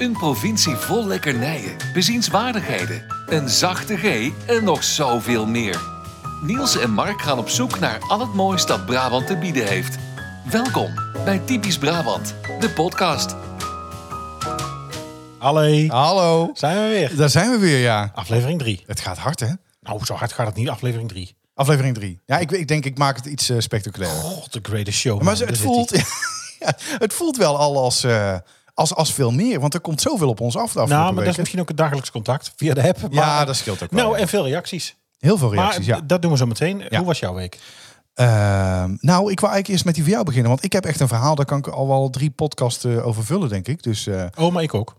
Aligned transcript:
Een 0.00 0.12
provincie 0.12 0.74
vol 0.76 1.06
lekkernijen, 1.06 1.76
bezienswaardigheden, 1.92 3.04
een 3.28 3.48
zachte 3.48 3.96
G 3.96 4.30
en 4.46 4.64
nog 4.64 4.84
zoveel 4.84 5.46
meer. 5.46 5.80
Niels 6.42 6.76
en 6.78 6.90
Mark 6.90 7.22
gaan 7.22 7.38
op 7.38 7.48
zoek 7.48 7.78
naar 7.78 7.98
al 8.08 8.20
het 8.20 8.34
moois 8.34 8.66
dat 8.66 8.86
Brabant 8.86 9.26
te 9.26 9.36
bieden 9.36 9.66
heeft. 9.66 9.96
Welkom 10.50 10.94
bij 11.24 11.38
Typisch 11.38 11.78
Brabant, 11.78 12.34
de 12.60 12.70
podcast. 12.70 13.34
Allee, 15.38 15.90
Hallo. 15.90 16.50
zijn 16.54 16.82
we 16.82 16.88
weer. 16.88 17.16
Daar 17.16 17.30
zijn 17.30 17.50
we 17.50 17.58
weer, 17.58 17.78
ja. 17.78 18.10
Aflevering 18.14 18.58
3. 18.58 18.82
Het 18.86 19.00
gaat 19.00 19.18
hard, 19.18 19.40
hè? 19.40 19.48
Nou, 19.80 20.04
zo 20.04 20.14
hard 20.14 20.32
gaat 20.32 20.46
het 20.46 20.56
niet, 20.56 20.68
aflevering 20.68 21.08
3. 21.08 21.36
Aflevering 21.54 21.94
3. 21.94 22.20
Ja, 22.26 22.38
ik, 22.38 22.50
ik 22.50 22.68
denk, 22.68 22.84
ik 22.84 22.98
maak 22.98 23.16
het 23.16 23.26
iets 23.26 23.48
eh, 23.48 23.56
spectaculairder. 23.58 24.20
God, 24.22 24.52
the 24.52 24.58
greatest 24.62 24.98
show. 24.98 25.16
maar 25.16 25.24
man. 25.24 25.36
ze- 25.36 25.42
Daar 25.44 25.52
het 25.52 25.62
voelt, 25.62 25.90
ja, 26.64 26.74
het 26.98 27.12
voelt 27.12 27.36
wel 27.36 27.58
al 27.58 27.78
als, 27.78 28.04
eh, 28.04 28.36
als, 28.80 28.94
als 28.94 29.12
veel 29.14 29.30
meer. 29.30 29.60
Want 29.60 29.74
er 29.74 29.80
komt 29.80 30.00
zoveel 30.00 30.28
op 30.28 30.40
ons 30.40 30.56
af 30.56 30.74
Nou, 30.74 30.88
maar 30.88 31.14
dat 31.14 31.26
is 31.26 31.36
misschien 31.36 31.60
ook 31.60 31.68
het 31.68 31.76
dagelijks 31.76 32.10
contact 32.10 32.52
via 32.56 32.74
de 32.74 32.82
app. 32.88 32.98
Ja, 33.10 33.26
Maar- 33.26 33.46
dat 33.46 33.56
scheelt 33.56 33.82
ook 33.82 33.90
wel. 33.90 34.00
Nou, 34.02 34.14
ja. 34.14 34.20
en 34.22 34.28
veel 34.28 34.44
reacties. 34.46 34.96
Heel 35.18 35.38
veel 35.38 35.52
reacties, 35.54 35.86
maar 35.86 35.96
ja. 35.96 36.02
dat 36.06 36.22
doen 36.22 36.30
we 36.30 36.36
zo 36.36 36.46
meteen. 36.46 36.82
Ja. 36.90 36.98
Hoe 36.98 37.06
was 37.06 37.18
jouw 37.18 37.34
week? 37.34 37.58
Ehm, 38.14 38.96
nou, 39.00 39.30
ik 39.30 39.40
wil 39.40 39.48
eigenlijk 39.48 39.68
eerst 39.68 39.84
met 39.84 39.94
die 39.94 40.02
van 40.02 40.12
jou 40.12 40.24
beginnen. 40.24 40.50
Want 40.50 40.64
ik 40.64 40.72
heb 40.72 40.84
echt 40.84 41.00
een 41.00 41.08
verhaal, 41.08 41.34
daar 41.34 41.46
kan 41.46 41.58
ik 41.58 41.66
al 41.68 41.88
wel 41.88 42.10
drie 42.10 42.30
podcasts 42.30 42.84
eh, 42.84 43.06
over 43.06 43.24
vullen, 43.24 43.48
denk 43.48 43.68
ik. 43.68 43.82
Dus 43.82 44.06
eh, 44.06 44.24
Oh, 44.38 44.52
maar 44.52 44.62
ik 44.62 44.74
ook. 44.74 44.96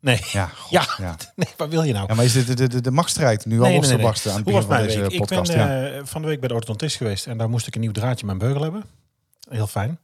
Nee. 0.00 0.20
ja, 0.32 0.46
god, 0.58 0.70
Ja. 0.70 0.86
ja. 0.98 1.16
Nee, 1.36 1.48
wat 1.56 1.68
wil 1.68 1.82
je 1.82 1.92
nou? 1.92 2.06
Ja, 2.08 2.14
maar 2.14 2.24
is 2.24 2.32
dit 2.32 2.46
de, 2.46 2.54
de, 2.54 2.68
de, 2.68 2.80
de 2.80 2.90
machtsstrijd 2.90 3.46
nu 3.46 3.60
al 3.60 3.64
Nee, 3.64 3.72
los 3.76 3.80
nee, 3.80 3.90
te 3.90 3.96
nee, 3.96 4.06
barsten 4.06 4.30
aan 4.30 4.36
het 4.36 4.46
begin 4.46 4.62
van 4.62 4.76
deze 4.82 5.00
week? 5.00 5.16
podcast? 5.18 5.50
ik 5.50 5.56
ben 5.56 5.66
ja. 5.66 5.86
eh, 5.88 6.00
van 6.04 6.22
de 6.22 6.28
week 6.28 6.38
bij 6.40 6.48
de 6.48 6.54
orthodontist 6.54 6.96
geweest 6.96 7.26
en 7.26 7.38
daar 7.38 7.48
moest 7.48 7.66
ik 7.66 7.74
een 7.74 7.80
nieuw 7.80 7.92
draadje 7.92 8.20
in 8.20 8.26
mijn 8.26 8.38
beugel 8.38 8.62
hebben. 8.62 8.84
Heel 9.48 9.66
fijn. 9.66 9.98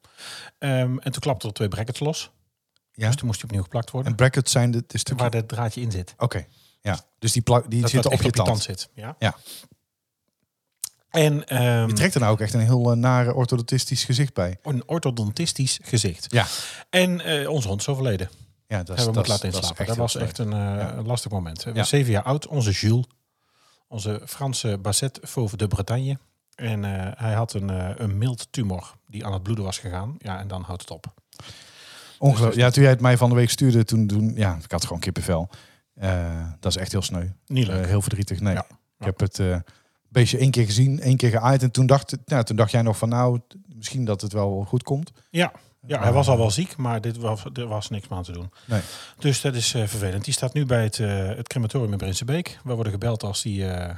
Ehm, 0.59 0.73
en 0.99 1.13
toen 1.13 1.21
klapte 1.21 1.47
er 1.47 1.53
twee 1.53 1.69
brackets 1.69 2.01
los. 2.01 2.31
Ja? 2.99 3.07
Dus 3.07 3.17
toen 3.17 3.27
moest 3.27 3.39
die 3.41 3.49
opnieuw 3.49 3.63
geplakt 3.63 3.91
worden. 3.91 4.11
En 4.11 4.17
brackets 4.17 4.53
zijn 4.53 4.71
de, 4.71 4.85
de 4.87 4.99
stukken... 4.99 5.25
Waar 5.31 5.35
het 5.41 5.49
draadje 5.49 5.81
in 5.81 5.91
zit. 5.91 6.15
Oké, 6.17 6.47
ja. 6.81 7.01
Dus 7.19 7.33
die, 7.33 7.43
plak, 7.43 7.71
die 7.71 7.81
Dat 7.81 7.91
zitten 7.91 8.11
wat 8.11 8.19
op 8.21 8.27
je 8.27 8.33
tand. 8.33 8.63
zit. 8.63 8.89
Ja. 8.95 9.17
Ja. 9.19 9.37
En 11.09 11.47
ehm, 11.47 11.87
Je 11.89 11.93
trekt 11.93 12.15
er 12.15 12.21
nou 12.21 12.33
ook 12.33 12.41
echt 12.41 12.55
een 12.55 12.61
heel 12.61 12.91
uh, 12.93 12.97
nare 12.99 13.35
orthodontistisch 13.35 14.05
gezicht 14.05 14.35
bij. 14.35 14.59
een 14.63 14.89
orthodontistisch 14.89 15.79
gezicht. 15.83 16.33
Ja, 16.33 16.47
En 16.91 17.21
eh 17.21 17.49
onze 17.51 17.69
hond 17.69 17.81
is 17.81 17.89
overleden. 17.89 18.31
ja 18.67 18.83
dat 18.83 18.89
is, 18.99 19.05
hebben 19.05 19.07
we 19.23 19.29
dat 19.29 19.29
laten 19.29 19.51
dat 19.51 19.61
inslapen. 19.61 19.87
Dat, 19.87 19.97
was 19.97 20.11
sneu. 20.13 20.23
echt 20.23 20.39
een, 20.39 20.53
eh, 20.53 20.93
een 20.97 21.07
lastig 21.07 21.31
moment. 21.31 21.63
We 21.65 21.75
Ja. 21.75 21.85
zeven 21.85 22.13
jaar 22.13 22.23
oud. 22.23 22.47
Onze 22.47 22.71
Jules. 22.71 23.05
Onze 23.89 24.21
Franse 24.27 24.79
Basset 24.79 25.19
Fauve 25.23 25.57
de 25.57 25.67
Bretagne. 25.69 26.19
En 26.55 26.85
eh, 26.85 27.13
hij 27.21 27.35
had 27.35 27.53
een, 27.53 27.71
eh, 27.71 27.91
een 27.97 28.19
mild 28.19 28.53
tumor 28.53 28.95
die 29.07 29.27
aan 29.27 29.33
het 29.33 29.43
bloeden 29.43 29.65
was 29.65 29.79
gegaan. 29.79 30.15
Ja, 30.19 30.39
en 30.39 30.49
dan 30.49 30.63
houdt 30.63 30.81
het 30.83 30.91
op. 30.91 31.15
Ongelooflijk. 32.19 32.57
Ja, 32.61 32.71
toen 32.71 32.83
jij 32.83 32.93
het 32.93 33.01
mij 33.01 33.17
van 33.17 33.29
de 33.29 33.35
week 33.35 33.51
stuurde, 33.51 33.85
toen, 33.85 34.07
toen 34.07 34.33
ja, 34.35 34.59
ik 34.65 34.71
had 34.71 34.83
gewoon 34.85 35.01
kippenvel. 35.01 35.49
Eh, 35.95 36.47
dat 36.61 36.71
is 36.73 36.79
echt 36.79 36.93
heel 36.93 37.03
sneu. 37.03 37.27
Niet 37.47 37.67
leuk. 37.67 37.83
Eh, 37.83 37.89
heel 37.89 38.03
verdrietig. 38.03 38.41
Nee, 38.41 38.55
Ja. 38.55 38.67
ik 38.99 39.05
heb 39.05 39.21
het 39.21 39.39
eh 39.39 39.57
beestje 40.11 40.39
één 40.39 40.51
keer 40.51 40.65
gezien, 40.65 41.01
één 41.01 41.17
keer 41.17 41.31
geaaid. 41.31 41.63
En 41.63 41.71
toen 41.71 41.87
dacht, 41.87 42.17
nou, 42.25 42.45
toen 42.45 42.57
dacht 42.57 42.71
jij 42.71 42.83
nog 42.83 42.99
van, 42.99 43.09
nou, 43.09 43.41
misschien 43.75 44.05
dat 44.05 44.21
het 44.21 44.33
wel 44.33 44.65
goed 44.69 44.83
komt. 44.83 45.13
ja. 45.31 45.53
ja, 45.87 46.01
hij 46.03 46.13
was 46.13 46.29
al 46.29 46.37
wel 46.39 46.51
ziek, 46.51 46.77
maar 46.77 47.01
dit 47.01 47.17
was, 47.17 47.45
er 47.53 47.67
was 47.67 47.89
niks 47.91 48.09
meer 48.09 48.19
aan 48.19 48.25
te 48.25 48.33
doen. 48.33 48.51
Nee. 48.65 48.81
Dus 49.19 49.41
dat 49.41 49.55
is 49.55 49.71
vervelend. 49.71 50.25
Die 50.25 50.35
staat 50.35 50.53
nu 50.55 50.67
bij 50.67 50.83
het, 50.83 50.99
eh, 50.99 51.27
het 51.27 51.49
crematorium 51.49 51.93
in 51.93 51.99
Prinsenbeek. 51.99 52.59
We 52.65 52.75
worden 52.75 52.93
gebeld 52.93 53.23
als 53.23 53.43
die 53.43 53.67
eh, 53.71 53.95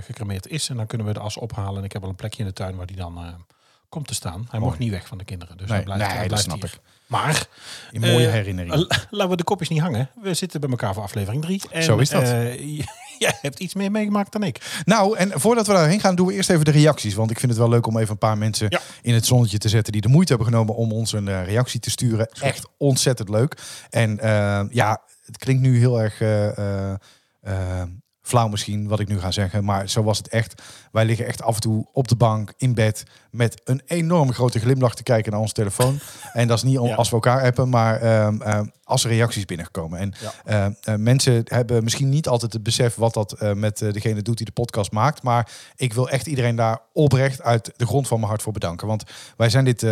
gecremeerd 0.00 0.46
is. 0.48 0.68
En 0.68 0.76
dan 0.76 0.86
kunnen 0.86 1.06
we 1.06 1.12
de 1.12 1.20
as 1.20 1.36
ophalen. 1.36 1.78
En 1.78 1.84
ik 1.84 1.92
heb 1.92 2.02
al 2.02 2.08
een 2.08 2.14
plekje 2.14 2.38
in 2.42 2.48
de 2.48 2.52
tuin 2.54 2.76
waar 2.76 2.86
die 2.86 2.96
dan 2.96 3.44
komt 3.88 4.06
te 4.06 4.14
staan. 4.14 4.40
Hij 4.40 4.58
Mooi. 4.58 4.64
mocht 4.64 4.78
niet 4.78 4.90
weg 4.90 5.06
van 5.06 5.18
de 5.18 5.24
kinderen. 5.24 5.56
Dus 5.56 5.66
Nee, 5.68 5.76
hij 5.76 5.84
blijft, 5.84 6.06
nee, 6.06 6.16
hij 6.16 6.28
dat 6.28 6.38
snap 6.38 6.56
hier. 6.62 6.64
ik. 6.74 6.80
Maar 7.14 7.46
In 7.90 8.00
mooie 8.00 8.26
Eh, 8.26 8.32
herinneringen. 8.32 8.78
Uh, 8.78 8.86
laten 9.10 9.30
we 9.30 9.36
de 9.36 9.44
kopjes 9.44 9.68
niet 9.68 9.80
hangen. 9.80 10.10
We 10.22 10.34
zitten 10.34 10.60
bij 10.60 10.70
elkaar 10.70 10.94
voor 10.94 11.02
aflevering 11.02 11.42
3. 11.42 11.62
Zo 11.82 11.96
is 11.96 12.08
dat. 12.10 12.28
jij 13.18 13.38
hebt 13.40 13.58
iets 13.58 13.74
meer 13.74 13.90
meegemaakt 13.90 14.32
dan 14.32 14.42
ik. 14.42 14.80
Nou, 14.84 15.16
en 15.16 15.40
voordat 15.40 15.66
we 15.66 15.72
daarheen 15.72 16.00
gaan, 16.00 16.14
doen 16.14 16.26
we 16.26 16.32
eerst 16.32 16.50
even 16.50 16.64
de 16.64 16.70
reacties. 16.70 17.14
Want 17.14 17.30
ik 17.30 17.38
vind 17.38 17.50
het 17.52 17.60
wel 17.60 17.68
leuk 17.70 17.86
om 17.86 17.98
even 17.98 18.10
een 18.10 18.18
paar 18.18 18.38
mensen 18.38 18.66
Ja. 18.70 18.80
in 19.02 19.14
het 19.14 19.26
zonnetje 19.26 19.58
te 19.58 19.68
zetten 19.68 19.92
die 19.92 20.00
de 20.02 20.08
moeite 20.08 20.32
hebben 20.34 20.52
genomen 20.52 20.74
om 20.74 20.92
ons 20.92 21.12
een 21.12 21.28
eh, 21.28 21.44
reactie 21.44 21.80
te 21.80 21.90
sturen. 21.90 22.28
Echt 22.40 22.68
ontzettend 22.76 23.28
leuk. 23.28 23.56
En 23.90 24.18
eh, 24.20 24.60
ja, 24.70 25.02
het 25.24 25.36
klinkt 25.38 25.62
nu 25.62 25.78
heel 25.78 26.00
erg 26.00 26.20
eh, 26.20 26.58
eh, 26.58 26.94
eh, 27.42 27.82
flauw 28.24 28.48
misschien 28.48 28.88
wat 28.88 29.00
ik 29.00 29.08
nu 29.08 29.20
ga 29.20 29.30
zeggen, 29.30 29.64
maar 29.64 29.88
zo 29.88 30.02
was 30.02 30.18
het 30.18 30.28
echt. 30.28 30.62
Wij 30.92 31.04
liggen 31.04 31.26
echt 31.26 31.42
af 31.42 31.54
en 31.54 31.60
toe 31.60 31.86
op 31.92 32.08
de 32.08 32.16
bank 32.16 32.52
in 32.56 32.74
bed 32.74 33.04
met 33.30 33.60
een 33.64 33.82
enorm 33.86 34.32
grote 34.32 34.58
glimlach 34.60 34.94
te 34.94 35.02
kijken 35.02 35.32
naar 35.32 35.40
onze 35.40 35.52
telefoon. 35.54 35.98
en 36.32 36.48
dat 36.48 36.56
is 36.56 36.62
niet 36.62 36.78
om, 36.78 36.88
Ja. 36.88 36.94
als 36.94 37.08
we 37.08 37.14
elkaar 37.14 37.42
appen, 37.42 37.68
maar 37.68 38.00
ehm, 38.00 38.40
ehm, 38.40 38.66
als 38.84 39.04
er 39.04 39.10
reacties 39.10 39.44
binnengekomen. 39.44 39.98
En 39.98 40.14
Ja. 40.44 40.72
eh, 40.80 40.94
mensen 40.94 41.40
hebben 41.44 41.84
misschien 41.84 42.08
niet 42.08 42.28
altijd 42.28 42.52
het 42.52 42.62
besef 42.62 42.94
wat 42.94 43.14
dat 43.14 43.32
eh, 43.32 43.52
met 43.52 43.82
eh, 43.82 43.92
degene 43.92 44.22
doet 44.22 44.36
die 44.36 44.46
de 44.46 44.52
podcast 44.52 44.92
maakt. 44.92 45.22
Maar 45.22 45.50
ik 45.76 45.92
wil 45.92 46.08
echt 46.08 46.26
iedereen 46.26 46.56
daar 46.56 46.78
oprecht 46.92 47.42
uit 47.42 47.72
de 47.76 47.86
grond 47.86 48.08
van 48.08 48.16
mijn 48.18 48.28
hart 48.30 48.42
voor 48.42 48.52
bedanken. 48.52 48.86
Want 48.86 49.02
wij 49.36 49.48
zijn 49.50 49.64
dit 49.64 49.86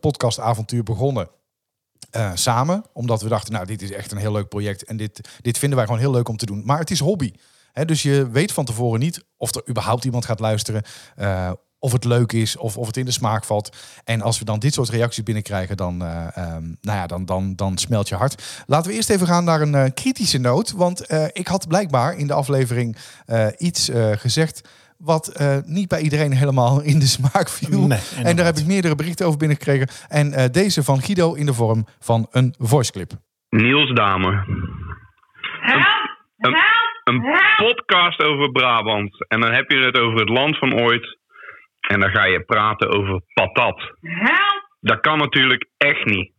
podcastavontuur 0.00 0.82
begonnen. 0.82 1.28
samen, 2.34 2.84
omdat 2.92 3.22
we 3.22 3.28
dachten, 3.28 3.52
nou, 3.52 3.66
dit 3.66 3.82
is 3.82 3.92
echt 3.92 4.12
een 4.12 4.18
heel 4.18 4.32
leuk 4.32 4.48
project 4.48 4.84
en 4.84 4.96
dit, 4.96 5.28
dit 5.40 5.58
vinden 5.58 5.76
wij 5.78 5.86
gewoon 5.86 6.00
heel 6.00 6.10
leuk 6.10 6.28
om 6.28 6.36
te 6.36 6.46
doen. 6.46 6.62
Maar 6.64 6.78
het 6.78 6.90
is 6.90 6.98
hobby. 7.00 7.32
Hè, 7.72 7.84
dus 7.84 8.02
je 8.02 8.30
weet 8.30 8.52
van 8.52 8.64
tevoren 8.64 9.00
niet 9.00 9.24
of 9.36 9.54
er 9.54 9.62
überhaupt 9.68 10.04
iemand 10.04 10.24
gaat 10.24 10.40
luisteren, 10.40 10.82
eh, 11.16 11.50
of 11.78 11.92
het 11.92 12.04
leuk 12.04 12.32
is, 12.32 12.56
of, 12.56 12.76
of 12.76 12.86
het 12.86 12.96
in 12.96 13.04
de 13.04 13.10
smaak 13.10 13.44
valt. 13.44 13.76
En 14.04 14.22
als 14.22 14.38
we 14.38 14.44
dan 14.44 14.58
dit 14.58 14.74
soort 14.74 14.88
reacties 14.88 15.22
binnenkrijgen, 15.22 15.76
dan, 15.76 16.02
eh, 16.02 16.36
ehm, 16.36 16.62
nou 16.80 16.98
ja, 16.98 17.06
dan, 17.06 17.24
dan, 17.24 17.56
dan 17.56 17.78
smelt 17.78 18.08
je 18.08 18.14
hart. 18.14 18.62
Laten 18.66 18.90
we 18.90 18.96
eerst 18.96 19.10
even 19.10 19.26
gaan 19.26 19.44
naar 19.44 19.60
een 19.60 19.74
eh, 19.74 19.90
kritische 19.94 20.38
noot. 20.38 20.70
Want 20.72 21.06
eh, 21.06 21.24
ik 21.32 21.46
had 21.48 21.68
blijkbaar 21.68 22.16
in 22.16 22.26
de 22.26 22.32
aflevering 22.32 22.96
eh, 23.26 23.46
iets 23.58 23.88
eh, 23.88 24.10
gezegd 24.12 24.68
wat 24.96 25.28
eh, 25.28 25.56
niet 25.64 25.88
bij 25.88 26.00
iedereen 26.00 26.32
helemaal 26.32 26.80
in 26.80 26.98
de 26.98 27.06
smaak 27.06 27.48
viel. 27.48 27.86
Nee, 27.86 28.00
en 28.22 28.36
daar 28.36 28.44
heb 28.44 28.56
ik 28.56 28.66
meerdere 28.66 28.94
berichten 28.94 29.26
over 29.26 29.38
binnengekregen. 29.38 29.88
En 30.08 30.32
eh, 30.32 30.44
deze 30.52 30.82
van 30.82 31.02
Guido 31.02 31.34
in 31.34 31.46
de 31.46 31.54
vorm 31.54 31.86
van 31.98 32.26
een 32.30 32.54
voiceclip. 32.58 33.12
Niels 33.48 33.94
Dame. 33.94 34.30
Help! 35.60 36.81
Een 37.04 37.22
podcast 37.56 38.22
over 38.22 38.50
Brabant. 38.52 39.28
En 39.28 39.40
dan 39.40 39.52
heb 39.52 39.70
je 39.70 39.78
het 39.78 39.98
over 39.98 40.18
het 40.20 40.28
land 40.28 40.58
van 40.58 40.80
ooit. 40.80 41.18
En 41.80 42.00
dan 42.00 42.10
ga 42.10 42.24
je 42.24 42.40
praten 42.44 42.88
over 42.90 43.20
patat. 43.34 43.92
Help! 44.00 44.68
Dat 44.80 45.00
kan 45.00 45.18
natuurlijk 45.18 45.66
echt 45.78 46.04
niet. 46.04 46.32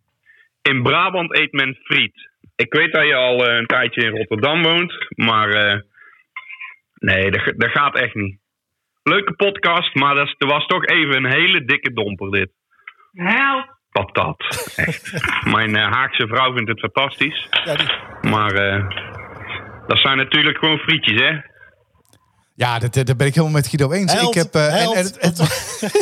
In 0.62 0.84
Brabant 0.84 1.36
eet 1.38 1.52
men 1.52 1.76
friet. 1.84 2.30
Ik 2.56 2.74
weet 2.74 2.94
dat 2.94 3.06
je 3.08 3.16
al 3.16 3.48
eh, 3.48 3.58
een 3.58 3.66
tijdje 3.66 4.02
in 4.04 4.18
Rotterdam 4.18 4.64
woont. 4.64 4.94
Maar 5.10 5.50
eh, 5.50 5.80
nee, 6.94 7.32
dat, 7.32 7.54
dat 7.58 7.70
gaat 7.72 8.00
echt 8.00 8.14
niet. 8.16 8.38
Leuke 9.04 9.34
podcast, 9.34 9.96
maar 9.96 10.16
dat, 10.16 10.28
is- 10.28 10.36
er 10.38 10.48
was 10.48 10.66
toch 10.66 10.86
even 10.86 11.16
een 11.16 11.32
hele 11.34 11.66
dikke 11.66 11.94
domper 11.94 12.32
dit. 12.32 12.52
Help! 13.14 13.72
Patat. 13.92 14.74
Echt. 14.76 15.24
Mijn 15.52 15.76
eh, 15.76 15.92
Haagse 15.92 16.28
vrouw 16.28 16.54
vindt 16.54 16.70
het 16.70 16.80
fantastisch. 16.80 17.48
Ja, 17.64 17.76
die... 17.76 18.30
Maar 18.32 18.52
eh, 18.52 18.86
dat 19.88 19.98
zijn 19.98 20.18
natuurlijk 20.18 20.58
gewoon 20.58 20.78
frietjes, 20.78 21.20
hè? 21.22 21.52
Ja, 22.56 22.80
dat, 22.80 22.94
dat 22.94 23.18
ben 23.18 23.28
ik 23.28 23.34
helemaal 23.36 23.56
met 23.56 23.68
Guido 23.68 23.92
eens. 23.92 24.14
Held, 24.14 24.36
ik 24.36 24.42
heb, 24.44 24.56
eh, 24.56 24.68
held. 24.68 25.18
En, 25.18 25.34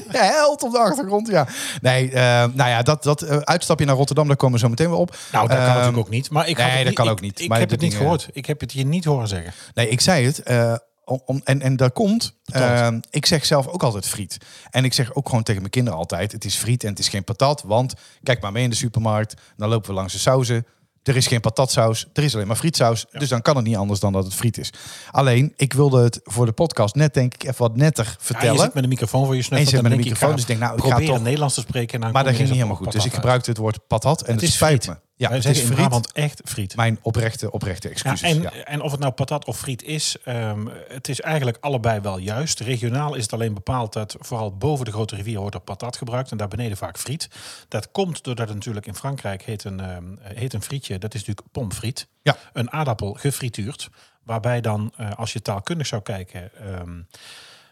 held 0.35 0.63
op 0.63 0.71
de 0.71 0.79
achtergrond, 0.79 1.27
ja. 1.27 1.47
Nee, 1.81 2.09
eh, 2.11 2.21
nou 2.53 2.69
ja, 2.69 2.81
dat, 2.81 3.03
dat 3.03 3.21
eh, 3.21 3.37
uitstapje 3.37 3.85
naar 3.85 3.95
Rotterdam, 3.95 4.27
daar 4.27 4.35
komen 4.35 4.55
we 4.55 4.61
zo 4.63 4.69
meteen 4.69 4.89
weer 4.89 4.97
op. 4.97 5.15
Nou, 5.31 5.47
dat 5.47 5.57
kan 5.57 5.65
Ehm, 5.65 5.75
natuurlijk 5.75 5.97
ook 6.05 6.09
niet. 6.09 6.29
Maar 6.29 6.47
ik 6.47 6.57
nee, 6.57 6.67
het 6.69 6.85
dat 6.85 6.93
kan 6.93 7.05
ik- 7.05 7.11
ook 7.11 7.21
niet. 7.21 7.39
Ik, 7.39 7.49
Maar 7.49 7.59
heb 7.59 7.69
het 7.69 7.79
niet 7.81 7.89
dingen- 7.91 8.05
gehoord. 8.05 8.29
Ik 8.33 8.45
heb 8.45 8.59
het 8.59 8.73
je 8.73 8.85
niet 8.85 9.05
horen 9.05 9.27
zeggen. 9.27 9.53
Nee, 9.73 9.89
ik 9.89 10.01
zei 10.01 10.25
het. 10.25 10.39
eh, 10.43 10.73
om, 11.05 11.21
om- 11.25 11.41
en, 11.43 11.61
en 11.61 11.75
dat 11.75 11.93
komt. 11.93 12.39
Patat. 12.43 12.91
eh, 12.93 12.97
ik 13.09 13.25
zeg 13.25 13.45
zelf 13.45 13.67
ook 13.67 13.83
altijd 13.83 14.07
friet. 14.07 14.37
En 14.69 14.83
ik 14.85 14.93
zeg 14.93 15.13
ook 15.13 15.27
gewoon 15.29 15.43
tegen 15.43 15.59
mijn 15.61 15.71
kinderen 15.73 15.99
altijd: 15.99 16.31
het 16.31 16.45
is 16.45 16.55
friet 16.55 16.83
en 16.83 16.89
het 16.89 16.99
is 16.99 17.09
geen 17.09 17.23
patat. 17.23 17.63
Want 17.65 17.93
kijk 18.23 18.41
maar 18.41 18.51
mee 18.51 18.63
in 18.63 18.69
de 18.69 18.75
supermarkt. 18.75 19.33
Dan 19.57 19.69
lopen 19.69 19.89
we 19.89 19.95
langs 19.95 20.13
de 20.13 20.19
sauzen. 20.19 20.65
Er 21.03 21.15
is 21.15 21.27
geen 21.27 21.39
patatsaus, 21.39 22.05
er 22.13 22.23
is 22.23 22.35
alleen 22.35 22.47
maar 22.47 22.55
frietsaus. 22.55 23.05
Dus 23.11 23.29
dan 23.29 23.41
kan 23.41 23.55
het 23.55 23.65
niet 23.65 23.75
anders 23.75 23.99
dan 23.99 24.13
dat 24.13 24.23
het 24.23 24.33
friet 24.33 24.57
is. 24.57 24.69
Alleen, 25.11 25.53
ik 25.55 25.73
wilde 25.73 26.03
het 26.03 26.19
voor 26.23 26.45
de 26.45 26.51
podcast 26.51 26.95
net 26.95 27.13
denk 27.13 27.33
ik 27.33 27.43
even 27.43 27.55
wat 27.57 27.75
netter 27.75 28.05
Ja, 28.05 28.15
vertellen. 28.19 28.53
je 28.55 28.61
zit 28.61 28.73
met 28.73 28.83
een 28.83 28.89
microfoon 28.89 29.25
voor 29.25 29.35
je 29.35 29.41
snuffel. 29.41 29.57
En 29.57 29.63
je 29.63 29.69
zit 29.69 29.81
met 29.81 29.91
een 29.91 29.97
microfoon, 29.97 30.29
ik, 30.29 30.35
dus 30.35 30.41
ik 30.43 30.47
denk, 30.47 30.59
nou, 30.59 30.75
ik 30.77 30.83
ga 31.05 31.13
toch- 31.13 31.21
Nederlands 31.23 31.53
te 31.55 31.61
spreken. 31.61 31.93
En 31.93 32.01
dan 32.01 32.11
maar 32.11 32.23
dat 32.23 32.33
ging 32.35 32.47
niet 32.47 32.55
helemaal 32.57 32.77
goed. 32.77 32.91
Dus 32.91 33.05
ik 33.05 33.13
gebruikte 33.13 33.49
het 33.49 33.59
woord 33.59 33.87
patat 33.87 34.21
en 34.21 34.35
het, 34.39 34.49
spijt 34.49 34.83
friet. 34.83 34.95
me. 34.95 35.09
Ja, 35.21 35.27
Wij 35.27 35.37
het 35.37 35.45
is 35.45 35.63
in. 35.63 35.69
Brabant 35.69 36.11
echt 36.11 36.41
friet. 36.45 36.75
Mijn 36.75 36.99
oprechte, 37.01 37.51
oprechte 37.51 37.87
Ja, 37.87 37.93
excuses. 37.93 38.21
en, 38.21 38.41
ja. 38.41 38.51
en 38.51 38.81
of 38.81 38.91
het 38.91 38.99
nou 38.99 39.13
patat 39.13 39.45
of 39.45 39.57
friet 39.57 39.83
is, 39.83 40.15
ehm, 40.23 40.67
het 40.87 41.07
is 41.09 41.21
eigenlijk 41.21 41.57
allebei 41.59 41.99
wel 41.99 42.17
juist. 42.17 42.59
Regionaal 42.59 43.15
is 43.15 43.23
het 43.23 43.33
alleen 43.33 43.53
bepaald 43.53 43.93
dat 43.93 44.15
vooral 44.19 44.57
boven 44.57 44.85
de 44.85 44.91
grote 44.91 45.15
rivier 45.15 45.39
wordt 45.39 45.55
er 45.55 45.61
patat 45.61 45.97
gebruikt 45.97 46.31
en 46.31 46.37
daar 46.37 46.47
beneden 46.47 46.77
vaak 46.77 46.97
friet. 46.97 47.29
Dat 47.67 47.91
komt 47.91 48.23
doordat 48.23 48.47
het 48.47 48.55
natuurlijk 48.57 48.85
in 48.85 48.95
Frankrijk 48.95 49.41
heet 49.43 49.63
een, 49.63 49.79
ehm, 49.79 50.15
heet 50.19 50.53
een 50.53 50.61
frietje, 50.61 50.97
dat 50.97 51.13
is 51.13 51.19
natuurlijk 51.19 51.47
pommes 51.51 51.75
frites. 51.75 52.07
Ja. 52.21 52.37
Een 52.53 52.71
aardappel 52.71 53.13
gefrituurd, 53.13 53.89
waarbij 54.23 54.61
dan, 54.61 54.93
eh, 54.97 55.11
als 55.11 55.33
je 55.33 55.41
taalkundig 55.41 55.87
zou 55.87 56.01
kijken, 56.01 56.51
ehm, 56.59 57.01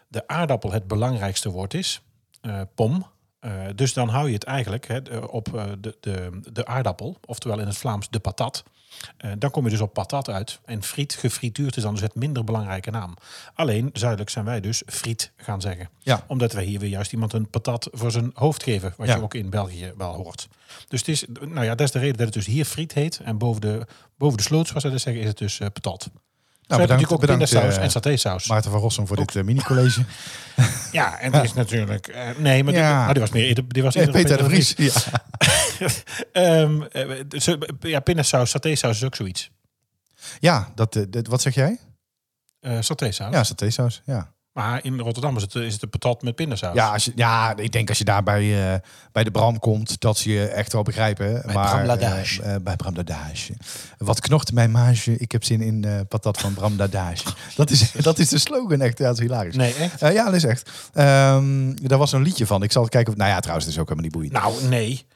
de 0.08 0.28
aardappel 0.28 0.72
het 0.72 0.86
belangrijkste 0.86 1.50
woord 1.50 1.74
is. 1.74 2.00
Eh, 2.40 2.60
pom 2.74 3.06
Eh, 3.40 3.52
dus 3.74 3.92
dan 3.92 4.08
hou 4.08 4.26
je 4.28 4.34
het 4.34 4.44
eigenlijk 4.44 4.88
hè, 4.88 5.16
op 5.18 5.54
eh, 5.56 5.64
de, 5.78 5.96
de, 6.00 6.40
de 6.52 6.66
aardappel, 6.66 7.16
oftewel 7.26 7.60
in 7.60 7.66
het 7.66 7.76
Vlaams 7.76 8.08
de 8.10 8.18
patat. 8.18 8.62
Eh, 9.16 9.30
dan 9.38 9.50
kom 9.50 9.64
je 9.64 9.70
dus 9.70 9.80
op 9.80 9.92
patat 9.92 10.28
uit. 10.28 10.60
En 10.64 10.82
friet, 10.82 11.14
gefrituurd 11.14 11.76
is 11.76 11.82
dan 11.82 11.92
dus 11.92 12.02
het 12.02 12.14
minder 12.14 12.44
belangrijke 12.44 12.90
naam. 12.90 13.16
Alleen, 13.54 13.90
zuidelijk 13.92 14.30
zijn 14.30 14.44
wij 14.44 14.60
dus 14.60 14.82
friet 14.86 15.32
gaan 15.36 15.60
zeggen. 15.60 15.88
Ja. 15.98 16.24
Omdat 16.26 16.52
wij 16.52 16.64
hier 16.64 16.78
weer 16.78 16.88
juist 16.88 17.12
iemand 17.12 17.32
een 17.32 17.50
patat 17.50 17.88
voor 17.92 18.10
zijn 18.10 18.30
hoofd 18.34 18.62
geven. 18.62 18.94
Wat 18.96 19.06
Ja. 19.06 19.16
je 19.16 19.22
ook 19.22 19.34
in 19.34 19.50
België 19.50 19.92
wel 19.96 20.14
hoort. 20.14 20.48
Dus 20.88 20.98
het 20.98 21.08
is, 21.08 21.24
nou 21.40 21.64
ja, 21.64 21.74
dat 21.74 21.86
is 21.86 21.92
de 21.92 21.98
reden 21.98 22.16
dat 22.16 22.26
het 22.26 22.34
dus 22.34 22.46
hier 22.46 22.64
friet 22.64 22.92
heet. 22.94 23.20
En 23.24 23.38
boven 23.38 23.60
de, 23.60 23.86
boven 24.16 24.36
de 24.36 24.42
sloot, 24.42 24.66
zoals 24.66 24.82
zij 24.82 24.90
dat 24.90 25.00
zeggen, 25.00 25.22
is 25.22 25.28
het 25.28 25.38
dus 25.38 25.58
patat. 25.58 26.10
Nou, 26.70 26.82
bedankt- 26.82 27.02
natuurlijk 27.02 27.12
ook 27.12 27.20
bedankt, 27.20 27.50
pindasaus 27.50 27.76
eh, 27.78 27.84
en 27.84 27.90
satésaus. 27.90 28.46
Maarten 28.48 28.70
van 28.70 28.80
Rossum 28.80 29.06
voor 29.06 29.16
dit 29.16 29.36
eh, 29.36 29.42
mini-college. 29.42 30.04
Ja, 30.92 31.18
en 31.18 31.32
het 31.34 31.44
is 31.44 31.52
natuurlijk... 31.52 32.06
eh, 32.08 32.28
nee, 32.38 32.64
maar, 32.64 32.72
die, 32.72 32.82
Ja. 32.82 33.12
die 33.12 33.20
was 33.20 33.30
meer... 33.30 33.60
Die 33.68 33.82
was 33.82 33.94
Nee, 33.94 34.06
eerder 34.06 34.22
Peter 34.22 34.38
de 34.38 34.44
Vries. 34.44 34.74
Ja. 34.76 34.92
Ehm, 36.32 36.82
eh, 36.82 37.08
dus, 37.28 37.48
ja, 37.80 38.00
pindasaus, 38.00 38.50
satésaus 38.50 38.96
is 38.96 39.04
ook 39.04 39.14
zoiets. 39.14 39.50
ja, 40.40 40.68
dat, 40.74 41.06
dat, 41.08 41.26
wat 41.26 41.40
zeg 41.42 41.54
jij? 41.54 41.78
Eh 42.60 42.76
satésaus. 42.80 43.32
Ja, 43.34 43.44
satésaus. 43.44 44.02
Ja. 44.04 44.32
Maar 44.52 44.84
in 44.84 44.98
Rotterdam 45.00 45.36
is 45.36 45.42
het, 45.42 45.54
is 45.54 45.72
het 45.72 45.82
een 45.82 45.90
patat 45.90 46.22
met 46.22 46.34
pindasaus. 46.34 46.74
Ja, 46.74 46.92
als 46.92 47.04
je, 47.04 47.12
ja, 47.14 47.56
ik 47.56 47.72
denk 47.72 47.88
als 47.88 47.98
je 47.98 48.04
daar 48.04 48.22
bij, 48.22 48.72
eh, 48.72 48.78
bij 49.12 49.24
de 49.24 49.30
Bram 49.30 49.58
komt, 49.58 50.00
dat 50.00 50.18
ze 50.18 50.30
je 50.30 50.46
echt 50.46 50.72
wel 50.72 50.82
begrijpen. 50.82 51.42
Bij 51.44 51.54
maar, 51.54 51.70
Bram 51.74 51.84
Ladage. 51.86 52.42
eh, 52.42 52.54
eh, 52.54 52.62
bij 52.62 52.76
Bram 52.76 52.94
Ladage. 52.96 53.52
Wat 53.98 54.20
knocht 54.20 54.52
mijn 54.52 54.70
mage, 54.70 55.16
ik 55.18 55.32
heb 55.32 55.44
zin 55.44 55.60
in 55.60 55.84
eh, 55.84 56.00
patat 56.08 56.38
van 56.38 56.54
Bram 56.54 56.76
Ladage. 56.76 57.24
dat, 57.56 57.70
is, 57.70 57.92
dat 57.92 58.18
is 58.18 58.28
de 58.28 58.38
slogan 58.38 58.80
echt, 58.80 58.98
ja, 58.98 59.04
dat 59.04 59.14
is 59.14 59.20
hilarisch. 59.20 59.56
Nee, 59.56 59.74
echt? 59.74 60.02
Eh, 60.02 60.12
ja, 60.12 60.24
dat 60.24 60.34
is 60.34 60.44
echt. 60.44 60.70
Ehm 60.92 61.74
daar 61.74 61.98
was 61.98 62.12
een 62.12 62.22
liedje 62.22 62.46
van. 62.46 62.62
Ik 62.62 62.72
zal 62.72 62.88
kijken 62.88 63.12
of... 63.12 63.18
Nou 63.18 63.30
ja, 63.30 63.38
trouwens, 63.40 63.66
het 63.66 63.74
is 63.74 63.80
ook 63.80 63.88
helemaal 63.88 64.10
niet 64.10 64.30
boeiend. 64.30 64.60
Nou, 64.60 64.68
nee. 64.68 65.06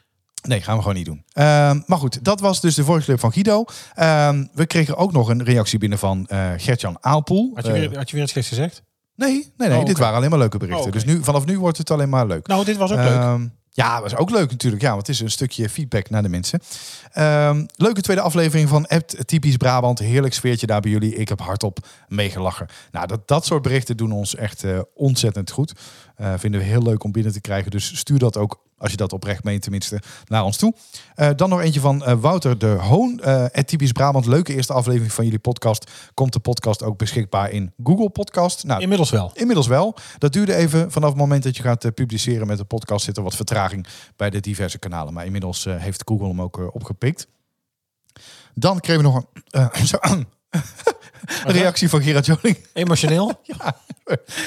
Nee, 0.48 0.60
gaan 0.60 0.74
we 0.76 0.80
gewoon 0.82 0.96
niet 0.96 1.06
doen. 1.06 1.24
Ehm, 1.32 1.80
maar 1.86 1.98
goed, 1.98 2.24
dat 2.24 2.40
was 2.40 2.60
dus 2.60 2.74
de 2.74 2.84
vorige 2.84 3.18
van 3.18 3.32
Guido. 3.32 3.64
Ehm, 3.94 4.44
we 4.52 4.66
kregen 4.66 4.96
ook 4.96 5.12
nog 5.12 5.28
een 5.28 5.44
reactie 5.44 5.78
binnen 5.78 5.98
van 5.98 6.26
eh 6.26 6.50
Gertjan 6.56 6.96
Aalpoel. 7.00 7.50
Had 7.54 7.66
je, 7.66 7.72
Eh, 7.72 7.78
weer, 7.78 7.96
had 7.96 8.08
je 8.08 8.14
weer 8.14 8.24
iets 8.24 8.32
geks 8.32 8.48
gezegd? 8.48 8.82
Nee, 9.16 9.52
nee, 9.56 9.68
nee 9.68 9.78
Oh, 9.78 9.84
dit 9.84 9.98
waren 9.98 10.16
alleen 10.16 10.30
maar 10.30 10.38
leuke 10.38 10.58
berichten. 10.58 10.86
Oh. 10.86 10.92
Dus 10.92 11.04
nu, 11.04 11.24
vanaf 11.24 11.44
nu 11.44 11.58
wordt 11.58 11.78
het 11.78 11.90
alleen 11.90 12.08
maar 12.08 12.26
leuk. 12.26 12.46
Nou, 12.46 12.64
dit 12.64 12.76
was 12.76 12.90
ook 12.90 12.98
leuk. 12.98 13.06
Ehm, 13.06 13.46
ja, 13.76 14.00
was 14.00 14.16
ook 14.16 14.30
leuk 14.30 14.50
natuurlijk. 14.50 14.82
Ja, 14.82 14.88
want 14.88 15.06
het 15.06 15.16
is 15.16 15.20
een 15.20 15.30
stukje 15.30 15.68
feedback 15.68 16.10
naar 16.10 16.22
de 16.22 16.28
mensen. 16.28 16.60
Ehm, 17.12 17.64
leuke 17.76 18.00
tweede 18.00 18.22
aflevering 18.22 18.68
van 18.68 18.86
Apt 18.86 19.26
Typisch 19.26 19.56
Brabant. 19.56 19.98
Heerlijk 19.98 20.34
sfeertje 20.34 20.66
daar 20.66 20.80
bij 20.80 20.90
jullie. 20.90 21.14
Ik 21.14 21.28
heb 21.28 21.40
hardop 21.40 21.78
meegelachen. 22.08 22.66
Nou, 22.92 23.06
dat, 23.06 23.28
dat 23.28 23.46
soort 23.46 23.62
berichten 23.62 23.96
doen 23.96 24.12
ons 24.12 24.34
echt 24.34 24.64
eh, 24.64 24.80
ontzettend 24.94 25.50
goed. 25.50 25.72
Eh, 26.16 26.32
vinden 26.36 26.60
we 26.60 26.66
heel 26.66 26.82
leuk 26.82 27.04
om 27.04 27.12
binnen 27.12 27.32
te 27.32 27.40
krijgen. 27.40 27.70
Dus 27.70 27.98
stuur 27.98 28.18
dat 28.18 28.36
ook, 28.36 28.60
als 28.78 28.90
je 28.90 28.96
dat 28.96 29.12
oprecht 29.12 29.44
meent 29.44 29.62
tenminste, 29.62 30.00
naar 30.24 30.44
ons 30.44 30.56
toe. 30.56 30.74
Eh, 31.14 31.30
dan 31.36 31.48
nog 31.48 31.60
eentje 31.60 31.80
van 31.80 32.04
eh, 32.04 32.14
Wouter 32.20 32.58
de 32.58 32.66
Hoon. 32.66 33.20
eh 33.20 33.44
Typisch 33.44 33.92
Brabant. 33.92 34.26
Leuke 34.26 34.54
eerste 34.54 34.72
aflevering 34.72 35.12
van 35.12 35.24
jullie 35.24 35.38
podcast. 35.38 35.90
Komt 36.14 36.32
de 36.32 36.38
podcast 36.38 36.82
ook 36.82 36.98
beschikbaar 36.98 37.50
in 37.50 37.72
Google 37.82 38.10
Podcast? 38.10 38.64
Nou, 38.64 38.80
Inmiddels 38.80 39.10
wel. 39.10 39.30
Inmiddels 39.34 39.66
wel. 39.66 39.96
Dat 40.18 40.32
duurde 40.32 40.54
even. 40.54 40.90
Vanaf 40.90 41.08
het 41.08 41.18
moment 41.18 41.42
dat 41.42 41.56
je 41.56 41.62
gaat 41.62 41.94
publiceren 41.94 42.46
met 42.46 42.58
de 42.58 42.64
podcast 42.64 43.04
zit 43.04 43.16
er 43.16 43.22
wat 43.22 43.36
vertraging 43.36 43.86
bij 44.16 44.30
de 44.30 44.40
diverse 44.40 44.78
kanalen. 44.78 45.12
Maar 45.12 45.24
inmiddels 45.24 45.64
heeft 45.64 46.02
Google 46.04 46.28
hem 46.28 46.40
ook 46.42 46.74
opgepikt. 46.74 47.26
Dan 48.54 48.80
kregen 48.80 49.02
we 49.02 49.08
nog 49.08 49.24
een 49.50 50.26
reactie 51.44 51.88
van 51.88 52.02
Gerard 52.02 52.26
Joling. 52.26 52.58
Emotioneel? 52.72 53.32
Ja, 53.42 53.76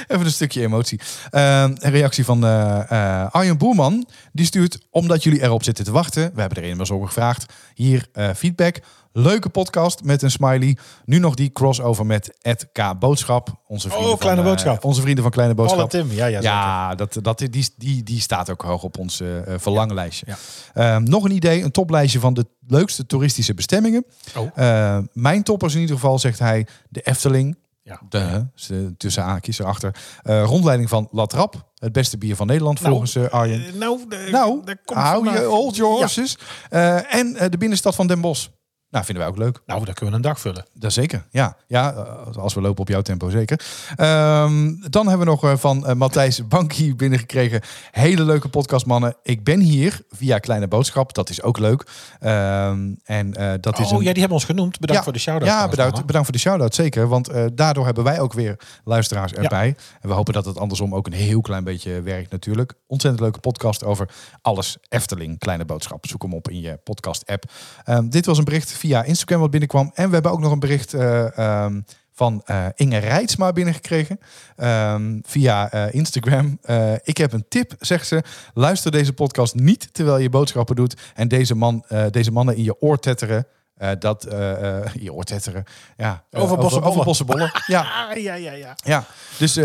even 0.07 0.25
een 0.25 0.31
stukje 0.31 0.62
emotie. 0.62 1.00
Eh, 1.29 1.62
een 1.62 1.91
reactie 1.91 2.25
van 2.25 2.45
eh, 2.45 3.27
Arjen 3.31 3.57
Boerman. 3.57 4.07
Die 4.31 4.45
stuurt, 4.45 4.79
omdat 4.89 5.24
jullie 5.24 5.41
erop 5.41 5.63
zitten 5.63 5.85
te 5.85 5.91
wachten. 5.91 6.31
We 6.33 6.39
hebben 6.39 6.63
er 6.63 6.69
immers 6.69 6.91
over 6.91 7.07
gevraagd. 7.07 7.53
Hier 7.74 8.07
eh, 8.13 8.29
feedback. 8.35 8.79
Leuke 9.19 9.49
podcast 9.49 10.03
met 10.03 10.21
een 10.21 10.31
smiley. 10.31 10.77
Nu 11.05 11.19
nog 11.19 11.35
die 11.35 11.51
crossover 11.51 12.05
met 12.05 12.37
Ed 12.41 12.69
K. 12.71 12.99
Boodschap. 12.99 13.61
Onze 13.67 13.89
vrienden, 13.89 14.11
Oh, 14.11 14.17
Kleine 14.19 14.41
van, 14.41 14.49
eh, 14.49 14.55
Boodschap. 14.57 14.83
onze 14.83 15.01
vrienden 15.01 15.23
van 15.23 15.31
Kleine 15.31 15.53
Boodschap. 15.55 15.89
Tim, 15.89 16.11
ja, 16.11 16.25
ja. 16.25 16.41
Ja, 16.41 16.95
dat, 16.95 17.17
dat, 17.21 17.37
die, 17.37 17.69
die, 17.77 18.03
die 18.03 18.21
staat 18.21 18.49
ook 18.49 18.61
hoog 18.61 18.83
op 18.83 18.97
ons 18.97 19.19
eh, 19.19 19.53
eh, 19.53 19.59
verlanglijstje. 19.59 20.25
Ja. 20.25 20.37
Ehm, 20.95 21.03
nog 21.03 21.23
een 21.23 21.31
idee, 21.31 21.63
een 21.63 21.71
toplijstje 21.71 22.19
van 22.19 22.33
de 22.33 22.45
leukste 22.67 23.05
toeristische 23.05 23.53
bestemmingen. 23.53 24.05
Oh. 24.35 24.47
Eh, 24.55 24.97
mijn 25.13 25.43
toppers 25.43 25.73
in 25.75 25.79
ieder 25.81 25.95
geval, 25.95 26.19
zegt 26.19 26.39
hij, 26.39 26.67
de 26.89 27.01
Efteling. 27.01 27.57
Ja. 27.83 28.01
De, 28.09 28.45
tussen 28.97 29.23
haakjes 29.23 29.59
erachter. 29.59 29.95
Eh, 30.23 30.43
rondleiding 30.43 30.89
van 30.89 31.07
Latrap. 31.11 31.69
Het 31.75 31.91
beste 31.91 32.17
bier 32.17 32.35
van 32.35 32.47
Nederland 32.47 32.77
Nou, 32.79 32.89
volgens 32.89 33.15
eh, 33.15 33.27
Arjen. 33.29 33.77
Nou, 33.77 33.99
de- 34.09 34.27
nou, 34.31 34.61
hou 34.85 35.31
je 35.31 35.43
hold 35.45 35.75
your 35.75 35.93
Ja. 35.93 35.99
horses. 35.99 36.37
En 37.09 37.33
de 37.49 37.57
binnenstad 37.57 37.95
van 37.95 38.07
Den 38.07 38.21
Bosch. 38.21 38.47
Nou, 38.97 39.09
vinden 39.09 39.23
wij 39.23 39.33
ook 39.33 39.39
leuk. 39.39 39.61
Nou, 39.65 39.85
daar 39.85 39.94
kunnen 39.94 40.09
we 40.09 40.15
een 40.15 40.33
dag 40.33 40.39
vullen. 40.39 40.65
Dat 40.73 40.94
zeker, 40.94 41.25
ja. 41.29 41.57
Ja, 41.67 41.94
eh, 41.94 42.38
als 42.38 42.53
we 42.53 42.61
lopen 42.61 42.81
op 42.81 42.88
jouw 42.88 43.01
tempo, 43.01 43.29
zeker. 43.29 43.61
Ehm, 43.95 44.75
dan 44.89 45.07
hebben 45.07 45.25
we 45.25 45.31
nog 45.31 45.44
eh, 45.44 45.57
van 45.57 45.88
eh, 45.88 45.95
Matthijs 45.95 46.47
Bankie 46.47 46.95
binnengekregen. 46.95 47.61
Hele 47.91 48.23
leuke 48.23 48.49
podcast, 48.49 48.85
mannen. 48.85 49.15
Ik 49.23 49.44
ben 49.44 49.59
hier 49.59 50.01
via 50.09 50.38
Kleine 50.38 50.67
Boodschap. 50.67 51.13
Dat 51.13 51.29
is 51.29 51.41
ook 51.41 51.57
leuk. 51.57 51.88
Ehm, 52.19 52.94
en 53.03 53.31
dat 53.61 53.79
is 53.79 53.85
oh, 53.85 53.91
een... 53.91 54.03
ja, 54.03 54.11
die 54.11 54.19
hebben 54.19 54.38
ons 54.38 54.45
genoemd. 54.45 54.79
Bedankt 54.79 54.97
Ja, 54.97 55.03
voor 55.03 55.13
de 55.13 55.19
shout-out. 55.19 55.49
Ja, 55.49 55.67
bedankt, 55.67 56.05
bedankt 56.05 56.27
voor 56.27 56.35
de 56.35 56.41
shout-out, 56.41 56.75
zeker. 56.75 57.07
Want 57.07 57.31
daardoor 57.53 57.85
hebben 57.85 58.03
wij 58.03 58.19
ook 58.19 58.33
weer 58.33 58.59
luisteraars 58.83 59.33
erbij. 59.33 59.75
En 60.01 60.09
we 60.09 60.15
hopen 60.15 60.33
dat 60.33 60.45
het 60.45 60.57
andersom 60.57 60.95
ook 60.95 61.07
een 61.07 61.13
heel 61.13 61.41
klein 61.41 61.63
beetje 61.63 62.01
werkt 62.01 62.31
natuurlijk. 62.31 62.73
Ontzettend 62.88 63.23
leuke 63.23 63.39
podcast 63.39 63.83
over 63.83 64.09
alles 64.41 64.77
Efteling, 64.89 65.39
Kleine 65.39 65.65
Boodschap. 65.65 66.05
Zoek 66.07 66.21
hem 66.21 66.33
op 66.33 66.49
in 66.49 66.61
je 66.61 66.79
podcast-app. 66.83 67.44
Ehm, 67.83 68.09
dit 68.09 68.25
was 68.25 68.38
een 68.38 68.44
bericht 68.44 68.71
via 68.71 68.86
Instagram 68.95 69.39
wat 69.39 69.51
binnenkwam. 69.51 69.91
En 69.93 70.07
we 70.07 70.13
hebben 70.13 70.31
ook 70.31 70.39
nog 70.39 70.51
een 70.51 70.59
bericht 70.59 70.93
eh, 70.93 71.37
ehm, 71.37 71.81
van 72.11 72.41
eh, 72.45 72.65
Inge 72.75 72.97
Rijtsma 72.97 73.51
binnengekregen. 73.51 74.19
Ehm, 74.55 75.19
via 75.21 75.71
eh, 75.71 75.93
Instagram. 75.93 76.59
Ik 77.03 77.17
heb 77.17 77.33
een 77.33 77.45
tip, 77.49 77.75
zegt 77.79 78.07
ze. 78.07 78.23
Luister 78.53 78.91
deze 78.91 79.13
podcast 79.13 79.55
niet 79.55 79.93
terwijl 79.93 80.17
je 80.17 80.29
boodschappen 80.29 80.75
doet. 80.75 81.11
En 81.15 81.27
deze, 81.27 81.55
man, 81.55 81.85
deze 82.11 82.31
mannen 82.31 82.55
in 82.55 82.63
je 82.63 82.81
oor 82.81 82.99
tetteren. 82.99 83.47
Eh, 83.77 83.91
dat, 84.00 84.24
eh, 84.25 84.77
eh, 84.85 84.91
je 85.03 85.13
oor 85.13 85.24
tetteren. 85.24 85.63
Ja, 85.97 86.24
Over 86.31 86.57
bossenbollen. 87.03 87.51
Ja, 87.68 87.81
Ah, 88.09 88.18
ja, 88.21 88.33
ja, 88.33 88.51
ja. 88.51 88.75
ja, 88.83 89.06
dus 89.38 89.57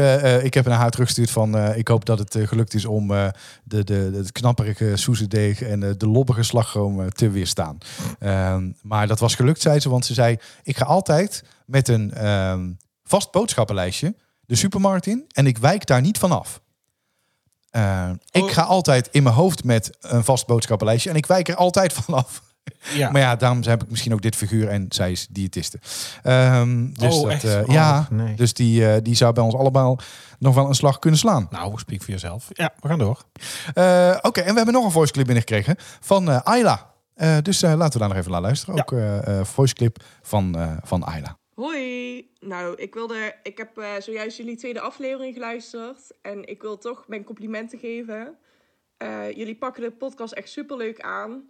ik 0.43 0.55
heb 0.55 0.67
naar 0.67 0.79
haar 0.79 0.91
teruggestuurd 0.91 1.31
van... 1.31 1.75
ik 1.75 1.89
hoop 1.89 2.05
dat 2.05 2.19
het 2.19 2.37
gelukt 2.43 2.75
is 2.75 2.85
om 2.85 3.09
de, 3.09 3.33
de, 3.65 3.85
de, 3.85 4.11
het 4.15 4.33
knapperige 4.33 4.97
soezedeeg... 4.97 5.63
en 5.63 5.81
de 5.81 6.07
lobbige 6.07 6.43
slagroom 6.43 7.11
te 7.11 7.31
weerstaan. 7.31 7.79
Ehm, 8.19 8.71
maar 8.83 9.07
dat 9.07 9.19
was 9.19 9.35
gelukt, 9.35 9.61
zei 9.61 9.81
ze. 9.81 9.89
Want 9.89 10.07
ze 10.07 10.15
zei, 10.15 10.37
ik 10.63 10.77
ga 10.77 10.85
altijd 10.85 11.45
met 11.67 11.89
een 11.89 12.13
ehm, 12.15 12.71
vast 13.05 13.31
boodschappenlijstje... 13.31 14.15
de 14.41 14.55
supermarkt 14.55 15.07
in 15.07 15.25
en 15.33 15.47
ik 15.47 15.59
wijk 15.59 15.87
daar 15.87 16.01
niet 16.01 16.19
vanaf. 16.19 16.61
Eh, 17.71 18.11
Ik 18.31 18.43
Oh. 18.43 18.51
ga 18.51 18.63
altijd 18.63 19.09
in 19.11 19.23
mijn 19.23 19.35
hoofd 19.35 19.65
met 19.65 19.97
een 20.01 20.25
vast 20.25 20.47
boodschappenlijstje... 20.47 21.11
en 21.11 21.17
ik 21.17 21.27
wijk 21.27 21.49
er 21.49 21.57
altijd 21.57 21.93
vanaf. 22.03 22.43
ja. 22.95 23.11
Maar 23.11 23.21
ja, 23.21 23.37
daarom 23.37 23.63
heb 23.63 23.83
ik 23.83 23.91
misschien 23.91 24.13
ook 24.13 24.23
dit 24.23 24.37
figuur 24.37 24.69
en 24.69 24.87
zij 24.89 25.11
is 25.11 25.27
diëtiste. 25.31 25.79
Ehm, 26.23 26.93
dus 26.93 27.15
Oh, 27.15 27.23
dat, 27.23 27.31
echt? 27.33 27.45
eh, 27.45 27.61
Oh, 27.61 27.75
ja, 27.75 28.07
nee. 28.11 28.35
dus 28.35 28.55
die, 28.55 28.87
eh, 28.89 29.03
die 29.03 29.15
zou 29.15 29.33
bij 29.33 29.45
ons 29.45 29.55
allemaal 29.55 29.99
nog 30.39 30.55
wel 30.55 30.69
een 30.69 30.75
slag 30.75 30.99
kunnen 30.99 31.19
slaan. 31.19 31.47
Nou, 31.51 31.79
speak 31.79 32.03
voor 32.03 32.11
jezelf. 32.13 32.49
Ja, 32.53 32.73
we 32.81 32.89
gaan 32.89 32.99
door. 32.99 33.23
Eh, 33.75 34.19
Oké, 34.23 34.41
en 34.41 34.51
we 34.51 34.57
hebben 34.57 34.75
nog 34.75 34.85
een 34.85 34.91
voice 34.91 35.13
clip 35.13 35.27
binnengekregen 35.27 35.77
van 36.01 36.31
eh 36.31 36.41
Ayla. 36.43 36.91
Eh, 37.15 37.37
dus 37.43 37.63
eh, 37.63 37.75
laten 37.75 37.93
we 37.93 37.99
daar 37.99 38.09
nog 38.09 38.19
even 38.19 38.31
naar 38.31 38.41
luisteren. 38.41 38.75
Ja. 38.75 38.81
Ook 38.83 38.93
eh 38.93 39.39
eh, 39.39 39.45
voice 39.45 39.75
clip 39.75 40.03
van, 40.23 40.57
eh 40.59 40.73
van 40.83 41.03
Ayla. 41.03 41.37
Hoi! 41.55 42.31
Nou, 42.41 42.75
ik 42.77 42.95
wilde. 42.95 43.35
Ik 43.43 43.59
heb 43.59 43.79
eh, 43.79 43.89
zojuist 43.99 44.37
jullie 44.37 44.57
tweede 44.57 44.81
aflevering 44.81 45.35
geluisterd. 45.35 45.99
En 46.23 46.49
ik 46.49 46.63
wil 46.63 46.79
toch 46.79 47.05
mijn 47.07 47.25
complimenten 47.25 47.79
geven. 47.79 48.35
Eh, 48.97 49.31
jullie 49.35 49.57
pakken 49.57 49.83
de 49.83 49.91
podcast 49.91 50.33
echt 50.33 50.49
superleuk 50.49 51.01
aan. 51.01 51.43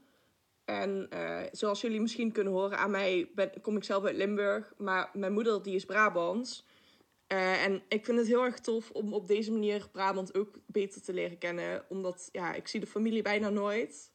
En 0.64 1.06
eh, 1.10 1.40
zoals 1.52 1.80
jullie 1.80 2.00
misschien 2.00 2.32
kunnen 2.32 2.52
horen, 2.52 2.78
aan 2.78 2.90
mij 2.90 3.30
kom 3.62 3.76
ik 3.76 3.84
zelf 3.84 4.04
uit 4.04 4.16
Limburg. 4.16 4.72
Maar 4.76 5.10
mijn 5.12 5.32
moeder 5.32 5.62
die 5.62 5.74
is 5.74 5.84
Brabants. 5.84 6.64
Eh, 7.26 7.64
en 7.64 7.82
ik 7.88 8.04
vind 8.04 8.18
het 8.18 8.26
heel 8.26 8.44
erg 8.44 8.58
tof 8.58 8.90
om 8.90 9.12
op 9.12 9.26
deze 9.26 9.52
manier 9.52 9.88
Brabant 9.92 10.34
ook 10.34 10.58
beter 10.66 11.02
te 11.02 11.12
leren 11.12 11.38
kennen. 11.38 11.84
Omdat 11.88 12.28
ja, 12.32 12.54
ik 12.54 12.68
zie 12.68 12.80
de 12.80 12.86
familie 12.86 13.22
bijna 13.22 13.48
nooit. 13.48 14.12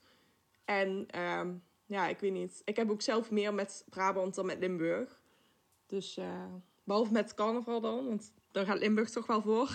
En 0.65 1.05
ehm, 1.07 1.53
ja, 1.85 2.07
ik 2.07 2.19
weet 2.19 2.31
niet. 2.31 2.61
Ik 2.65 2.75
heb 2.75 2.89
ook 2.89 3.01
zelf 3.01 3.31
meer 3.31 3.53
met 3.53 3.85
Brabant 3.89 4.35
dan 4.35 4.45
met 4.45 4.59
Limburg. 4.59 5.21
Dus 5.85 6.17
eh, 6.17 6.45
behalve 6.83 7.11
met 7.11 7.33
carnaval 7.33 7.81
dan, 7.81 8.07
want 8.07 8.33
daar 8.51 8.65
gaat 8.65 8.79
Limburg 8.79 9.09
toch 9.09 9.25
wel 9.27 9.41
voor. 9.41 9.71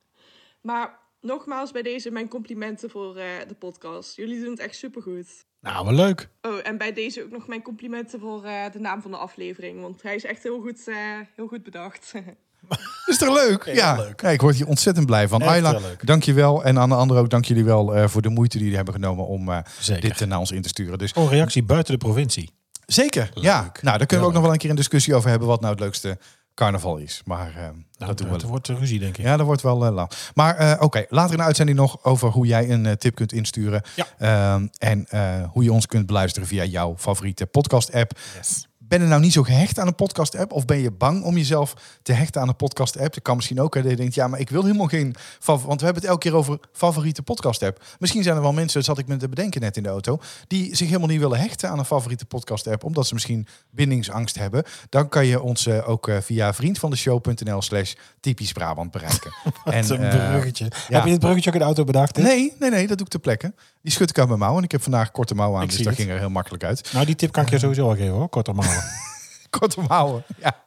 maar 0.60 1.00
nogmaals 1.20 1.72
bij 1.72 1.82
deze 1.82 2.10
mijn 2.10 2.28
complimenten 2.28 2.90
voor 2.90 3.14
de 3.14 3.56
podcast. 3.58 4.16
Jullie 4.16 4.40
doen 4.40 4.50
het 4.50 4.58
echt 4.58 4.76
supergoed. 4.76 5.46
Nou, 5.66 5.84
wel 5.84 5.94
leuk. 5.94 6.28
Oh, 6.42 6.54
en 6.62 6.78
bij 6.78 6.92
deze 6.92 7.22
ook 7.22 7.30
nog 7.30 7.46
mijn 7.46 7.62
complimenten 7.62 8.20
voor 8.20 8.44
eh, 8.44 8.72
de 8.72 8.78
naam 8.78 9.02
van 9.02 9.10
de 9.10 9.16
aflevering. 9.16 9.80
Want 9.80 10.02
hij 10.02 10.14
is 10.14 10.24
echt 10.24 10.42
heel 10.42 10.60
goed, 10.60 10.88
eh, 10.88 10.94
heel 11.36 11.46
goed 11.46 11.62
bedacht. 11.62 12.12
Is 13.06 13.18
toch 13.18 13.34
leuk? 13.34 13.64
Heel 13.64 13.74
ja, 13.74 13.96
leuk. 13.96 14.20
Ja, 14.20 14.28
ik 14.28 14.40
word 14.40 14.56
hier 14.56 14.66
ontzettend 14.66 15.06
blij 15.06 15.28
van. 15.28 15.40
Echt 15.40 15.50
Ayla, 15.50 15.78
dank 16.04 16.22
je 16.22 16.32
wel. 16.32 16.64
En 16.64 16.78
aan 16.78 16.88
de 16.88 16.94
anderen 16.94 17.22
ook, 17.22 17.30
dank 17.30 17.44
jullie 17.44 17.64
wel 17.64 17.94
eh, 17.94 18.08
voor 18.08 18.22
de 18.22 18.28
moeite 18.28 18.52
die 18.52 18.60
jullie 18.60 18.76
hebben 18.76 18.94
genomen 18.94 19.26
om 19.26 19.48
eh, 19.48 19.58
dit 20.00 20.26
naar 20.26 20.38
ons 20.38 20.50
in 20.50 20.62
te 20.62 20.68
sturen. 20.68 20.98
Dus 20.98 21.12
Gewoon 21.12 21.28
reactie 21.28 21.62
buiten 21.62 21.92
de 21.92 21.98
provincie. 21.98 22.50
zeker, 22.86 23.30
ja. 23.34 23.72
Nou, 23.80 23.98
daar 23.98 24.06
kunnen 24.06 24.26
we 24.26 24.26
ook 24.26 24.32
nog 24.32 24.42
wel 24.42 24.52
een 24.52 24.58
keer 24.58 24.70
een 24.70 24.76
discussie 24.76 25.14
over 25.14 25.30
hebben 25.30 25.48
wat 25.48 25.60
nou 25.60 25.72
het 25.72 25.82
leukste 25.82 26.18
carnaval 26.56 26.96
is. 26.96 27.22
Maar 27.24 27.48
eh, 27.48 27.54
Nou, 27.54 27.72
dat 27.96 28.18
doen 28.18 28.30
we 28.38 28.46
wordt 28.46 28.68
een 28.68 28.78
ruzie, 28.78 28.98
denk 28.98 29.16
ik. 29.18 29.24
Ja, 29.24 29.36
dat 29.36 29.46
wordt 29.46 29.62
wel 29.62 29.86
eh, 29.86 29.94
lang. 29.94 30.10
Maar 30.34 30.56
eh, 30.56 30.82
oké, 30.82 31.04
later 31.08 31.30
in 31.32 31.36
de 31.38 31.42
uitzending 31.44 31.78
nog 31.78 32.04
over 32.04 32.28
hoe 32.28 32.46
jij 32.46 32.70
een 32.70 32.86
eh, 32.86 32.92
tip 32.92 33.14
kunt 33.14 33.32
insturen. 33.32 33.82
Ja. 33.96 34.06
Ehm, 34.18 34.66
en 34.78 35.06
eh, 35.08 35.42
hoe 35.50 35.62
je 35.64 35.72
ons 35.72 35.86
kunt 35.86 36.06
beluisteren 36.06 36.48
via 36.48 36.64
jouw 36.64 36.94
favoriete 36.98 37.46
podcast-app. 37.46 38.18
Yes. 38.36 38.68
Ben 38.88 39.00
je 39.00 39.06
nou 39.06 39.20
niet 39.20 39.32
zo 39.32 39.42
gehecht 39.42 39.78
aan 39.78 39.86
een 39.86 39.94
podcast-app? 39.94 40.52
Of 40.52 40.64
ben 40.64 40.78
je 40.78 40.90
bang 40.90 41.24
om 41.24 41.36
jezelf 41.36 41.74
te 42.02 42.12
hechten 42.12 42.40
aan 42.40 42.48
een 42.48 42.56
podcast-app? 42.56 43.14
Dat 43.14 43.22
kan 43.22 43.36
misschien 43.36 43.60
ook. 43.60 43.74
Hè, 43.74 43.80
dat 43.82 43.90
je 43.90 43.96
denkt, 43.96 44.14
ja, 44.14 44.28
maar 44.28 44.40
ik 44.40 44.50
wil 44.50 44.62
helemaal 44.62 44.86
geen... 44.86 45.14
Want 45.44 45.62
we 45.62 45.84
hebben 45.84 45.94
het 46.02 46.04
elke 46.04 46.18
keer 46.28 46.34
over 46.34 46.58
favoriete 46.72 47.22
podcast-app. 47.22 47.84
Misschien 47.98 48.22
zijn 48.22 48.36
er 48.36 48.42
wel 48.42 48.52
mensen, 48.52 48.74
dat 48.74 48.84
zat 48.84 48.98
ik 48.98 49.06
me 49.06 49.16
te 49.16 49.28
bedenken 49.28 49.60
net 49.60 49.76
in 49.76 49.82
de 49.82 49.88
auto... 49.88 50.18
die 50.46 50.76
zich 50.76 50.86
helemaal 50.86 51.08
niet 51.08 51.20
willen 51.20 51.38
hechten 51.38 51.70
aan 51.70 51.78
een 51.78 51.84
favoriete 51.84 52.24
podcast-app... 52.24 52.84
omdat 52.84 53.06
ze 53.06 53.14
misschien 53.14 53.46
bindingsangst 53.70 54.38
hebben. 54.38 54.64
Dan 54.88 55.08
kan 55.08 55.26
je 55.26 55.42
ons 55.42 55.66
eh, 55.66 55.88
ook 55.88 56.08
eh, 56.08 56.16
via 56.20 56.54
vriendvandeshow.nl 56.54 57.62
slash 57.62 57.92
typisch 58.20 58.52
Brabant 58.52 58.90
bereiken. 58.90 59.30
Wat 59.64 59.90
een 59.90 60.02
eh, 60.02 60.30
bruggetje. 60.30 60.64
ja. 60.64 60.94
Heb 60.96 61.04
je 61.04 61.10
dit 61.10 61.20
bruggetje 61.20 61.48
ook 61.48 61.54
in 61.54 61.60
de 61.60 61.66
auto 61.66 61.84
bedacht? 61.84 62.16
hè? 62.16 62.22
Nee, 62.22 62.52
nee, 62.58 62.70
nee, 62.70 62.86
dat 62.86 62.96
doe 62.96 63.06
ik 63.06 63.12
ter 63.12 63.20
plekke. 63.20 63.54
Die 63.82 63.92
schud 63.92 64.10
ik 64.10 64.18
uit 64.18 64.28
mijn 64.28 64.40
mouw. 64.40 64.56
En 64.56 64.62
ik 64.62 64.72
heb 64.72 64.82
vandaag 64.82 65.10
korte 65.10 65.34
mouwen 65.34 65.58
aan, 65.58 65.64
Ik 65.64 65.70
dus 65.70 65.78
dat 65.78 65.86
het. 65.86 65.96
ging 65.96 66.10
er 66.10 66.18
heel 66.18 66.30
makkelijk 66.30 66.64
uit. 66.64 66.92
Nou, 66.92 67.06
die 67.06 67.14
tip 67.14 67.32
kan 67.32 67.44
ik 67.44 67.50
je 67.50 67.58
sowieso 67.58 67.88
al 67.88 67.96
geven 67.96 68.14
hoor. 68.14 68.28
Korte 68.28 68.52
mouwen. 68.76 69.04
Korte 69.58 69.80
mouwen, 69.80 70.24
ja. 70.38 70.64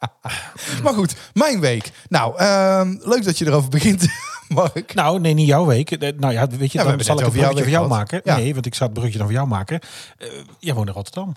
Maar 0.84 0.94
goed, 0.94 1.16
mijn 1.34 1.60
week. 1.60 1.92
Nou, 2.10 2.38
ehm, 2.38 2.96
leuk 3.00 3.24
dat 3.24 3.38
je 3.38 3.46
erover 3.46 3.70
begint, 3.70 4.08
Mark. 4.48 4.94
nou, 4.94 5.20
nee, 5.20 5.34
niet 5.34 5.48
jouw 5.48 5.66
week. 5.66 5.92
Eh, 5.92 6.13
Nou 6.18 6.34
ja, 6.34 6.48
weet 6.48 6.72
je, 6.72 6.78
dan 6.78 7.01
zal 7.04 7.20
ik 7.20 7.25
een 7.25 7.32
bruggetje 7.32 7.63
voor 7.63 7.72
jou 7.72 7.88
maken. 7.88 8.22
Ja. 8.24 8.36
Nee, 8.36 8.54
want 8.54 8.66
ik 8.66 8.75
zou 8.75 8.89
het 8.89 9.00
bruggetje 9.00 9.18
dan 9.20 9.28
voor 9.28 9.38
jou 9.38 9.48
maken. 9.50 9.80
Eh 10.18 10.28
jij 10.60 10.74
woont 10.74 10.88
in 10.88 10.94
Rotterdam. 10.94 11.36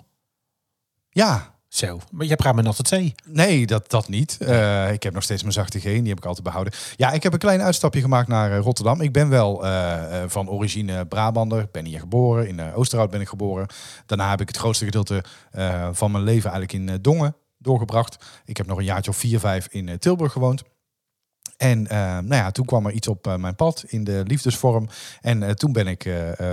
Ja, 1.09 1.55
Zo. 1.73 1.99
Maar 2.11 2.25
jij 2.25 2.35
praat 2.35 2.55
met 2.55 2.65
Natte 2.65 2.87
Zee. 2.87 3.15
nee, 3.25 3.65
dat, 3.65 3.89
dat 3.89 4.07
niet. 4.07 4.37
Eh, 4.39 4.91
ik 4.91 5.03
heb 5.03 5.13
nog 5.13 5.23
steeds 5.23 5.41
mijn 5.41 5.53
zachte 5.53 5.79
G, 5.79 5.85
en 5.85 5.99
die 5.99 6.09
heb 6.09 6.17
ik 6.17 6.25
altijd 6.25 6.43
behouden. 6.43 6.73
Ja, 6.95 7.11
ik 7.11 7.23
heb 7.23 7.33
een 7.33 7.39
klein 7.39 7.61
uitstapje 7.61 8.01
gemaakt 8.01 8.27
naar 8.27 8.51
eh, 8.51 8.59
Rotterdam. 8.59 9.01
Ik 9.01 9.11
ben 9.11 9.29
wel 9.29 9.65
eh, 9.65 10.23
van 10.27 10.49
origine 10.49 11.05
Brabander. 11.05 11.67
Ben 11.71 11.85
hier 11.85 11.99
geboren. 11.99 12.47
In 12.47 12.73
Oosterhout 12.73 13.09
ben 13.09 13.21
ik 13.21 13.27
geboren. 13.27 13.67
Daarna 14.05 14.29
heb 14.29 14.41
ik 14.41 14.47
het 14.47 14.57
grootste 14.57 14.85
gedeelte 14.85 15.23
van 15.91 16.11
mijn 16.11 16.23
leven 16.23 16.51
eigenlijk 16.51 16.73
in 16.73 17.01
Dongen 17.01 17.35
doorgebracht. 17.57 18.25
Ik 18.45 18.57
heb 18.57 18.67
nog 18.67 18.77
een 18.77 18.83
jaartje 18.83 19.11
of 19.11 19.17
vier, 19.17 19.39
vijf 19.39 19.67
in 19.71 19.99
Tilburg 19.99 20.31
gewoond. 20.31 20.63
En 21.63 21.87
eh, 21.87 21.97
nou 21.97 22.35
ja, 22.35 22.51
toen 22.51 22.65
kwam 22.65 22.85
er 22.85 22.91
iets 22.91 23.07
op 23.07 23.27
eh, 23.27 23.35
mijn 23.35 23.55
pad 23.55 23.83
in 23.87 24.03
de 24.03 24.23
liefdesvorm. 24.27 24.87
En 25.21 25.43
eh, 25.43 25.49
toen 25.49 25.71
ben 25.71 25.87
ik 25.87 26.01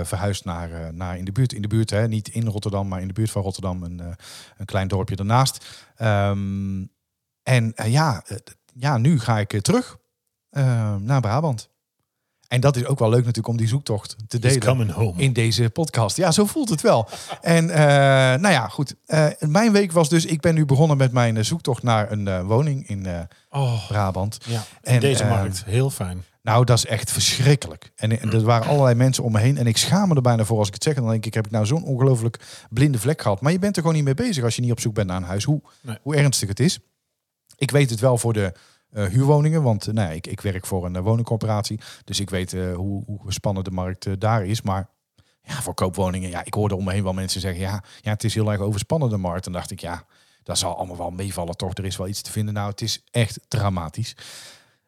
verhuisd 0.03 0.45
naar, 0.45 0.93
naar 0.93 1.17
in 1.17 1.25
de 1.25 1.31
buurt. 1.31 1.53
In 1.53 1.61
de 1.61 1.67
buurt, 1.67 1.89
hè, 1.89 2.07
niet 2.07 2.27
in 2.27 2.47
Rotterdam, 2.47 2.87
maar 2.87 3.01
in 3.01 3.07
de 3.07 3.13
buurt 3.13 3.31
van 3.31 3.41
Rotterdam. 3.41 3.83
Een, 3.83 4.01
een 4.57 4.65
klein 4.65 4.87
dorpje 4.87 5.15
ernaast. 5.15 5.65
Ehm, 5.95 6.85
en 7.43 7.73
ja, 7.85 8.23
ja, 8.73 8.97
nu 8.97 9.19
ga 9.19 9.39
ik 9.39 9.61
terug 9.61 9.97
naar 10.99 11.21
Brabant. 11.21 11.69
En 12.51 12.59
dat 12.61 12.75
is 12.75 12.85
ook 12.85 12.99
wel 12.99 13.09
leuk 13.09 13.19
natuurlijk 13.19 13.47
om 13.47 13.57
die 13.57 13.67
zoektocht 13.67 14.15
te 14.27 14.37
He's 14.41 14.59
delen 14.59 15.13
in 15.17 15.33
deze 15.33 15.69
podcast. 15.69 16.17
Ja, 16.17 16.31
zo 16.31 16.45
voelt 16.45 16.69
het 16.69 16.81
wel. 16.81 17.09
En 17.41 17.69
eh, 17.69 17.77
nou 18.39 18.49
ja, 18.49 18.67
goed. 18.67 18.95
Eh, 19.05 19.27
mijn 19.39 19.71
week 19.71 19.91
was 19.91 20.09
dus, 20.09 20.25
ik 20.25 20.41
ben 20.41 20.55
nu 20.55 20.65
begonnen 20.65 20.97
met 20.97 21.11
mijn 21.11 21.37
eh, 21.37 21.43
zoektocht 21.43 21.83
naar 21.83 22.11
een 22.11 22.43
woning 22.43 22.87
in 22.87 23.07
oh, 23.49 23.87
Brabant. 23.87 24.37
ja. 24.47 24.63
En, 24.81 24.99
Deze 24.99 25.23
eh, 25.23 25.29
markt. 25.29 25.63
Heel 25.65 25.89
fijn. 25.89 26.23
Nou, 26.41 26.65
dat 26.65 26.77
is 26.77 26.85
echt 26.85 27.11
verschrikkelijk. 27.11 27.91
En, 27.95 28.19
en 28.21 28.31
er 28.33 28.41
waren 28.43 28.67
allerlei 28.67 28.95
mensen 28.95 29.23
om 29.23 29.31
me 29.31 29.39
heen. 29.39 29.57
En 29.57 29.67
ik 29.67 29.77
schaam 29.77 30.07
me 30.09 30.15
er 30.15 30.21
bijna 30.21 30.43
voor 30.43 30.57
als 30.57 30.67
ik 30.67 30.73
het 30.73 30.83
zeg. 30.83 30.95
En 30.95 31.01
dan 31.01 31.11
denk 31.11 31.25
ik, 31.25 31.33
heb 31.33 31.45
ik 31.45 31.51
nou 31.51 31.65
zo'n 31.65 31.83
ongelooflijk 31.83 32.39
blinde 32.69 32.99
vlek 32.99 33.21
gehad. 33.21 33.41
Maar 33.41 33.51
je 33.51 33.59
bent 33.59 33.75
er 33.75 33.81
gewoon 33.81 33.97
niet 33.97 34.05
mee 34.05 34.27
bezig 34.27 34.43
als 34.43 34.55
je 34.55 34.61
niet 34.61 34.71
op 34.71 34.79
zoek 34.79 34.93
bent 34.93 35.07
naar 35.07 35.17
een 35.17 35.23
huis. 35.23 35.43
Hoe, 35.43 35.61
Nee. 35.81 35.97
hoe 36.01 36.15
ernstig 36.15 36.49
het 36.49 36.59
is. 36.59 36.79
Ik 37.55 37.71
weet 37.71 37.89
het 37.89 37.99
wel 37.99 38.17
voor 38.17 38.33
de 38.33 38.53
eh, 38.91 39.05
huurwoningen. 39.05 39.63
Want 39.63 39.87
eh, 39.87 39.93
ja, 39.93 40.09
ik, 40.09 40.27
ik 40.27 40.41
werk 40.41 40.65
voor 40.65 40.85
een 40.85 40.95
eh, 40.95 41.01
woningcorporatie. 41.01 41.79
Dus 42.03 42.19
ik 42.19 42.29
weet 42.29 42.51
hoe, 42.51 43.03
hoe 43.05 43.19
spannend 43.27 43.65
de 43.65 43.71
markt 43.71 44.19
daar 44.19 44.45
is. 44.45 44.61
Maar 44.61 44.89
ja, 45.43 45.61
voor 45.61 45.73
koopwoningen. 45.73 46.29
Ja, 46.29 46.45
ik 46.45 46.53
hoorde 46.53 46.75
om 46.75 46.83
me 46.83 46.91
heen 46.91 47.03
wel 47.03 47.13
mensen 47.13 47.41
zeggen. 47.41 47.61
Ja, 47.61 47.83
ja, 48.01 48.11
het 48.11 48.23
is 48.23 48.33
heel 48.33 48.51
erg 48.51 48.61
overspannen 48.61 49.09
de 49.09 49.17
markt. 49.17 49.45
En 49.45 49.51
dacht 49.51 49.71
ik, 49.71 49.79
ja, 49.79 50.05
dat 50.43 50.57
zal 50.57 50.77
allemaal 50.77 50.97
wel 50.97 51.11
meevallen 51.11 51.57
toch. 51.57 51.73
Er 51.73 51.85
is 51.85 51.97
wel 51.97 52.07
iets 52.07 52.21
te 52.21 52.31
vinden. 52.31 52.53
Nou, 52.53 52.69
het 52.69 52.81
is 52.81 53.03
echt 53.11 53.39
dramatisch. 53.47 54.15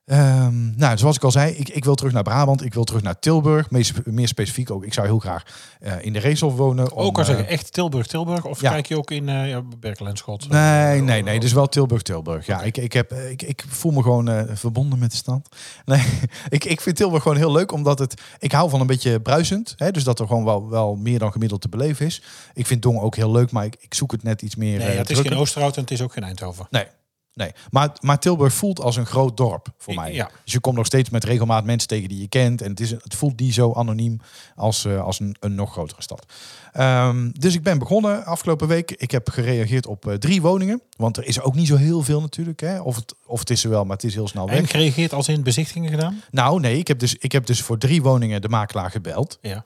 Ehm, 0.06 0.76
nou, 0.76 0.98
zoals 0.98 1.16
ik 1.16 1.24
al 1.24 1.32
zei, 1.32 1.54
ik, 1.54 1.70
ik 1.70 1.84
wil 1.84 1.96
terug 1.96 2.14
naar 2.14 2.24
Brabant. 2.24 2.66
Ik 2.66 2.74
wil 2.74 2.84
terug 2.84 3.02
naar 3.02 3.20
Tilburg. 3.20 3.70
Meest, 3.70 4.06
meer 4.06 4.28
specifiek 4.28 4.72
ook. 4.72 4.84
Ik 4.86 4.94
zou 4.94 5.08
heel 5.08 5.20
graag 5.20 5.44
eh, 5.80 5.94
in 6.02 6.14
de 6.14 6.20
Reesel 6.20 6.56
wonen. 6.56 6.92
om, 6.92 7.04
ook 7.04 7.16
al 7.16 7.22
eh, 7.22 7.28
zeggen, 7.28 7.48
echt 7.48 7.74
Tilburg, 7.74 8.08
Tilburg? 8.08 8.46
Of 8.46 8.62
ja. 8.62 8.72
kijk 8.72 8.86
je 8.86 8.98
ook 8.98 9.12
in 9.12 9.28
uh, 9.28 9.50
ja, 9.50 9.62
Berkel 9.80 10.08
en 10.08 10.18
Schot? 10.18 10.50
Nee, 10.50 11.02
nee, 11.02 11.24
nee. 11.24 11.40
Dus 11.40 11.54
wel 11.54 11.68
Tilburg, 11.68 12.02
Tilburg. 12.02 12.46
Ja, 12.46 12.62
ik, 12.62 12.78
ik, 12.78 12.94
heb, 12.94 13.12
eh, 13.12 13.30
ik, 13.30 13.42
ik 13.42 13.64
voel 13.68 13.92
me 13.92 14.02
gewoon 14.02 14.30
eh, 14.30 14.44
verbonden 14.54 15.00
met 15.00 15.12
de 15.12 15.18
stad. 15.18 15.50
Nee, 15.86 16.04
ik, 16.50 16.66
ik 16.66 16.82
vind 16.82 16.96
Tilburg 16.96 17.22
gewoon 17.22 17.38
heel 17.38 17.52
leuk, 17.52 17.72
omdat 17.72 18.00
het... 18.00 18.22
Ik 18.40 18.52
hou 18.52 18.70
van 18.70 18.82
een 18.82 18.88
beetje 18.88 19.20
bruisend. 19.20 19.74
Hè, 19.78 19.92
dus 19.92 20.04
dat 20.04 20.20
er 20.20 20.28
gewoon 20.28 20.44
wel, 20.44 20.70
wel 20.70 20.96
meer 20.96 21.20
dan 21.20 21.32
gemiddeld 21.32 21.62
te 21.62 21.70
beleven 21.70 22.06
is. 22.06 22.22
Ik 22.54 22.66
vind 22.66 22.82
Dongen 22.82 23.02
ook 23.02 23.16
heel 23.16 23.32
leuk, 23.32 23.52
maar 23.52 23.66
ik, 23.66 23.76
ik 23.80 23.94
zoek 23.94 24.12
het 24.12 24.24
net 24.24 24.42
iets 24.42 24.56
meer 24.56 24.78
Nee, 24.78 24.88
eh, 24.88 24.98
het 24.98 25.00
is 25.00 25.06
drukker. 25.06 25.32
geen 25.32 25.42
Oosterhout 25.42 25.76
en 25.76 25.82
het 25.82 25.92
is 25.92 26.02
ook 26.02 26.14
geen 26.14 26.24
Eindhoven. 26.24 26.68
Nee, 26.70 26.86
nee. 27.34 27.52
Maar, 27.70 27.92
maar 28.00 28.20
Tilburg 28.20 28.54
voelt 28.54 28.82
als 28.82 28.96
een 28.96 29.06
groot 29.06 29.38
dorp 29.38 29.68
voor 29.78 29.94
mij. 29.94 30.14
ja. 30.14 30.30
Dus 30.44 30.54
je 30.54 30.60
komt 30.60 30.76
nog 30.76 30.86
steeds 30.86 31.10
met 31.10 31.24
regelmaat 31.24 31.66
mensen 31.66 31.88
tegen 31.88 32.10
die 32.10 32.20
je 32.20 32.28
kent. 32.28 32.62
En 32.62 32.70
het, 32.70 32.80
is, 32.80 32.92
het 32.92 33.16
voelt 33.16 33.40
niet 33.40 33.54
zo 33.54 33.74
anoniem 33.74 34.20
als, 34.56 34.86
eh, 34.86 35.04
als 35.04 35.20
een, 35.20 35.36
een 35.40 35.56
nog 35.56 35.72
grotere 35.72 36.02
stad. 36.02 36.26
Ehm, 36.72 37.30
dus 37.32 37.54
ik 37.56 37.64
ben 37.64 37.80
begonnen 37.80 38.26
afgelopen 38.26 38.68
week. 38.68 38.92
Ik 38.92 39.12
heb 39.12 39.30
gereageerd 39.30 39.88
op 39.88 40.08
eh, 40.08 40.14
drie 40.14 40.42
woningen. 40.42 40.82
Want 40.98 41.18
er 41.18 41.26
is 41.26 41.42
ook 41.42 41.56
niet 41.56 41.68
zo 41.68 41.76
heel 41.76 42.02
veel 42.02 42.22
natuurlijk. 42.22 42.60
Hè? 42.60 42.80
Of, 42.82 42.96
het, 42.96 43.16
of 43.26 43.40
het 43.40 43.50
is 43.50 43.64
er 43.64 43.70
wel, 43.70 43.84
maar 43.84 43.96
het 43.96 44.06
is 44.06 44.14
heel 44.14 44.28
snel 44.28 44.48
En 44.48 44.62
weg. 44.62 44.72
gereageerd 44.72 45.14
als 45.14 45.28
in 45.28 45.44
bezichtigingen 45.44 45.90
gedaan? 45.90 46.22
Nou 46.32 46.60
nee, 46.60 46.78
ik 46.78 46.88
heb, 46.88 47.00
dus, 47.00 47.16
ik 47.16 47.32
heb 47.32 47.46
dus 47.46 47.62
voor 47.62 47.78
drie 47.78 48.02
woningen 48.02 48.42
de 48.42 48.50
makelaar 48.50 48.92
gebeld. 48.92 49.38
Ja. 49.42 49.66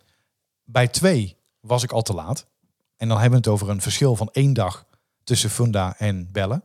Bij 0.64 0.88
twee 0.88 1.36
was 1.60 1.84
ik 1.84 1.92
al 1.92 2.02
te 2.02 2.14
laat. 2.14 2.46
En 2.98 3.08
dan 3.08 3.20
hebben 3.20 3.40
we 3.42 3.50
het 3.50 3.54
over 3.54 3.70
een 3.70 3.82
verschil 3.82 4.16
van 4.16 4.30
één 4.32 4.54
dag 4.54 4.86
tussen 5.24 5.50
Funda 5.50 5.96
en 5.98 6.30
bellen. 6.32 6.64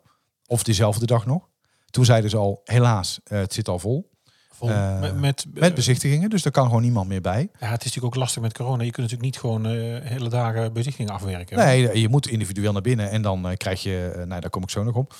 Of 0.52 0.62
dezelfde 0.62 1.06
dag 1.06 1.26
nog. 1.26 1.49
Toen 1.90 2.04
zeiden 2.04 2.30
ze 2.30 2.37
al, 2.37 2.61
helaas, 2.64 3.21
eh, 3.25 3.38
het 3.38 3.52
zit 3.52 3.68
al 3.68 3.78
vol. 3.78 4.11
Vol, 4.50 4.68
Eh, 4.71 5.00
met, 5.00 5.21
met, 5.21 5.44
Met 5.54 5.75
bezichtigingen, 5.75 6.30
dus 6.30 6.42
daar 6.42 6.52
kan 6.52 6.66
gewoon 6.66 6.82
niemand 6.82 7.09
meer 7.09 7.21
bij. 7.21 7.40
Ja, 7.40 7.47
het 7.71 7.78
is 7.80 7.85
natuurlijk 7.85 8.04
ook 8.14 8.21
lastig 8.21 8.42
met 8.42 8.52
corona. 8.52 8.82
Je 8.82 8.90
kunt 8.90 9.11
natuurlijk 9.11 9.23
niet 9.23 9.38
gewoon 9.38 9.66
eh, 9.66 9.73
hele 10.11 10.28
dagen 10.28 10.73
bezichtigingen 10.73 11.14
afwerken. 11.14 11.56
Nee, 11.56 12.00
je 12.00 12.09
moet 12.09 12.26
individueel 12.28 12.73
naar 12.73 12.82
binnen 12.82 13.11
en 13.11 13.23
dan 13.23 13.49
eh, 13.49 13.56
krijg 13.56 13.82
je, 13.82 14.12
eh, 14.14 14.25
nou 14.26 14.40
daar 14.40 14.50
kom 14.50 14.62
ik 14.62 14.71
zo 14.71 14.82
nog 14.82 14.94
op. 14.94 15.14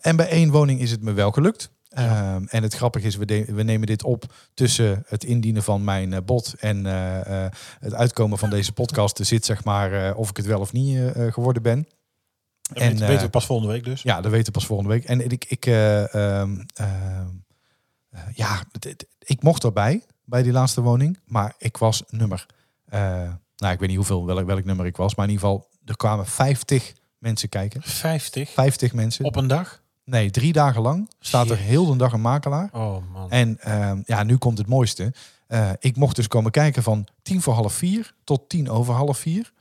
En 0.00 0.16
bij 0.16 0.28
één 0.28 0.50
woning 0.50 0.80
is 0.80 0.90
het 0.90 1.02
me 1.02 1.12
wel 1.12 1.30
gelukt. 1.30 1.70
En 2.48 2.62
het 2.62 2.74
grappige 2.74 3.06
is, 3.06 3.16
we, 3.16 3.24
de- 3.24 3.44
we 3.54 3.62
nemen 3.62 3.86
dit 3.86 4.04
op 4.04 4.24
tussen 4.54 5.02
het 5.06 5.24
indienen 5.24 5.62
van 5.62 5.84
mijn 5.84 6.12
eh, 6.12 6.20
bod 6.24 6.54
en 6.58 6.86
eh, 6.86 7.44
eh, 7.44 7.52
het 7.80 7.94
uitkomen 7.94 8.38
van 8.38 8.50
deze 8.50 8.72
podcast. 8.72 9.18
Er 9.18 9.24
zit 9.24 9.44
zeg 9.44 9.64
maar 9.64 9.92
eh, 10.08 10.18
of 10.18 10.30
ik 10.30 10.36
het 10.36 10.46
wel 10.46 10.60
of 10.60 10.72
niet 10.72 10.96
eh, 10.96 11.26
eh, 11.26 11.32
geworden 11.32 11.62
ben. 11.62 11.86
En, 12.72 12.88
weten, 12.88 13.02
eh, 13.02 13.08
weten 13.08 13.24
we 13.24 13.30
pas 13.30 13.46
volgende 13.46 13.72
week 13.72 13.84
dus. 13.84 14.02
Ja, 14.02 14.20
dat 14.20 14.30
weten 14.30 14.46
we 14.46 14.52
pas 14.52 14.66
volgende 14.66 14.92
week. 14.92 15.04
En 15.04 15.30
ik, 15.30 15.44
ik, 15.44 15.66
eh, 15.66 16.14
ehm, 16.14 16.60
ehm, 16.74 17.26
eh, 18.10 18.20
ja, 18.34 18.62
ik 19.18 19.42
mocht 19.42 19.64
erbij 19.64 20.04
bij 20.24 20.42
die 20.42 20.52
laatste 20.52 20.80
woning, 20.80 21.18
maar 21.24 21.54
ik 21.58 21.76
was 21.76 22.02
nummer, 22.08 22.46
eh, 22.86 23.00
nou 23.56 23.72
ik 23.72 23.78
weet 23.78 23.88
niet 23.88 23.96
hoeveel, 23.96 24.26
welk, 24.26 24.46
welk 24.46 24.64
nummer 24.64 24.86
ik 24.86 24.96
was, 24.96 25.14
maar 25.14 25.26
in 25.26 25.32
ieder 25.32 25.46
geval, 25.46 25.68
er 25.84 25.96
kwamen 25.96 26.26
50 26.26 26.94
mensen 27.18 27.48
kijken. 27.48 27.82
50 27.82 28.50
50 28.50 28.92
mensen. 28.92 29.24
op 29.24 29.36
een 29.36 29.46
dag. 29.46 29.84
Nee, 30.04 30.30
drie 30.30 30.52
dagen 30.52 30.82
lang 30.82 31.10
staat 31.20 31.50
er 31.50 31.56
heel 31.56 31.86
de 31.86 31.96
dag 31.96 32.12
een 32.12 32.20
makelaar. 32.20 32.68
Oh 32.72 32.96
man. 33.12 33.30
En 33.30 33.58
ehm, 33.60 34.00
ja, 34.04 34.22
nu 34.22 34.36
komt 34.36 34.58
het 34.58 34.66
mooiste. 34.66 35.12
Eh, 35.46 35.70
ik 35.78 35.96
mocht 35.96 36.16
dus 36.16 36.28
komen 36.28 36.50
kijken 36.50 36.82
van 36.82 37.06
tien 37.22 37.42
voor 37.42 37.54
half 37.54 37.72
vier 37.72 38.14
tot 38.24 38.48
tien 38.48 38.70
over 38.70 38.94
half 38.94 39.18
vier. 39.18 39.52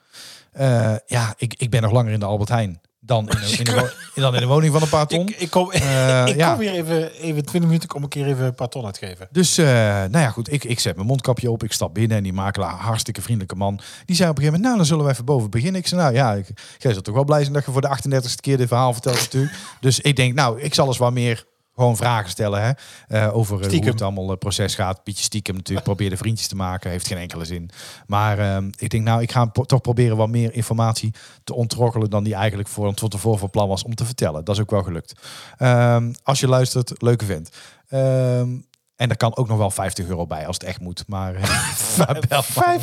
Eh, 0.51 0.95
ja, 1.05 1.33
ik, 1.37 1.53
ik 1.53 1.69
ben 1.69 1.81
nog 1.81 1.91
langer 1.91 2.11
in 2.11 2.19
de 2.19 2.25
Albert 2.25 2.49
Heijn 2.49 2.81
dan 3.05 3.29
in 3.29 3.37
de, 3.39 3.55
in 3.59 3.63
de, 3.63 3.73
wo- 3.73 4.21
dan 4.21 4.33
in 4.33 4.39
de 4.39 4.47
woning 4.47 4.73
van 4.73 4.81
een 4.81 4.89
paar 4.89 5.07
ton. 5.07 5.27
ik, 5.27 5.35
ik 5.39 5.49
kom, 5.49 5.71
Eh, 5.71 6.25
ik 6.27 6.35
ja. 6.35 6.49
kom 6.49 6.59
weer 6.59 6.71
even, 6.71 7.11
even 7.11 7.45
20 7.45 7.61
minuten 7.61 7.95
om 7.95 8.03
een 8.03 8.09
keer 8.09 8.25
even 8.27 8.45
een 8.45 8.55
paar 8.55 8.69
ton 8.69 8.85
uitgeven. 8.85 9.27
Dus, 9.31 9.57
eh, 9.57 9.65
nou 9.65 10.17
ja, 10.17 10.29
goed, 10.29 10.51
ik, 10.53 10.63
ik 10.63 10.79
zet 10.79 10.95
mijn 10.95 11.07
mondkapje 11.07 11.51
op, 11.51 11.63
ik 11.63 11.71
stap 11.71 11.93
binnen 11.93 12.17
en 12.17 12.23
die 12.23 12.33
makelaar, 12.33 12.73
hartstikke 12.75 13.21
vriendelijke 13.21 13.55
man, 13.55 13.79
die 14.05 14.15
zei 14.15 14.29
op 14.29 14.35
een 14.37 14.43
gegeven 14.43 14.43
moment, 14.43 14.63
nou, 14.63 14.77
dan 14.77 14.85
zullen 14.85 15.05
we 15.05 15.11
even 15.11 15.25
boven 15.25 15.49
beginnen. 15.49 15.81
Ik 15.81 15.87
zei, 15.87 16.01
nou 16.01 16.13
ja, 16.13 16.33
ik, 16.33 16.47
jij 16.77 16.91
zult 16.93 17.03
toch 17.03 17.13
wel 17.15 17.23
blij 17.23 17.41
zijn 17.41 17.53
dat 17.53 17.65
je 17.65 17.71
voor 17.71 17.81
de 17.81 17.97
38ste 17.97 18.35
keer 18.41 18.57
dit 18.57 18.67
verhaal 18.67 18.93
vertelt 18.93 19.15
natuurlijk. 19.19 19.53
Dus 19.79 19.99
ik 19.99 20.15
denk, 20.15 20.33
nou, 20.33 20.61
ik 20.61 20.73
zal 20.73 20.87
eens 20.87 20.97
wat 20.97 21.13
meer 21.13 21.45
Gewoon 21.75 21.97
vragen 21.97 22.29
stellen 22.29 22.61
hè? 22.61 22.71
eh, 23.07 23.35
over 23.35 23.61
eh, 23.61 23.69
hoe 23.69 23.85
het 23.85 24.01
allemaal 24.01 24.31
eh, 24.31 24.37
proces 24.37 24.75
gaat. 24.75 25.03
Beetje 25.03 25.23
stiekem 25.23 25.55
natuurlijk. 25.55 25.85
Probeer 25.95 26.09
de 26.09 26.17
vriendjes 26.17 26.47
te 26.47 26.55
maken. 26.55 26.89
Heeft 26.89 27.07
geen 27.07 27.17
enkele 27.17 27.45
zin. 27.45 27.69
Maar 28.07 28.39
ehm, 28.39 28.69
ik 28.77 28.89
denk 28.89 29.03
nou, 29.03 29.21
ik 29.21 29.31
ga 29.31 29.47
toch 29.47 29.81
proberen 29.81 30.17
wat 30.17 30.29
meer 30.29 30.53
informatie 30.53 31.13
te 31.43 31.53
ontrokkelen 31.53 32.09
dan 32.09 32.23
die 32.23 32.35
eigenlijk 32.35 32.69
voor, 32.69 32.93
van 32.95 33.09
tevoren 33.09 33.39
van 33.39 33.49
plan 33.49 33.67
was 33.67 33.83
om 33.83 33.95
te 33.95 34.05
vertellen. 34.05 34.45
Dat 34.45 34.55
is 34.55 34.61
ook 34.61 34.71
wel 34.71 34.83
gelukt. 34.83 35.13
Ehm, 35.57 36.13
als 36.23 36.39
je 36.39 36.47
luistert, 36.47 37.01
leuke 37.01 37.25
vent. 37.25 37.49
Ehm, 37.87 38.49
en 38.95 39.09
er 39.09 39.17
kan 39.17 39.35
ook 39.35 39.47
nog 39.47 39.57
wel 39.57 39.71
50 39.71 40.07
euro 40.07 40.25
bij 40.25 40.47
als 40.47 40.55
het 40.55 40.65
echt 40.65 40.79
moet. 40.79 41.03
Maar, 41.07 41.35
eh, 41.35 41.41
maar 41.97 42.19
bel 42.27 42.43
maar. 42.55 42.79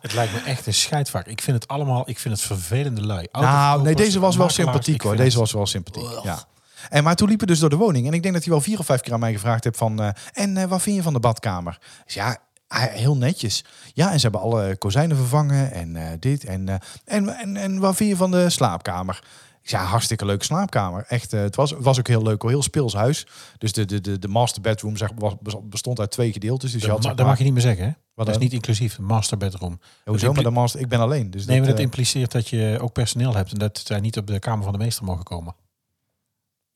Het 0.00 0.14
lijkt 0.14 0.32
me 0.32 0.40
echt 0.40 0.66
een 0.66 0.74
scheidvak. 0.74 1.26
Ik 1.26 1.42
vind 1.42 1.56
het 1.62 1.68
allemaal, 1.68 2.08
ik 2.08 2.18
vind 2.18 2.34
het 2.34 2.42
vervelende 2.42 3.06
lui. 3.06 3.28
Nou, 3.32 3.82
nee, 3.82 3.94
deze 3.94 4.20
was 4.20 4.36
wel 4.36 4.48
sympathiek 4.48 5.02
hoor. 5.02 5.16
Deze 5.16 5.38
was 5.38 5.52
wel 5.52 5.66
sympathiek. 5.66 6.22
Ja. 6.22 6.44
En 6.88 7.04
maar 7.04 7.14
toen 7.16 7.28
liepen 7.28 7.46
we 7.46 7.52
dus 7.52 7.60
door 7.60 7.70
de 7.70 7.76
woning. 7.76 8.06
En 8.06 8.12
ik 8.12 8.22
denk 8.22 8.34
dat 8.34 8.42
hij 8.44 8.52
wel 8.52 8.62
vier 8.62 8.78
of 8.78 8.86
vijf 8.86 9.00
keer 9.00 9.12
aan 9.12 9.20
mij 9.20 9.32
gevraagd 9.32 9.64
heeft 9.64 9.76
van... 9.76 10.00
eh, 10.02 10.08
en 10.32 10.56
eh, 10.56 10.64
wat 10.64 10.82
vind 10.82 10.96
je 10.96 11.02
van 11.02 11.12
de 11.12 11.20
badkamer? 11.20 11.78
Dus 12.04 12.14
ja, 12.14 12.36
heel 12.74 13.16
netjes. 13.16 13.64
Ja, 13.92 14.06
en 14.10 14.16
ze 14.16 14.22
hebben 14.22 14.40
alle 14.40 14.76
kozijnen 14.76 15.16
vervangen 15.16 15.72
en 15.72 15.96
eh, 15.96 16.06
dit. 16.18 16.44
En, 16.44 16.68
eh, 16.68 16.74
en, 17.04 17.28
en, 17.38 17.56
en 17.56 17.78
wat 17.78 17.96
vind 17.96 18.10
je 18.10 18.16
van 18.16 18.30
de 18.30 18.50
slaapkamer? 18.50 19.20
Ik 19.62 19.68
zei, 19.74 19.82
ja, 19.82 19.88
hartstikke 19.88 20.24
leuke 20.24 20.44
slaapkamer. 20.44 21.04
Echt, 21.08 21.32
eh, 21.32 21.40
het 21.40 21.56
was, 21.56 21.72
was 21.78 21.98
ook 21.98 22.06
heel 22.08 22.22
leuk, 22.22 22.42
heel 22.42 22.62
speels 22.62 22.92
huis. 22.94 23.26
Dus 23.58 23.72
de, 23.72 23.84
de, 23.84 24.00
de, 24.00 24.18
de 24.18 24.28
master 24.28 24.62
bedroom 24.62 24.96
zeg, 24.96 25.10
was, 25.14 25.34
bestond 25.62 26.00
uit 26.00 26.10
twee 26.10 26.32
gedeeltes. 26.32 26.72
Dus 26.72 26.80
je 26.82 26.86
Dat, 26.86 26.96
had, 26.96 26.98
ma- 26.98 27.02
zeg 27.08 27.10
dat 27.16 27.18
maar- 27.20 27.28
mag 27.28 27.38
je 27.38 27.44
niet 27.44 27.52
meer 27.52 27.62
zeggen, 27.62 27.84
hè? 27.84 27.92
dat 28.24 28.28
is 28.28 28.38
niet 28.38 28.52
inclusief. 28.52 28.98
Master 28.98 29.38
bedroom. 29.38 29.80
Hoezo? 30.04 30.26
dat 30.26 30.34
Maar 30.34 30.44
de 30.44 30.50
master, 30.50 30.80
ik 30.80 30.88
ben 30.88 31.00
alleen. 31.00 31.30
Dus 31.30 31.44
Nee, 31.46 31.56
maar 31.56 31.58
dat, 31.58 31.68
dat 31.68 31.78
eh, 31.78 31.84
impliceert 31.84 32.32
dat 32.32 32.48
je 32.48 32.78
ook 32.80 32.92
personeel 32.92 33.34
hebt 33.34 33.52
en 33.52 33.58
dat 33.58 33.80
zij 33.84 34.00
niet 34.00 34.16
op 34.18 34.26
de 34.26 34.38
kamer 34.38 34.62
van 34.64 34.72
de 34.72 34.78
meester 34.78 35.04
mogen 35.04 35.24
komen. 35.24 35.54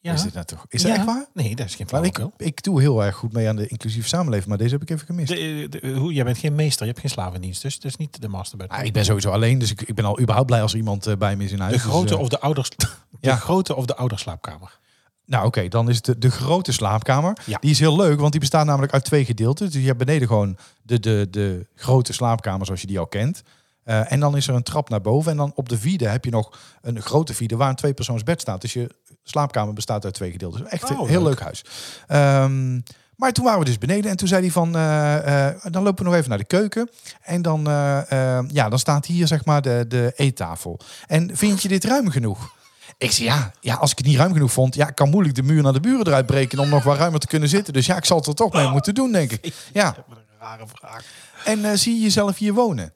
Ja. 0.02 0.12
Is 0.12 0.22
dit 0.22 0.32
nou 0.34 0.44
toch? 0.46 0.66
Is 0.68 0.82
dat 0.82 0.90
echt 0.96 1.04
waar? 1.04 1.26
Nee, 1.34 1.56
dat 1.56 1.66
is 1.66 1.74
geen 1.74 1.86
Maar 1.90 2.04
ik, 2.04 2.18
ik 2.36 2.62
doe 2.62 2.80
heel 2.80 3.04
erg 3.04 3.16
goed 3.16 3.32
mee 3.32 3.48
aan 3.48 3.56
de 3.56 3.66
inclusieve 3.66 4.08
samenleving, 4.08 4.48
maar 4.48 4.58
deze 4.58 4.72
heb 4.72 4.82
ik 4.82 4.90
even 4.90 5.06
gemist. 5.06 5.28
De, 5.28 5.66
de, 5.70 5.94
hoe, 5.94 6.12
jij 6.12 6.24
bent 6.24 6.38
geen 6.38 6.54
meester, 6.54 6.80
je 6.80 6.90
hebt 6.90 7.00
geen 7.00 7.10
slavendienst, 7.10 7.62
dus 7.62 7.74
dat 7.80 7.90
is 7.90 7.96
niet 7.96 8.20
de 8.20 8.28
master 8.28 8.58
bedroom. 8.58 8.80
Ah, 8.80 8.86
ik 8.86 8.92
ben 8.92 9.04
sowieso 9.04 9.30
alleen, 9.30 9.58
dus 9.58 9.70
ik, 9.70 9.80
ik 9.82 9.94
ben 9.94 10.04
al 10.04 10.20
überhaupt 10.20 10.46
blij 10.46 10.62
als 10.62 10.72
er 10.72 10.78
iemand 10.78 11.06
eh, 11.06 11.16
bij 11.16 11.36
me 11.36 11.44
is 11.44 11.52
in 11.52 11.58
huis. 11.60 11.72
de 11.72 11.78
Dus, 11.82 11.88
grote 11.90 12.14
eh, 12.14 12.20
of 12.20 12.28
de 12.28 12.40
ouders, 12.40 12.70
de 12.76 12.86
Ja. 13.20 13.36
grote 13.36 13.76
of 13.76 13.86
de 13.86 13.96
ouderslaapkamer. 13.96 14.78
nou 15.26 15.46
oké, 15.46 15.68
dan 15.68 15.88
is 15.88 15.96
het 15.96 16.04
de, 16.04 16.18
de 16.18 16.30
grote 16.30 16.72
slaapkamer. 16.72 17.36
Ja. 17.46 17.58
Die 17.60 17.70
is 17.70 17.78
heel 17.78 17.96
leuk, 17.96 18.18
want 18.20 18.30
die 18.32 18.40
bestaat 18.40 18.66
namelijk 18.66 18.92
uit 18.92 19.04
twee 19.04 19.24
gedeelten. 19.24 19.66
Dus 19.70 19.80
je 19.80 19.86
hebt 19.86 19.98
beneden 19.98 20.28
gewoon 20.28 20.56
de, 20.82 21.00
de, 21.00 21.26
de 21.30 21.66
grote 21.74 22.12
slaapkamer 22.12 22.66
zoals 22.66 22.80
je 22.80 22.86
die 22.86 22.98
al 22.98 23.06
kent. 23.06 23.42
Eh, 23.82 24.12
en 24.12 24.20
dan 24.20 24.36
is 24.36 24.48
er 24.48 24.54
een 24.54 24.62
trap 24.62 24.88
naar 24.88 25.00
boven. 25.00 25.30
En 25.30 25.36
dan 25.36 25.52
op 25.54 25.68
de 25.68 25.78
vierde 25.78 26.08
heb 26.08 26.24
je 26.24 26.30
nog 26.30 26.58
een 26.82 27.02
grote 27.02 27.34
vierde 27.34 27.56
waar 27.56 27.68
een 27.68 27.74
tweepersoonsbed 27.76 28.40
staat. 28.40 28.60
Dus 28.60 28.72
je 28.72 28.88
slaapkamer 29.22 29.74
bestaat 29.74 30.04
uit 30.04 30.14
twee 30.14 30.30
gedeelten. 30.30 30.70
Echt 30.70 30.90
een 30.90 30.98
Oh, 30.98 31.08
heel 31.08 31.22
leuk. 31.22 31.28
leuk 31.28 31.40
huis. 31.40 31.64
Ehm, 32.06 32.80
maar 33.16 33.32
toen 33.32 33.44
waren 33.44 33.58
we 33.58 33.64
dus 33.64 33.78
beneden 33.78 34.10
en 34.10 34.16
toen 34.16 34.28
zei 34.28 34.40
hij 34.42 34.50
van, 34.50 34.76
eh, 34.76 35.48
eh, 35.48 35.54
dan 35.70 35.82
lopen 35.82 36.04
we 36.04 36.10
nog 36.10 36.18
even 36.18 36.28
naar 36.28 36.38
de 36.38 36.44
keuken. 36.44 36.90
En 37.22 37.42
dan, 37.42 37.66
eh, 37.68 38.38
ja, 38.48 38.68
dan 38.68 38.78
staat 38.78 39.06
hier 39.06 39.26
zeg 39.26 39.44
maar 39.44 39.62
de, 39.62 39.84
de 39.88 40.12
eettafel. 40.16 40.80
En 41.06 41.36
vind 41.36 41.62
je 41.62 41.68
dit 41.68 41.84
ruim 41.84 42.10
genoeg? 42.10 42.50
Ik 42.98 43.10
zei 43.12 43.28
ja, 43.28 43.52
ja, 43.60 43.74
als 43.74 43.90
ik 43.90 43.98
het 43.98 44.06
niet 44.06 44.16
ruim 44.16 44.32
genoeg 44.32 44.52
vond, 44.52 44.74
ja, 44.74 44.88
ik 44.88 44.94
kan 44.94 45.10
moeilijk 45.10 45.34
de 45.34 45.42
muur 45.42 45.62
naar 45.62 45.72
de 45.72 45.80
buren 45.80 46.06
eruit 46.06 46.26
breken 46.26 46.58
om 46.58 46.68
nog 46.68 46.84
wat 46.84 46.96
ruimer 46.96 47.20
te 47.20 47.26
kunnen 47.26 47.48
zitten. 47.48 47.72
Dus 47.72 47.86
ja, 47.86 47.96
ik 47.96 48.04
zal 48.04 48.16
het 48.16 48.26
er 48.26 48.34
toch 48.34 48.52
mee 48.52 48.68
moeten 48.68 48.94
doen, 48.94 49.12
denk 49.12 49.32
ik. 49.32 49.54
Ja. 49.72 49.94
Een 50.08 50.16
rare 50.40 50.64
vraag. 50.72 51.04
En 51.44 51.78
zie 51.78 51.94
je 51.94 52.00
jezelf 52.00 52.38
hier 52.38 52.52
wonen? 52.54 52.92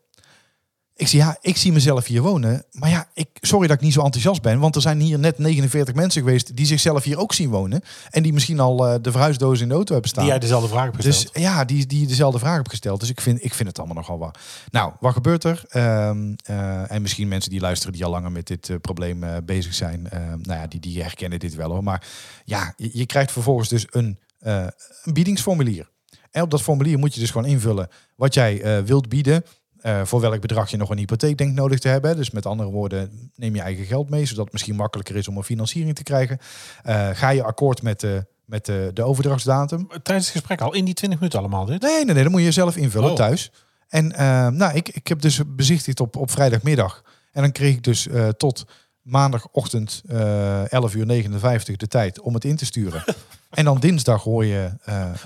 Ik 0.98 1.08
zei 1.08 1.22
ja, 1.22 1.36
ik 1.40 1.56
zie 1.56 1.72
mezelf 1.72 2.06
hier 2.06 2.22
wonen. 2.22 2.64
Maar 2.70 2.90
ja, 2.90 3.08
ik, 3.14 3.28
sorry 3.40 3.66
dat 3.66 3.76
ik 3.76 3.82
niet 3.82 3.92
zo 3.92 4.02
enthousiast 4.02 4.42
ben. 4.42 4.58
Want 4.58 4.74
er 4.74 4.80
zijn 4.80 5.00
hier 5.00 5.18
net 5.18 5.38
49 5.38 5.94
mensen 5.94 6.22
geweest 6.22 6.56
die 6.56 6.66
zichzelf 6.66 7.04
hier 7.04 7.18
ook 7.18 7.32
zien 7.32 7.50
wonen. 7.50 7.80
En 8.10 8.22
die 8.22 8.32
misschien 8.32 8.60
al 8.60 8.86
eh, 8.86 8.94
de 9.02 9.10
verhuisdoos 9.10 9.60
in 9.60 9.68
de 9.68 9.74
auto 9.74 9.92
hebben 9.92 10.10
staan. 10.10 10.22
Die 10.22 10.32
jij 10.32 10.40
dezelfde 10.40 10.68
vraag 10.68 10.84
hebt 10.84 10.96
gesteld. 10.96 11.32
Dus 11.32 11.42
ja, 11.42 11.64
die, 11.64 11.86
die 11.86 12.06
dezelfde 12.06 12.38
vraag 12.38 12.56
heb 12.56 12.68
gesteld. 12.68 13.00
Dus 13.00 13.10
ik 13.10 13.20
vind, 13.20 13.44
ik 13.44 13.54
vind 13.54 13.68
het 13.68 13.78
allemaal 13.78 13.96
nogal 13.96 14.18
wat. 14.18 14.38
Nou, 14.70 14.92
wat 15.00 15.12
gebeurt 15.12 15.44
er? 15.44 15.64
Ehm, 15.68 16.34
eh, 16.44 16.90
en 16.90 17.02
misschien 17.02 17.28
mensen 17.28 17.50
die 17.50 17.60
luisteren 17.60 17.94
die 17.94 18.04
al 18.04 18.10
langer 18.10 18.32
met 18.32 18.46
dit 18.46 18.70
eh, 18.70 18.76
probleem 18.80 19.24
bezig 19.44 19.74
zijn. 19.74 20.10
ehm, 20.10 20.38
nou 20.42 20.60
ja, 20.60 20.66
die, 20.66 20.80
die 20.80 21.02
herkennen 21.02 21.38
dit 21.38 21.54
wel 21.54 21.70
hoor. 21.70 21.82
Maar 21.82 22.06
ja, 22.44 22.74
je, 22.76 22.90
je 22.92 23.06
krijgt 23.06 23.32
vervolgens 23.32 23.68
dus 23.68 23.86
een, 23.90 24.18
een 24.38 24.72
biedingsformulier. 25.12 25.90
En 26.30 26.42
op 26.42 26.50
dat 26.50 26.62
formulier 26.62 26.98
moet 26.98 27.14
je 27.14 27.20
dus 27.20 27.30
gewoon 27.30 27.46
invullen 27.46 27.88
wat 28.14 28.34
jij 28.34 28.84
wilt 28.84 29.08
bieden. 29.08 29.44
Eh, 29.86 30.04
voor 30.04 30.20
welk 30.20 30.40
bedrag 30.40 30.70
je 30.70 30.76
nog 30.76 30.90
een 30.90 30.98
hypotheek 30.98 31.38
denkt 31.38 31.54
nodig 31.54 31.78
te 31.78 31.88
hebben. 31.88 32.16
Dus 32.16 32.30
met 32.30 32.46
andere 32.46 32.70
woorden, 32.70 33.30
neem 33.34 33.54
je 33.54 33.60
eigen 33.60 33.84
geld 33.84 34.10
mee, 34.10 34.24
zodat 34.24 34.44
het 34.44 34.52
misschien 34.52 34.76
makkelijker 34.76 35.16
is 35.16 35.28
om 35.28 35.36
een 35.36 35.42
financiering 35.42 35.94
te 35.94 36.02
krijgen. 36.02 36.38
Eh, 36.82 37.08
ga 37.12 37.28
je 37.28 37.42
akkoord 37.42 37.82
met 37.82 38.00
de, 38.00 38.26
met 38.44 38.66
de, 38.66 38.90
de 38.94 39.02
overdrachtsdatum? 39.02 39.88
Tijdens 40.02 40.26
het 40.26 40.36
gesprek 40.36 40.60
al 40.60 40.74
in 40.74 40.84
die 40.84 40.94
20 40.94 41.18
minuten 41.18 41.38
allemaal 41.38 41.64
dit. 41.64 41.82
Nee, 41.82 42.04
nee, 42.04 42.14
nee, 42.14 42.22
dat 42.22 42.32
moet 42.32 42.42
je 42.42 42.50
zelf 42.50 42.76
invullen 42.76 43.10
Oh. 43.10 43.16
thuis. 43.16 43.52
En 43.88 44.12
eh, 44.12 44.48
nou, 44.48 44.74
ik, 44.74 44.88
ik 44.88 45.06
heb 45.08 45.20
dus 45.20 45.40
bezichtigd 45.46 46.00
op, 46.00 46.16
op 46.16 46.30
vrijdagmiddag. 46.30 47.02
En 47.32 47.42
dan 47.42 47.52
kreeg 47.52 47.74
ik 47.74 47.84
dus 47.84 48.08
tot 48.36 48.64
maandagochtend 49.02 50.02
eh 50.08 50.72
11 50.72 50.94
uur 50.94 51.06
59 51.06 51.76
de 51.76 51.88
tijd 51.88 52.20
om 52.20 52.34
het 52.34 52.44
in 52.44 52.56
te 52.56 52.64
sturen. 52.64 53.04
en 53.50 53.64
dan 53.64 53.78
dinsdag 53.78 54.22
hoor 54.22 54.44
je 54.44 54.70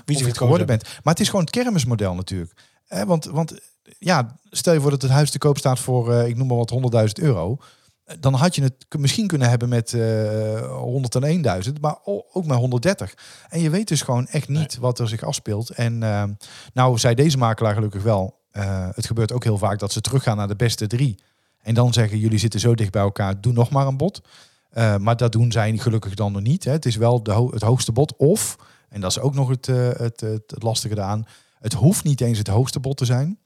wie 0.05 0.17
je 0.17 0.25
het 0.25 0.37
geworden 0.37 0.67
bent. 0.67 0.83
Maar 0.83 1.13
het 1.13 1.19
is 1.19 1.29
gewoon 1.29 1.45
het 1.45 1.53
kermismodel 1.53 2.15
natuurlijk. 2.15 2.53
Eh, 2.91 3.03
want, 3.03 3.25
want 3.25 3.53
ja, 3.99 4.35
stel 4.49 4.73
je 4.73 4.81
voor 4.81 4.89
dat 4.91 5.01
het 5.01 5.11
huis 5.11 5.31
te 5.31 5.37
koop 5.37 5.57
staat 5.57 5.79
voor, 5.79 6.13
eh, 6.13 6.27
ik 6.27 6.37
noem 6.37 6.47
maar 6.47 6.57
wat, 6.57 6.69
100.000 6.69 7.19
euro. 7.19 7.57
Eh, 8.03 8.15
Dan 8.19 8.33
had 8.33 8.55
je 8.55 8.63
het 8.63 8.85
misschien 8.99 9.27
kunnen 9.27 9.49
hebben 9.49 9.69
met 9.69 9.93
eh 9.93 10.77
101.000, 10.81 11.81
maar 11.81 11.97
o- 12.03 12.25
ook 12.33 12.45
met 12.45 12.57
130. 12.57 13.13
En 13.49 13.59
je 13.61 13.69
weet 13.69 13.87
dus 13.87 14.01
gewoon 14.01 14.27
echt 14.27 14.47
niet 14.49 14.77
wat 14.77 14.99
er 14.99 15.07
zich 15.07 15.23
afspeelt. 15.23 15.69
En 15.69 16.03
eh, 16.03 16.23
nou 16.73 16.97
zei 16.97 17.15
deze 17.15 17.37
makelaar 17.37 17.73
gelukkig 17.73 18.03
wel, 18.03 18.39
eh, 18.51 18.87
het 18.91 19.05
gebeurt 19.05 19.31
ook 19.31 19.43
heel 19.43 19.57
vaak 19.57 19.79
dat 19.79 19.91
ze 19.91 20.01
teruggaan 20.01 20.37
naar 20.37 20.47
de 20.47 20.55
beste 20.55 20.87
drie. 20.87 21.19
En 21.61 21.73
dan 21.73 21.93
zeggen 21.93 22.17
jullie 22.17 22.39
zitten 22.39 22.59
zo 22.59 22.75
dicht 22.75 22.91
bij 22.91 23.01
elkaar, 23.01 23.41
doe 23.41 23.53
nog 23.53 23.69
maar 23.69 23.87
een 23.87 23.97
bod. 23.97 24.21
Eh, 24.69 24.97
maar 24.97 25.17
dat 25.17 25.31
doen 25.31 25.51
zij 25.51 25.77
gelukkig 25.77 26.13
dan 26.13 26.31
nog 26.31 26.41
niet. 26.41 26.63
Hè. 26.63 26.71
Het 26.71 26.85
is 26.85 26.95
wel 26.95 27.23
de 27.23 27.31
ho- 27.31 27.51
het 27.51 27.61
hoogste 27.61 27.91
bod. 27.91 28.15
Of, 28.17 28.55
en 28.89 29.01
dat 29.01 29.11
is 29.11 29.19
ook 29.19 29.33
nog 29.33 29.49
het, 29.49 29.67
eh, 29.67 29.75
het, 29.87 29.99
het, 30.21 30.43
het 30.51 30.63
lastige 30.63 30.95
daaraan, 30.95 31.25
het 31.59 31.73
hoeft 31.73 32.03
niet 32.03 32.21
eens 32.21 32.37
het 32.37 32.47
hoogste 32.47 32.79
bod 32.79 32.97
te 32.97 33.05
zijn. 33.05 33.39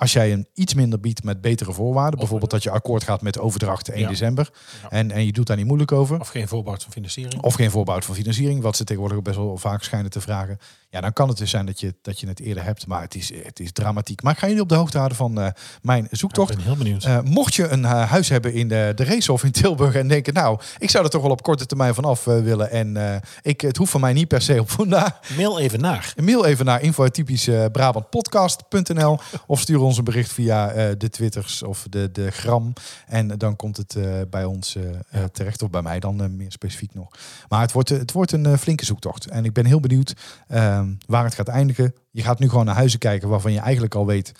Als 0.00 0.12
jij 0.12 0.32
een 0.32 0.46
iets 0.54 0.74
minder 0.74 1.00
biedt 1.00 1.24
met 1.24 1.40
betere 1.40 1.72
voorwaarden, 1.72 2.18
bijvoorbeeld 2.18 2.50
dat 2.50 2.62
je 2.62 2.70
akkoord 2.70 3.04
gaat 3.04 3.22
met 3.22 3.38
overdracht 3.38 3.88
1 3.88 4.00
Ja. 4.00 4.08
december, 4.08 4.50
Ja. 4.82 4.90
en, 4.90 5.10
en 5.10 5.26
je 5.26 5.32
doet 5.32 5.46
daar 5.46 5.56
niet 5.56 5.66
moeilijk 5.66 5.92
over, 5.92 6.20
Of 6.20 6.28
geen 6.28 6.48
voorbouw 6.48 6.76
van 6.78 6.92
financiering. 6.92 7.42
of 7.42 7.54
geen 7.54 7.70
voorbouw 7.70 8.00
van 8.00 8.14
financiering, 8.14 8.62
wat 8.62 8.76
ze 8.76 8.84
tegenwoordig 8.84 9.22
best 9.22 9.36
wel 9.36 9.56
vaak 9.56 9.82
schijnen 9.82 10.10
te 10.10 10.20
vragen. 10.20 10.58
Ja, 10.92 11.00
dan 11.00 11.12
kan 11.12 11.28
het 11.28 11.38
dus 11.38 11.50
zijn 11.50 11.66
dat 11.66 11.80
je, 11.80 11.94
dat 12.02 12.20
je 12.20 12.28
het 12.28 12.40
eerder 12.40 12.64
hebt, 12.64 12.86
maar 12.86 13.00
het 13.00 13.14
is, 13.14 13.32
het 13.42 13.60
is 13.60 13.72
dramatiek. 13.72 14.22
Maar 14.22 14.32
ik 14.32 14.38
ga 14.38 14.46
jullie 14.46 14.62
op 14.62 14.68
de 14.68 14.74
hoogte 14.74 14.96
houden 14.96 15.16
van 15.16 15.40
eh, 15.40 15.48
mijn 15.82 16.04
ik 16.04 16.18
zoektocht. 16.18 16.54
ben 16.54 16.64
heel 16.64 16.76
benieuwd. 16.76 17.04
Eh, 17.04 17.20
mocht 17.20 17.54
je 17.54 17.68
een 17.68 17.84
eh, 17.84 18.10
huis 18.10 18.28
hebben 18.28 18.54
in 18.54 18.68
de, 18.68 18.92
de 18.94 19.04
Racehof 19.04 19.44
in 19.44 19.52
Tilburg 19.52 19.94
en 19.94 20.08
denken, 20.08 20.34
nou, 20.34 20.60
ik 20.78 20.90
zou 20.90 21.04
er 21.04 21.10
toch 21.10 21.22
wel 21.22 21.30
op 21.30 21.42
korte 21.42 21.66
termijn 21.66 21.94
vanaf 21.94 22.24
willen. 22.24 22.70
En 22.70 23.22
ik, 23.42 23.60
het 23.60 23.76
hoeft 23.76 23.90
van 23.90 24.00
mij 24.00 24.12
niet 24.12 24.28
per 24.28 24.42
se 24.42 24.60
op 24.60 24.70
vandaag. 24.80 25.20
Mail 25.36 25.58
even 25.58 25.80
naar. 25.80 26.12
Mail 26.16 26.44
even 26.44 26.64
naar 26.64 26.82
info.typischbrabantpodcast.nl 26.82 29.18
of 29.46 29.60
stuur 29.60 29.80
ons 29.80 29.98
een 29.98 30.04
bericht 30.04 30.32
via 30.32 30.94
de 30.94 31.08
Twitters 31.08 31.62
of 31.62 31.86
de, 31.90 32.10
de 32.12 32.30
Gram. 32.30 32.72
En 33.06 33.28
dan 33.28 33.56
komt 33.56 33.76
het 33.76 33.96
bij 34.30 34.44
ons 34.44 34.76
terecht, 35.32 35.62
of 35.62 35.70
bij 35.70 35.82
mij 35.82 36.00
dan 36.00 36.36
meer 36.36 36.52
specifiek 36.52 36.94
nog. 36.94 37.08
Maar 37.48 37.60
het 37.60 37.72
wordt, 37.72 37.88
het 37.88 38.12
wordt 38.12 38.32
een 38.32 38.58
flinke 38.58 38.84
zoektocht. 38.84 39.26
En 39.26 39.44
ik 39.44 39.52
ben 39.52 39.66
heel 39.66 39.80
benieuwd 39.80 40.14
ehm, 40.80 40.94
waar 41.06 41.24
het 41.24 41.34
gaat 41.34 41.48
eindigen. 41.48 41.94
Je 42.10 42.22
gaat 42.22 42.38
nu 42.38 42.48
gewoon 42.48 42.64
naar 42.64 42.74
huizen 42.74 42.98
kijken 42.98 43.28
waarvan 43.28 43.52
je 43.52 43.60
eigenlijk 43.60 43.94
al 43.94 44.06
weet, 44.06 44.32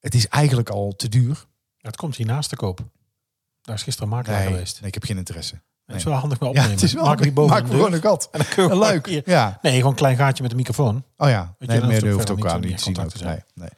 het 0.00 0.14
is 0.14 0.28
eigenlijk 0.28 0.68
al 0.70 0.92
te 0.96 1.08
duur. 1.08 1.46
Het 1.78 1.96
komt 1.96 2.16
hiernaast 2.16 2.48
te 2.48 2.56
koop. 2.56 2.80
Daar 3.62 3.74
is 3.74 3.82
gisteren 3.82 4.08
makelaar 4.08 4.38
Nee, 4.38 4.48
geweest. 4.48 4.78
nee, 4.80 4.88
ik 4.88 4.94
heb 4.94 5.04
geen 5.04 5.16
interesse. 5.16 5.60
Het 5.86 5.98
is 5.98 6.04
wel 6.04 6.14
handig 6.14 6.38
Ja, 6.40 6.46
opnemen. 6.46 6.70
het 6.70 6.82
is 6.82 6.92
wel 6.92 7.04
Maak 7.04 7.34
boven 7.34 7.56
maak 7.56 7.66
gewoon 7.70 7.92
een 7.92 8.00
gat. 8.00 8.28
En 8.32 8.38
dan 8.38 8.40
Een 8.48 8.52
gewoon 8.54 8.78
luik. 8.78 9.06
hier- 9.06 9.22
Ja. 9.24 9.58
Nee, 9.62 9.74
gewoon 9.76 9.90
een 9.90 9.96
klein 9.96 10.16
gaatje 10.16 10.42
met 10.42 10.50
een 10.52 10.56
microfoon. 10.56 11.04
Oh 11.16 11.28
ja, 11.28 11.54
je, 11.58 11.66
nee, 11.66 11.80
meer 11.80 12.12
hoeft 12.12 12.30
ook 12.30 12.46
aan 12.46 12.60
niet 12.60 12.80
zien. 12.80 12.98
ook. 13.00 13.08
te 13.10 13.24
Nee, 13.24 13.38
nee. 13.54 13.68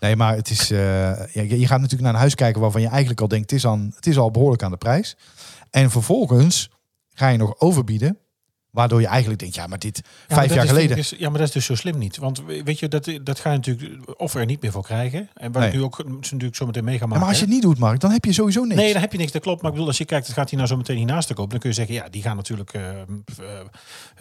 nee, 0.00 0.16
maar 0.16 0.34
het 0.34 0.50
is. 0.50 0.70
eh, 0.70 0.78
ja, 1.34 1.42
je 1.42 1.58
je 1.58 1.66
gaat 1.66 1.76
natuurlijk 1.80 2.02
naar 2.02 2.12
een 2.12 2.18
huis 2.18 2.34
kijken 2.34 2.60
waarvan 2.60 2.80
je 2.80 2.88
eigenlijk 2.88 3.20
al 3.20 3.28
denkt: 3.28 3.50
het 3.50 3.58
is, 3.58 3.66
aan, 3.66 3.92
het 3.94 4.06
is 4.06 4.18
al 4.18 4.30
behoorlijk 4.30 4.62
aan 4.62 4.70
de 4.70 4.76
prijs. 4.76 5.16
En 5.70 5.90
vervolgens 5.90 6.70
ga 7.14 7.28
je 7.28 7.38
nog 7.38 7.58
overbieden. 7.60 8.18
Waardoor 8.70 9.00
je 9.00 9.06
eigenlijk 9.06 9.40
denkt: 9.40 9.54
ja, 9.54 9.66
maar 9.66 9.78
dit 9.78 10.00
Ja, 10.28 10.34
vijf 10.34 10.54
jaar 10.54 10.64
is, 10.64 10.70
geleden. 10.70 10.96
is- 10.96 11.14
ja, 11.18 11.28
maar 11.28 11.38
dat 11.38 11.46
is 11.48 11.54
dus 11.54 11.64
zo 11.64 11.74
slim 11.74 11.98
niet. 11.98 12.16
Want 12.16 12.42
weet 12.64 12.78
je, 12.78 12.88
dat, 12.88 13.10
dat 13.22 13.40
ga 13.40 13.50
je 13.50 13.56
natuurlijk 13.56 14.20
of 14.20 14.34
er 14.34 14.44
niet 14.46 14.62
meer 14.62 14.70
voor 14.72 14.82
krijgen. 14.82 15.28
En 15.34 15.52
wat 15.52 15.62
ik 15.62 15.68
Nee. 15.68 15.78
nu 15.78 15.84
ook 15.84 15.96
ze 15.96 16.04
natuurlijk 16.32 16.56
zo 16.56 16.66
meteen 16.66 16.84
mee 16.84 16.94
ga 16.94 17.00
Ja, 17.00 17.06
maken. 17.06 17.20
maar 17.20 17.28
als 17.28 17.38
je 17.38 17.44
het 17.44 17.54
niet 17.54 17.62
doet, 17.62 17.78
Mark, 17.78 18.00
dan 18.00 18.10
heb 18.10 18.24
je 18.24 18.32
sowieso 18.32 18.62
niks. 18.64 18.74
Nee, 18.80 18.92
dan 18.92 19.00
heb 19.00 19.12
je 19.12 19.18
niks. 19.18 19.32
Dat 19.32 19.42
klopt. 19.42 19.56
Maar 19.60 19.66
ik 19.70 19.72
bedoel, 19.72 19.88
als 19.88 19.98
je 19.98 20.04
kijkt, 20.04 20.26
het 20.26 20.36
gaat 20.36 20.48
hier 20.50 20.58
nou 20.58 20.70
zo 20.70 20.76
meteen 20.76 20.96
hiernaast 20.96 21.26
te 21.28 21.34
kopen. 21.34 21.50
Dan 21.50 21.58
kun 21.60 21.68
je 21.68 21.74
zeggen, 21.74 21.94
ja, 21.94 22.08
die 22.08 22.22
gaan 22.22 22.36
natuurlijk 22.36 22.72
eh 22.72 23.00
eh, 23.00 23.06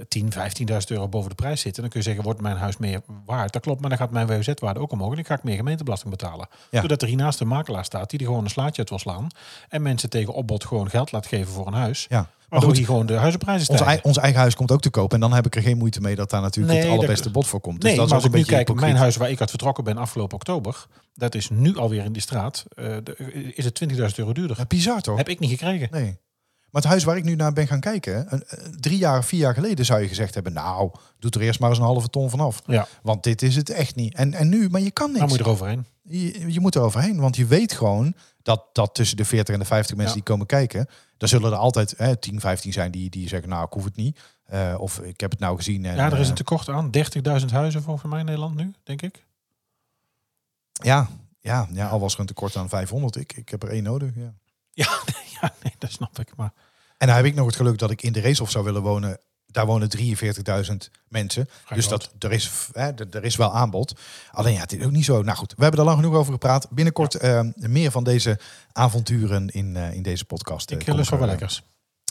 10, 0.07 0.29
15.000 0.33 0.91
euro 0.91 1.07
boven 1.07 1.29
de 1.29 1.35
prijs 1.35 1.61
zitten. 1.61 1.81
Dan 1.81 1.91
kun 1.91 1.99
je 1.99 2.05
zeggen, 2.05 2.23
wordt 2.23 2.41
mijn 2.41 2.57
huis 2.57 2.77
meer 2.77 3.01
waard? 3.25 3.53
Dat 3.53 3.61
klopt, 3.61 3.79
maar 3.81 3.89
dan 3.89 3.97
gaat 3.99 4.11
mijn 4.11 4.27
WOZ-waarde 4.27 4.79
ook 4.79 4.91
omhoog. 4.91 5.09
En 5.09 5.15
dan 5.15 5.25
ga 5.25 5.33
ik 5.35 5.43
meer 5.43 5.55
gemeentebelasting 5.55 6.11
betalen. 6.11 6.47
Ja. 6.71 6.79
Doordat 6.79 7.01
er 7.01 7.07
hiernaast 7.07 7.39
een 7.39 7.47
makelaar 7.47 7.85
staat 7.85 8.09
die 8.09 8.19
er 8.19 8.25
gewoon 8.25 8.43
een 8.43 8.49
slaatje 8.49 8.77
uit 8.77 8.89
wil 8.89 8.99
slaan. 8.99 9.27
En 9.69 9.81
mensen 9.81 10.09
tegen 10.09 10.33
opbod 10.33 10.65
gewoon 10.65 10.89
geld 10.89 11.11
laat 11.11 11.27
geven 11.27 11.53
voor 11.53 11.67
een 11.67 11.73
huis. 11.73 12.05
Ja, 12.09 12.29
Waardoor 12.47 12.69
goed, 12.69 12.77
hier 12.77 12.87
gewoon 12.87 13.05
de 13.05 13.13
huizenprijzen 13.13 13.69
Ons, 13.69 13.79
stijgen. 13.79 14.01
ei- 14.01 14.09
ons 14.09 14.17
eigen 14.17 14.39
huis 14.39 14.55
komt 14.55 14.71
ook 14.71 14.81
te 14.81 14.89
koop. 14.89 15.13
En 15.13 15.19
dan 15.19 15.33
heb 15.33 15.45
ik 15.45 15.55
er 15.55 15.61
geen 15.61 15.77
moeite 15.77 16.01
mee 16.01 16.15
dat 16.15 16.29
daar 16.29 16.41
natuurlijk 16.41 16.67
Nee, 16.73 16.77
het 16.81 16.87
dat- 16.91 16.97
allerbeste 16.99 17.29
bod 17.31 17.47
voor 17.47 17.59
komt. 17.59 17.75
Dus 17.81 17.89
nee, 17.89 17.99
dat 17.99 18.09
maar 18.09 18.17
is 18.17 18.23
als 18.23 18.33
ik 18.33 18.39
nu 18.39 18.45
kijk, 18.45 18.73
mijn 18.73 18.95
huis 18.95 19.15
waar 19.15 19.29
ik 19.29 19.39
uit 19.39 19.49
vertrokken 19.49 19.83
ben 19.83 19.97
afgelopen 19.97 20.35
oktober, 20.35 20.85
dat 21.13 21.35
is 21.35 21.49
nu 21.49 21.77
alweer 21.77 22.03
in 22.05 22.11
die 22.11 22.21
straat, 22.21 22.65
eh, 22.75 22.85
de- 23.03 23.53
is 23.55 23.65
het 23.65 23.75
20.000 23.75 24.19
euro 24.19 24.33
duurder. 24.33 24.57
Ja, 24.57 24.65
bizar 24.65 25.01
toch? 25.01 25.17
Heb 25.17 25.29
ik 25.29 25.39
niet 25.39 25.49
gekregen. 25.49 25.87
Nee. 25.91 26.17
Maar 26.71 26.81
het 26.81 26.91
huis 26.91 27.03
waar 27.03 27.17
ik 27.17 27.23
nu 27.23 27.35
naar 27.35 27.53
ben 27.53 27.67
gaan 27.67 27.79
kijken, 27.79 28.25
een- 28.33 28.43
een- 28.47 28.79
drie 28.79 28.97
jaar, 28.97 29.23
vier 29.23 29.39
jaar 29.39 29.53
geleden 29.53 29.85
zou 29.85 30.01
je 30.01 30.07
gezegd 30.07 30.33
hebben, 30.33 30.53
nou, 30.53 30.91
doe 31.19 31.31
er 31.31 31.41
eerst 31.41 31.59
maar 31.59 31.69
eens 31.69 31.77
een 31.79 31.83
halve 31.85 32.09
ton 32.09 32.29
vanaf. 32.29 32.61
Ja, 32.65 32.87
Want 33.01 33.23
dit 33.23 33.41
is 33.41 33.55
het 33.55 33.69
echt 33.69 33.95
niet. 33.95 34.15
En, 34.15 34.33
en 34.33 34.49
nu, 34.49 34.69
maar 34.69 34.81
je 34.81 34.91
kan 34.91 35.07
niks. 35.07 35.19
dan 35.19 35.27
moet 35.27 35.37
je 35.37 35.43
eroverheen. 35.43 35.85
je, 36.03 36.51
je 36.53 36.59
moet 36.59 36.75
er 36.75 36.81
overheen, 36.81 37.19
want 37.19 37.35
je 37.35 37.45
weet 37.45 37.71
gewoon 37.73 38.13
dat, 38.41 38.63
dat 38.73 38.95
tussen 38.95 39.17
de 39.17 39.25
40 39.25 39.53
en 39.53 39.59
de 39.59 39.65
50 39.65 39.95
mensen 39.95 40.15
Ja. 40.17 40.21
die 40.23 40.31
komen 40.33 40.45
kijken, 40.47 40.87
daar 41.17 41.29
zullen 41.29 41.51
er 41.51 41.57
altijd 41.57 41.93
hè, 41.97 42.17
10, 42.17 42.39
15 42.39 42.73
zijn 42.73 42.91
die, 42.91 43.09
die 43.09 43.27
zeggen, 43.27 43.49
nou, 43.49 43.65
ik 43.65 43.73
hoef 43.73 43.83
het 43.83 43.95
niet. 43.95 44.19
Eh, 44.43 44.75
of 44.77 44.99
ik 44.99 45.19
heb 45.19 45.31
het 45.31 45.39
nou 45.39 45.55
gezien. 45.57 45.85
En, 45.85 45.95
Ja, 45.95 46.05
er 46.05 46.17
is 46.17 46.23
eh, 46.23 46.29
een 46.29 46.35
tekort 46.35 46.69
aan. 46.69 46.91
30.000 47.41 47.45
huizen 47.45 47.83
volgens 47.83 48.11
mij 48.11 48.19
in 48.19 48.25
Nederland 48.25 48.55
nu, 48.55 48.73
denk 48.83 49.01
ik. 49.01 49.25
ja, 50.71 51.09
ja, 51.39 51.67
ja, 51.71 51.87
al 51.87 51.99
was 51.99 52.13
er 52.13 52.19
een 52.19 52.25
tekort 52.25 52.55
aan 52.55 52.69
500. 52.69 53.15
Ik, 53.15 53.33
ik 53.33 53.49
heb 53.49 53.63
er 53.63 53.69
één 53.69 53.83
nodig. 53.83 54.15
Ja. 54.15 54.33
Ja, 54.71 54.99
ja 55.41 55.53
nee, 55.63 55.73
dat 55.77 55.91
snap 55.91 56.19
ik. 56.19 56.35
Maar 56.35 56.53
En 56.97 57.07
dan 57.07 57.15
heb 57.15 57.25
ik 57.25 57.35
nog 57.35 57.45
het 57.45 57.55
geluk 57.55 57.77
dat 57.77 57.91
ik 57.91 58.01
in 58.01 58.11
de 58.13 58.21
Racehof 58.21 58.51
zou 58.51 58.63
willen 58.63 58.81
wonen. 58.81 59.19
Daar 59.57 59.65
wonen 59.65 59.89
43.000 59.97 60.75
mensen. 61.07 61.49
Dus 61.73 61.87
dat, 61.87 62.09
er, 62.19 62.31
is, 62.31 62.51
hè, 62.71 62.87
er 62.91 63.07
er 63.11 63.23
is 63.23 63.35
wel 63.35 63.53
aanbod. 63.53 63.99
Alleen 64.31 64.53
ja, 64.53 64.59
het 64.59 64.73
is 64.73 64.85
ook 64.85 64.91
niet 64.91 65.05
zo. 65.05 65.21
Nou 65.21 65.37
goed, 65.37 65.53
we 65.55 65.61
hebben 65.61 65.79
er 65.79 65.85
lang 65.85 65.97
genoeg 65.97 66.15
over 66.15 66.31
gepraat. 66.33 66.67
Binnenkort 66.69 67.15
eh, 67.15 67.41
meer 67.55 67.91
van 67.91 68.03
deze 68.03 68.39
avonturen 68.71 69.47
in, 69.49 69.75
eh, 69.75 69.93
in 69.93 70.01
deze 70.01 70.25
podcast. 70.25 70.71
ik 70.71 70.81
eh, 70.81 70.87
uh, 70.87 70.95
lust 70.95 71.09
wel 71.09 71.19
wel 71.19 71.27
er, 71.27 71.33
lekkers. 71.33 71.63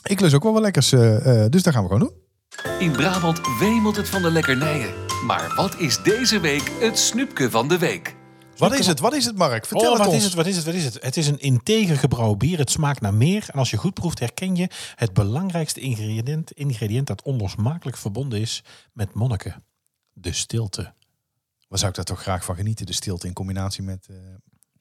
eh, 0.03 0.11
Ik 0.11 0.19
lust 0.19 0.33
ook 0.35 0.43
wel 0.43 0.53
wel 0.53 0.61
lekkers. 0.61 0.91
eh, 0.91 1.43
eh, 1.43 1.51
dus 1.51 1.63
dat 1.63 1.73
gaan 1.73 1.83
we 1.83 1.89
gewoon 1.89 2.07
doen. 2.09 2.79
In 2.79 2.91
Brabant 2.91 3.39
wemelt 3.59 3.95
het 3.95 4.09
van 4.09 4.21
de 4.21 4.31
lekkernijen. 4.31 4.89
Maar 5.25 5.53
wat 5.55 5.79
is 5.79 6.01
deze 6.03 6.39
week 6.39 6.71
het 6.79 6.99
snoepje 6.99 7.49
van 7.49 7.67
de 7.67 7.77
week? 7.77 8.15
Wat 8.57 8.79
is 8.79 8.87
het? 8.87 8.99
Wat 8.99 9.13
is 9.13 9.25
het, 9.25 9.37
Mark? 9.37 9.65
Vertel 9.65 9.91
oh, 9.91 9.93
het 9.97 10.05
wat 10.05 10.13
ons. 10.13 10.17
is 10.17 10.23
het? 10.23 10.33
Wat 10.33 10.45
is 10.45 10.55
het? 10.55 10.65
Wat 10.65 10.73
is 10.73 10.83
het? 10.83 11.03
Het 11.03 11.17
is 11.17 11.27
een 11.27 11.39
integer 11.39 11.97
gebrouwen 11.97 12.37
bier. 12.37 12.57
Het 12.57 12.71
smaakt 12.71 13.01
naar 13.01 13.13
meer. 13.13 13.45
En 13.51 13.59
als 13.59 13.69
je 13.69 13.77
goed 13.77 13.93
proeft, 13.93 14.19
herken 14.19 14.55
je 14.55 14.69
het 14.95 15.13
belangrijkste 15.13 15.79
ingrediënt, 15.79 16.51
ingrediënt 16.51 17.07
dat 17.07 17.21
onlosmakelijk 17.21 17.97
verbonden 17.97 18.39
is 18.39 18.63
met 18.93 19.13
monniken. 19.13 19.63
De 20.13 20.33
stilte. 20.33 20.93
Waar 21.67 21.79
zou 21.79 21.89
ik 21.89 21.95
daar 21.95 22.05
toch 22.05 22.21
graag 22.21 22.45
van 22.45 22.55
genieten? 22.55 22.85
De 22.85 22.93
stilte 22.93 23.27
in 23.27 23.33
combinatie 23.33 23.83
met... 23.83 24.07
eh, 24.09 24.15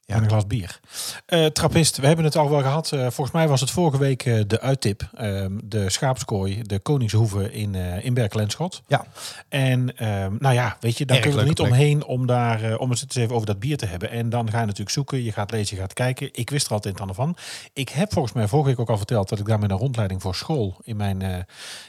Ja. 0.06 0.14
En 0.14 0.22
een 0.22 0.28
glas 0.28 0.46
bier. 0.46 0.80
Eh, 1.26 1.46
trappist, 1.46 1.96
we 1.96 2.06
hebben 2.06 2.24
het 2.24 2.36
al 2.36 2.50
wel 2.50 2.60
gehad. 2.60 2.92
Eh, 2.92 3.00
volgens 3.00 3.30
mij 3.30 3.48
was 3.48 3.60
het 3.60 3.70
vorige 3.70 3.98
week 3.98 4.24
eh, 4.24 4.40
de 4.46 4.60
uittip. 4.60 5.08
Ehm, 5.14 5.52
de 5.64 5.90
schaapskooi, 5.90 6.62
de 6.62 6.78
Koningshoeve 6.78 7.52
in, 7.52 7.74
in 7.74 8.14
Berkelenschot. 8.14 8.82
ja, 8.86 9.06
En 9.48 9.96
ehm, 9.96 10.34
nou 10.38 10.54
ja, 10.54 10.76
weet 10.80 10.98
je, 10.98 11.06
dan 11.06 11.16
Erg 11.16 11.26
kun 11.26 11.34
je 11.34 11.40
er 11.40 11.46
niet 11.46 11.54
plek. 11.54 11.68
omheen 11.70 12.04
om 12.04 12.26
daar 12.26 12.76
om 12.76 12.90
het 12.90 13.02
eens 13.02 13.14
even 13.14 13.34
over 13.34 13.46
dat 13.46 13.58
bier 13.58 13.76
te 13.76 13.86
hebben. 13.86 14.10
En 14.10 14.28
dan 14.28 14.50
ga 14.50 14.58
je 14.58 14.64
natuurlijk 14.64 14.90
zoeken, 14.90 15.22
je 15.22 15.32
gaat 15.32 15.50
lezen, 15.50 15.76
je 15.76 15.82
gaat 15.82 15.92
kijken. 15.92 16.28
Ik 16.32 16.50
wist 16.50 16.66
er 16.66 16.72
altijd 16.72 17.00
aan 17.00 17.14
van. 17.14 17.36
Ik 17.72 17.88
heb 17.88 18.12
volgens 18.12 18.34
mij 18.34 18.48
vorige 18.48 18.68
week 18.68 18.78
ook 18.80 18.90
al 18.90 18.96
verteld 18.96 19.28
dat 19.28 19.38
ik 19.38 19.46
daar 19.46 19.58
met 19.58 19.70
een 19.70 19.76
rondleiding 19.76 20.22
voor 20.22 20.34
school 20.34 20.76
in 20.82 20.96
mijn. 20.96 21.22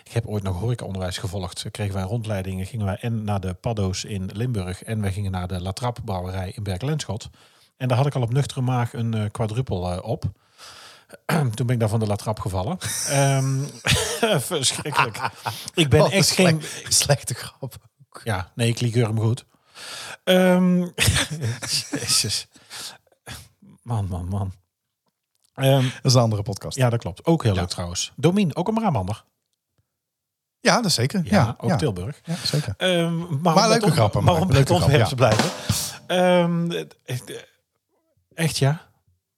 ik 0.03 0.11
heb 0.11 0.27
ooit 0.27 0.43
nog 0.43 0.59
horecaonderwijs 0.59 1.17
gevolgd. 1.17 1.65
Kregen 1.71 1.93
wij 1.93 2.03
rondleidingen, 2.03 2.65
gingen 2.65 2.85
wij 2.85 2.97
en 3.01 3.23
naar 3.23 3.39
de 3.39 3.53
paddo's 3.53 4.03
in 4.03 4.29
Limburg 4.33 4.83
en 4.83 5.01
wij 5.01 5.11
gingen 5.11 5.31
naar 5.31 5.47
de 5.47 5.61
Latrap 5.61 5.99
brouwerij 6.05 6.51
in 6.55 6.63
Berkelenschot. 6.63 7.29
En 7.77 7.87
daar 7.87 7.97
had 7.97 8.05
ik 8.05 8.15
al 8.15 8.21
op 8.21 8.33
nuchtere 8.33 8.61
maag 8.61 8.93
een 8.93 9.13
eh 9.13 9.25
quadruppel 9.31 9.91
eh, 9.91 10.03
op. 10.03 10.23
Toen 11.55 11.65
ben 11.65 11.69
ik 11.69 11.79
daar 11.79 11.89
van 11.89 11.99
de 11.99 12.07
latrap 12.07 12.39
gevallen. 12.39 12.77
Ehm, 13.09 13.63
verschrikkelijk. 14.51 15.19
Ik 15.73 15.89
ben 15.89 16.11
echt 16.11 16.31
geen, 16.31 16.61
slecht- 16.61 16.93
slechte 16.93 17.33
grap. 17.33 17.75
ja, 18.23 18.51
nee, 18.55 18.67
ik 18.69 18.79
liqueur 18.79 19.07
hem 19.07 19.19
goed. 19.19 19.45
Ehm 20.23 20.79
Jezus. 21.91 22.47
Man, 23.81 24.07
man, 24.07 24.25
man. 24.27 24.53
Ehm, 25.53 25.81
Dat 25.83 26.05
is 26.05 26.13
een 26.13 26.21
andere 26.21 26.41
podcast. 26.43 26.77
Ja, 26.77 26.83
ja, 26.83 26.89
dat 26.89 26.99
klopt. 26.99 27.25
Ook 27.25 27.43
heel 27.43 27.53
Ja. 27.53 27.59
leuk 27.59 27.69
trouwens. 27.69 28.11
Domien, 28.15 28.55
ook 28.55 28.67
een 28.67 28.73
Brabander. 28.73 29.23
dat 30.75 30.85
is 30.85 30.93
zeker. 30.93 31.21
Ja, 31.23 31.29
Ja, 31.31 31.55
ook 31.59 31.69
ja. 31.69 31.75
Tilburg. 31.75 32.21
Ja, 32.23 32.35
zeker. 32.35 32.73
Maar 32.77 33.53
Maar 33.53 33.69
leuke 33.69 33.91
grappen, 33.91 34.23
Maar 34.23 34.33
om 34.33 34.41
onderwerp 34.71 35.01
ja. 35.01 35.07
te 35.07 35.15
blijven. 35.15 35.49
Ehm, 36.07 36.69
het- 36.69 36.95
het- 37.05 37.47
echt 38.37 38.57
ja? 38.57 38.81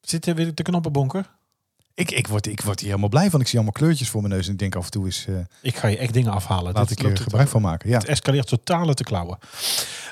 Zit 0.02 0.26
er 0.26 0.36
weer 0.36 0.56
de 0.56 0.64
knoppenbonker? 0.64 1.38
Ik, 1.94 2.12
ik, 2.12 2.28
word, 2.28 2.48
ik 2.48 2.62
word 2.62 2.80
hier 2.80 2.88
helemaal 2.90 3.10
blij 3.10 3.30
van. 3.30 3.40
Ik 3.40 3.48
zie 3.48 3.56
allemaal 3.56 3.74
kleurtjes 3.74 4.10
voor 4.10 4.22
mijn 4.22 4.34
neus. 4.34 4.46
En 4.46 4.52
ik 4.54 4.60
denk 4.60 4.76
af 4.76 4.86
en 4.86 4.92
toe 4.92 5.08
is... 5.08 5.26
eh 5.28 5.36
Ik 5.62 5.78
ga 5.78 5.88
je 5.88 5.98
echt 5.98 6.14
dingen 6.14 6.32
afhalen. 6.32 6.74
laat 6.74 6.88
Dit 6.88 7.00
ik 7.00 7.06
er 7.06 7.18
gebruik 7.18 7.48
van 7.48 7.62
maken. 7.62 7.90
Ja. 7.90 7.98
Het 7.98 8.08
escaleert 8.08 8.48
totaal 8.48 8.88
uit 8.88 8.98
de 8.98 9.04
klauwen. 9.04 9.38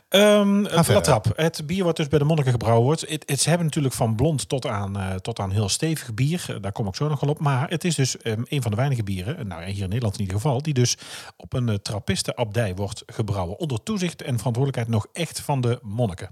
Ehm 0.10 0.64
het 0.64 0.74
verder. 0.74 0.94
Latrap. 0.94 1.32
Het 1.36 1.68
bier 1.68 1.84
wat 1.84 1.96
dus 1.96 2.08
bij 2.08 2.20
de 2.20 2.26
monniken 2.26 2.52
gebrouwen 2.52 2.84
wordt. 2.86 3.02
Het, 3.02 3.24
het, 3.26 3.42
ze 3.42 3.50
hebben 3.50 3.68
natuurlijk 3.68 3.94
van 3.94 4.16
blond 4.16 4.50
tot 4.50 4.66
aan, 4.66 5.00
eh, 5.00 5.16
tot 5.16 5.40
aan 5.40 5.52
heel 5.52 5.70
stevig 5.70 6.14
bier. 6.14 6.46
Eh, 6.48 6.56
Daar 6.62 6.72
kom 6.72 6.88
ik 6.88 6.96
zo 6.96 7.08
nog 7.08 7.20
wel 7.20 7.30
op. 7.30 7.40
Maar 7.40 7.70
het 7.70 7.84
is 7.84 7.96
dus 7.96 8.18
ehm, 8.18 8.42
een 8.46 8.62
van 8.62 8.72
de 8.72 8.78
weinige 8.78 9.04
bieren, 9.04 9.38
eh, 9.38 9.46
nou 9.46 9.64
hier 9.64 9.84
in 9.84 9.90
Nederland 9.90 10.14
in 10.14 10.22
ieder 10.22 10.36
geval, 10.36 10.62
die 10.62 10.74
dus 10.74 10.98
op 11.38 11.54
een 11.54 11.68
uh, 11.68 11.76
trappistenabdij 11.76 12.76
wordt 12.76 13.04
gebrouwen. 13.06 13.60
Onder 13.60 13.84
toezicht 13.84 14.22
en 14.22 14.38
verantwoordelijkheid 14.38 14.88
nog 14.88 15.08
echt 15.14 15.40
van 15.40 15.62
de 15.62 15.80
monniken. 15.82 16.30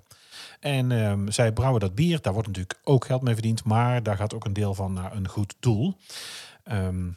En 0.65 0.91
ehm, 0.91 1.29
zij 1.29 1.51
brouwen 1.51 1.79
dat 1.79 1.95
bier. 1.95 2.21
Daar 2.21 2.33
wordt 2.33 2.47
natuurlijk 2.47 2.79
ook 2.83 3.05
geld 3.05 3.21
mee 3.21 3.33
verdiend. 3.33 3.63
Maar 3.63 4.03
daar 4.03 4.17
gaat 4.17 4.33
ook 4.33 4.45
een 4.45 4.53
deel 4.53 4.73
van 4.73 4.93
naar 4.93 5.15
een 5.15 5.27
goed 5.27 5.55
doel. 5.59 5.95
Ehm, 6.63 7.09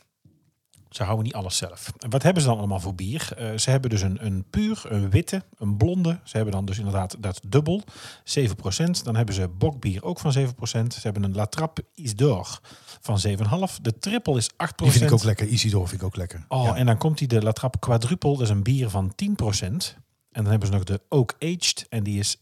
ze 0.91 1.03
houden 1.03 1.25
niet 1.25 1.35
alles 1.35 1.57
zelf. 1.57 1.93
En 1.99 2.11
wat 2.11 2.23
hebben 2.23 2.43
ze 2.43 2.49
dan 2.49 2.59
allemaal 2.59 2.81
voor 2.81 2.95
bier? 2.95 3.29
Eh, 3.37 3.59
ze 3.59 3.71
hebben 3.71 3.91
dus 3.91 4.03
een, 4.03 4.27
een 4.27 4.45
puur, 4.51 4.83
een 4.89 5.11
witte, 5.11 5.43
een 5.59 5.77
blonde. 5.77 6.19
Ze 6.25 6.37
hebben 6.37 6.55
dan 6.55 6.65
dus 6.65 6.79
inderdaad 6.79 7.17
dat 7.19 7.41
dubbel, 7.47 7.83
7%. 8.25 9.05
Dan 9.05 9.17
hebben 9.17 9.35
ze 9.35 9.49
bokbier 9.49 10.05
ook 10.05 10.21
van 10.21 10.33
7%. 10.33 10.95
Ze 10.95 11.01
hebben 11.01 11.23
een 11.23 11.35
La 11.35 11.47
Trappe 11.47 11.85
Isdor 11.95 12.61
van 13.01 13.21
7,5%. 13.27 13.83
De 13.83 13.99
triple 13.99 14.37
is 14.37 14.51
8%. 14.57 14.57
Die 14.77 14.91
vind 14.91 15.05
ik 15.05 15.13
ook 15.13 15.25
lekker. 15.25 15.47
Isidor 15.47 15.89
vind 15.89 16.01
ik 16.01 16.07
ook 16.07 16.17
lekker. 16.17 16.45
Oh, 16.49 16.65
Ja. 16.65 16.75
en 16.75 16.87
dan 16.87 16.99
komt 16.99 17.19
die 17.19 17.29
de 17.29 17.43
La 17.43 17.53
Trappe 17.53 17.79
Quadruple. 17.79 18.33
Dat 18.33 18.41
is 18.41 18.49
een 18.49 18.63
bier 18.63 18.91
van 18.91 19.15
10%. 19.15 19.97
En 20.39 20.45
dan 20.45 20.53
hebben 20.53 20.69
ze 20.69 20.75
nog 20.75 20.85
de 20.85 21.01
Oak 21.09 21.35
Aged 21.39 21.87
en 21.89 22.03
die 22.03 22.19
is 22.19 22.37
11%. 22.37 22.41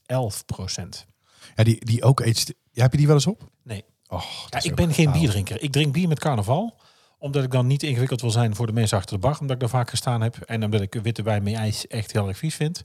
Ja, 1.55 1.65
die, 1.65 1.85
die 1.85 2.05
eet. 2.25 2.55
Ja, 2.73 2.83
heb 2.83 2.91
je 2.93 2.99
die 2.99 3.07
wel 3.07 3.17
eens 3.17 3.27
op? 3.27 3.51
Nee, 3.63 3.85
Oh, 4.09 4.23
dat 4.49 4.63
ja, 4.63 4.71
ik 4.71 4.77
ben 4.77 4.93
geen 4.93 5.13
bierdrinker. 5.13 5.63
Ik 5.63 5.73
drink 5.73 5.93
bier 5.93 6.09
met 6.09 6.19
carnaval 6.19 6.75
omdat 7.19 7.45
ik 7.45 7.51
dan 7.51 7.67
niet 7.67 7.83
ingewikkeld 7.83 8.21
wil 8.21 8.31
zijn 8.31 8.55
voor 8.55 8.67
de 8.67 8.73
mensen 8.73 8.97
achter 8.97 9.15
de 9.15 9.21
bar. 9.21 9.37
Omdat 9.41 9.55
ik 9.55 9.61
daar 9.61 9.71
vaak 9.71 9.91
gestaan 9.91 10.21
heb. 10.21 10.37
En 10.37 10.65
omdat 10.65 10.81
ik 10.81 10.99
witte 11.03 11.23
wijn 11.23 11.43
met 11.43 11.55
ijs 11.55 11.87
echt 11.87 12.13
heel 12.13 12.29
erg 12.29 12.39
vies 12.39 12.55
vind. 12.55 12.81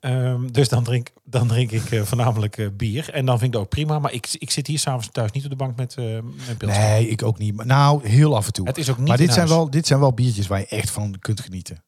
Ehm, 0.00 0.46
dus 0.46 0.68
dan 0.68 0.84
drink, 0.84 1.10
dan 1.24 1.48
drink 1.48 1.70
ik 1.70 1.90
eh, 1.90 2.02
voornamelijk 2.02 2.58
eh, 2.58 2.66
bier. 2.72 3.12
En 3.12 3.26
dan 3.26 3.38
vind 3.38 3.46
ik 3.46 3.52
dat 3.52 3.62
ook 3.62 3.68
prima. 3.68 3.98
Maar 3.98 4.12
ik, 4.12 4.28
ik 4.38 4.50
zit 4.50 4.66
hier 4.66 4.78
s'avonds 4.78 5.08
thuis 5.12 5.30
niet 5.30 5.44
op 5.44 5.50
de 5.50 5.56
bank 5.56 5.76
met, 5.76 5.94
eh 5.96 6.04
met 6.46 6.58
pilsen. 6.58 6.80
Nee, 6.80 7.08
ik 7.08 7.22
ook 7.22 7.38
niet. 7.38 7.64
Nou, 7.64 8.08
heel 8.08 8.36
af 8.36 8.46
en 8.46 8.52
toe. 8.52 8.66
Het 8.66 8.78
is 8.78 8.90
ook 8.90 8.98
niet 8.98 9.08
maar 9.08 9.16
dit 9.16 9.32
zijn, 9.32 9.38
huis. 9.38 9.50
wel, 9.50 9.70
dit 9.70 9.86
zijn 9.86 10.00
wel 10.00 10.12
biertjes 10.12 10.46
waar 10.46 10.58
je 10.58 10.66
echt 10.66 10.90
van 10.90 11.16
kunt 11.18 11.40
genieten. 11.40 11.84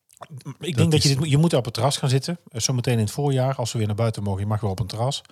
Ik 0.59 0.77
denk 0.77 0.91
dat 0.91 1.03
je 1.03 1.09
dit, 1.09 1.19
moet- 1.19 1.31
je 1.31 1.37
moet 1.39 1.55
op 1.55 1.65
het 1.65 1.75
terras 1.75 1.97
gaan 1.97 2.09
zitten. 2.09 2.39
Eh, 2.49 2.61
Zometeen 2.61 2.93
in 2.95 2.99
het 3.01 3.11
voorjaar, 3.11 3.55
als 3.55 3.73
we 3.73 3.79
weer 3.79 3.87
naar 3.87 3.97
buiten 3.97 4.23
mogen, 4.23 4.41
je 4.41 4.47
mag 4.47 4.61
wel 4.61 4.71
op 4.71 4.81
een 4.81 4.87
terras. 4.87 5.23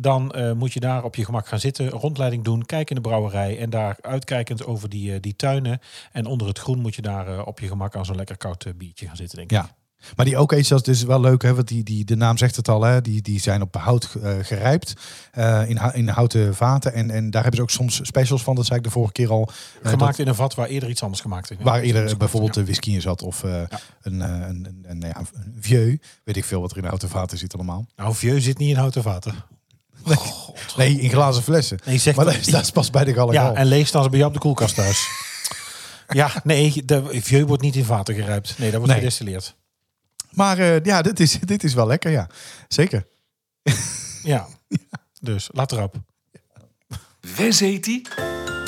Dan 0.00 0.32
eh, 0.32 0.52
moet 0.52 0.72
je 0.72 0.80
daar 0.80 1.04
op 1.04 1.14
je 1.14 1.24
gemak 1.24 1.46
gaan 1.48 1.60
zitten, 1.60 1.88
rondleiding 1.88 2.44
doen, 2.44 2.64
kijken 2.66 2.96
in 2.96 3.02
de 3.02 3.08
brouwerij 3.08 3.58
en 3.58 3.70
daar 3.70 3.96
uitkijkend 4.00 4.64
over 4.66 4.88
die, 4.88 5.12
eh, 5.14 5.20
die 5.20 5.36
tuinen. 5.36 5.80
En 6.12 6.26
onder 6.26 6.46
het 6.46 6.58
groen 6.58 6.78
moet 6.80 6.94
je 6.94 7.02
daar 7.02 7.44
op 7.44 7.60
je 7.60 7.66
gemak 7.68 7.96
aan 7.96 8.04
zo'n 8.04 8.16
lekker 8.16 8.36
koud 8.36 8.66
biertje 8.76 9.06
gaan 9.06 9.16
zitten, 9.16 9.36
denk 9.38 9.50
ik. 9.50 9.56
Ja. 9.56 9.76
Maar 10.16 10.24
die 10.24 10.36
ook 10.36 10.52
eens, 10.52 10.68
dat 10.68 10.86
is 10.88 11.02
wel 11.02 11.20
leuk, 11.20 11.42
hè? 11.42 11.54
Want 11.54 11.68
die, 11.68 11.82
die, 11.82 12.04
de 12.04 12.16
naam 12.16 12.36
zegt 12.38 12.56
het 12.56 12.68
al, 12.68 12.82
hè? 12.82 13.00
Die, 13.00 13.22
die 13.22 13.40
zijn 13.40 13.62
op 13.62 13.76
hout 13.76 14.08
eh, 14.22 14.32
gerijpt. 14.42 14.92
eh, 15.32 15.68
in, 15.68 15.78
in 15.92 16.08
houten 16.08 16.54
vaten. 16.54 16.92
En, 16.92 17.10
en 17.10 17.30
daar 17.30 17.42
hebben 17.42 17.56
ze 17.58 17.62
ook 17.62 17.70
soms 17.70 18.00
specials 18.02 18.42
van. 18.42 18.54
Dat 18.54 18.66
zei 18.66 18.78
ik 18.78 18.84
de 18.84 18.90
vorige 18.90 19.12
keer 19.12 19.30
al. 19.30 19.50
eh, 19.82 19.90
Gemaakt 19.90 20.18
in 20.18 20.28
een 20.28 20.34
vat 20.34 20.54
waar 20.54 20.68
eerder 20.68 20.88
iets 20.88 21.02
anders 21.02 21.20
gemaakt 21.22 21.50
is. 21.50 21.56
waar 21.60 21.80
eerder 21.80 22.08
Ja. 22.08 22.16
bijvoorbeeld 22.16 22.54
de 22.54 22.64
whisky 22.64 22.90
in 22.90 23.00
zat. 23.00 23.22
Of 23.22 23.44
eh, 23.44 23.60
een, 24.02 24.20
een, 24.20 24.64
een, 24.66 24.84
een, 24.88 25.00
ja, 25.00 25.16
een 25.18 25.54
vieux. 25.60 25.98
Weet 26.24 26.36
ik 26.36 26.44
veel 26.44 26.60
wat 26.60 26.70
er 26.70 26.76
in 26.76 26.84
houten 26.84 27.08
vaten 27.08 27.38
zit 27.38 27.54
allemaal. 27.54 27.86
Nou, 27.96 28.14
vieux 28.14 28.44
zit 28.44 28.58
niet 28.58 28.70
in 28.70 28.76
houten 28.76 29.02
vaten. 29.02 29.34
Nee, 30.76 31.00
in 31.00 31.10
glazen 31.10 31.42
flessen. 31.42 31.78
Nee, 31.84 31.98
zeg 31.98 32.16
Maar 32.16 32.24
dat- 32.24 32.44
dat, 32.44 32.62
is- 32.62 32.70
pas 32.70 32.90
bij 32.90 33.04
de 33.04 33.14
galegal. 33.14 33.44
Ja, 33.52 33.54
en 33.54 33.66
leeg 33.66 33.86
staan 33.86 34.02
ze 34.02 34.08
bij 34.08 34.18
jou 34.18 34.30
op 34.30 34.36
de 34.36 34.42
koelkast 34.44 34.74
thuis. 34.74 35.06
ja, 36.08 36.30
nee, 36.44 36.82
de 36.84 37.02
vieux 37.10 37.46
wordt 37.46 37.62
niet 37.62 37.76
in 37.76 37.84
vaten 37.84 38.14
gerijpt. 38.14 38.54
Nee, 38.58 38.68
dat 38.70 38.78
wordt 38.78 38.92
Nee. 38.92 39.02
gedestilleerd. 39.02 39.56
Maar 40.30 40.58
eh, 40.58 40.84
ja, 40.84 41.02
dit 41.02 41.20
is, 41.20 41.38
dit 41.40 41.64
is 41.64 41.74
wel 41.74 41.86
lekker, 41.86 42.10
ja. 42.10 42.26
Zeker. 42.68 43.06
Ja, 44.22 44.48
dus 45.20 45.48
laat 45.52 45.72
erop. 45.72 45.94
Wes 47.36 47.60
heet 47.60 47.84
die? 47.84 48.06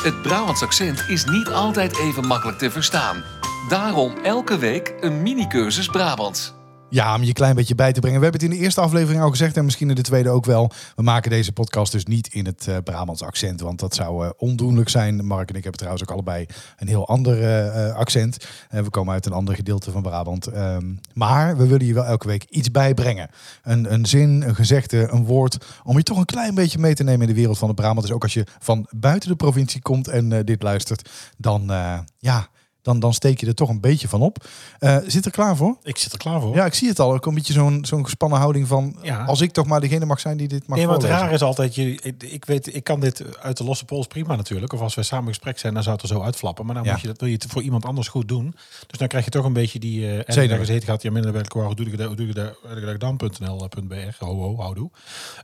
Het 0.03 0.23
Brabants 0.23 0.63
accent 0.63 1.05
is 1.09 1.25
niet 1.25 1.49
altijd 1.49 1.99
even 1.99 2.27
makkelijk 2.27 2.59
te 2.59 2.71
verstaan. 2.71 3.23
Daarom 3.69 4.17
elke 4.25 4.59
week 4.59 4.95
een 5.01 5.23
mini-cursus 5.23 5.87
Brabants. 5.87 6.53
Ja, 6.93 7.15
om 7.15 7.21
je 7.21 7.27
een 7.27 7.33
klein 7.33 7.55
beetje 7.55 7.75
bij 7.75 7.93
te 7.93 8.01
brengen. 8.01 8.19
We 8.19 8.25
hebben 8.25 8.43
het 8.43 8.51
in 8.51 8.59
de 8.59 8.65
eerste 8.65 8.81
aflevering 8.81 9.23
al 9.23 9.31
gezegd 9.31 9.57
en 9.57 9.65
misschien 9.65 9.89
in 9.89 9.95
de 9.95 10.03
tweede 10.03 10.31
ook 10.31 10.45
wel. 10.45 10.71
We 10.97 11.03
maken 11.03 11.31
deze 11.31 11.53
podcast 11.53 11.93
dus 11.93 12.05
niet 12.05 12.35
in 12.35 12.47
het 12.47 12.69
eh 12.69 12.77
Brabants 12.85 13.23
accent, 13.23 13.61
want 13.61 13.81
dat 13.81 13.95
zou 13.95 14.25
eh, 14.25 14.31
ondoenlijk 14.37 14.89
zijn. 14.89 15.27
Mark 15.27 15.49
en 15.49 15.55
ik 15.55 15.63
hebben 15.63 15.79
trouwens 15.81 16.03
ook 16.03 16.11
allebei 16.11 16.47
een 16.77 16.89
heel 16.89 17.09
ander 17.09 17.43
eh, 17.43 17.95
accent. 17.95 18.47
We 18.71 18.91
komen 18.91 19.13
uit 19.13 19.27
een 19.27 19.33
ander 19.33 19.55
gedeelte 19.55 19.91
van 19.91 20.03
Brabant. 20.03 20.47
Ehm, 20.47 20.95
maar 21.15 21.57
we 21.57 21.67
willen 21.67 21.87
je 21.87 21.95
wel 21.95 22.05
elke 22.05 22.27
week 22.27 22.45
iets 22.45 22.71
bijbrengen. 22.71 23.31
Een, 23.63 23.93
een 23.93 24.07
zin, 24.07 24.43
een 24.43 24.55
gezegde, 24.55 25.09
een 25.11 25.25
woord. 25.25 25.67
Om 25.85 25.97
je 25.97 26.03
toch 26.03 26.19
een 26.19 26.25
klein 26.25 26.55
beetje 26.55 26.79
mee 26.79 26.95
te 26.95 27.05
nemen 27.05 27.21
in 27.21 27.35
de 27.35 27.41
wereld 27.41 27.59
van 27.59 27.69
de 27.69 27.75
Brabant. 27.75 28.03
Dus 28.03 28.13
ook 28.13 28.23
als 28.23 28.35
je 28.35 28.47
van 28.59 28.87
buiten 28.91 29.29
de 29.29 29.37
provincie 29.37 29.83
komt 29.83 30.09
en 30.09 30.45
dit 30.45 30.63
luistert, 30.63 31.11
dan, 31.37 31.73
ja, 32.19 32.49
dan, 32.83 33.01
dan 33.01 33.15
steek 33.15 33.41
je 33.41 33.47
er 33.47 33.55
toch 33.55 33.69
een 33.69 33.81
beetje 33.81 34.09
van 34.09 34.21
op. 34.23 34.45
Eh, 34.79 34.97
zit 35.07 35.25
er 35.25 35.31
klaar 35.31 35.57
voor? 35.57 35.77
Ik 35.83 35.97
zit 35.99 36.13
er 36.13 36.19
klaar 36.19 36.41
voor. 36.41 36.55
Ja, 36.55 36.65
ik 36.65 36.75
zie 36.75 36.89
het 36.89 36.99
al. 37.01 37.13
Ook 37.13 37.27
een 37.27 37.35
beetje 37.35 37.53
zo'n 37.53 37.85
zo'n 37.85 38.05
gespannen 38.05 38.39
houding 38.39 38.67
van... 38.67 38.97
Ja. 39.03 39.25
als 39.25 39.41
ik 39.41 39.53
toch 39.53 39.67
maar 39.67 39.81
degene 39.81 40.05
mag 40.05 40.21
zijn 40.21 40.37
die 40.37 40.49
dit 40.49 40.67
mag 40.67 40.79
Nee, 40.79 40.87
maar 40.87 40.97
het 40.97 41.05
raar 41.05 41.33
is 41.33 41.43
altijd, 41.43 41.75
je, 41.75 41.95
ik- 42.03 42.23
ik 42.23 42.45
weet, 42.45 42.75
ik 42.75 42.85
kan 42.85 43.01
dit 43.01 43.39
uit 43.39 43.57
de 43.57 43.65
losse 43.65 43.85
pols 43.85 44.07
prima 44.07 44.37
natuurlijk. 44.37 44.73
Of 44.73 44.81
als 44.81 44.95
we 44.95 45.03
samen 45.03 45.27
in 45.27 45.35
gesprek 45.35 45.59
zijn, 45.59 45.75
dan 45.75 45.83
zou 45.83 45.95
het 45.95 46.05
er 46.11 46.17
zo 46.17 46.23
uitflappen. 46.23 46.67
Maar 46.67 46.75
dan 46.75 46.85
Ja. 46.85 46.91
moet 46.93 47.01
je 47.01 47.07
dat, 47.07 47.19
wil 47.21 47.29
je 47.29 47.35
het 47.35 47.47
voor 47.49 47.63
iemand 47.63 47.85
anders 47.85 48.09
goed 48.09 48.29
doen. 48.29 48.55
Dus 48.87 48.99
dan 48.99 49.09
krijg 49.09 49.25
je 49.25 49.31
toch 49.31 49.45
een 49.45 49.53
beetje 49.53 49.79
die... 49.79 50.01
Uh, 50.01 50.21
Zenuwen. 50.27 50.49
daar 50.49 50.59
gezeten 50.59 50.89
gaat, 50.89 51.03
ja, 51.03 51.11
minder 51.11 51.33
werk, 51.33 51.53
waar 51.53 51.75
doe 51.75 51.87
ik 51.87 51.99
dat, 51.99 52.07
hoe 52.07 52.17
doe 52.17 52.27
ik 52.27 52.35
dat, 52.35 52.57
doe 52.63 52.85
dat 52.89 54.17
ho, 54.19 54.37
ho, 54.41 54.57
houdoe. 54.57 54.91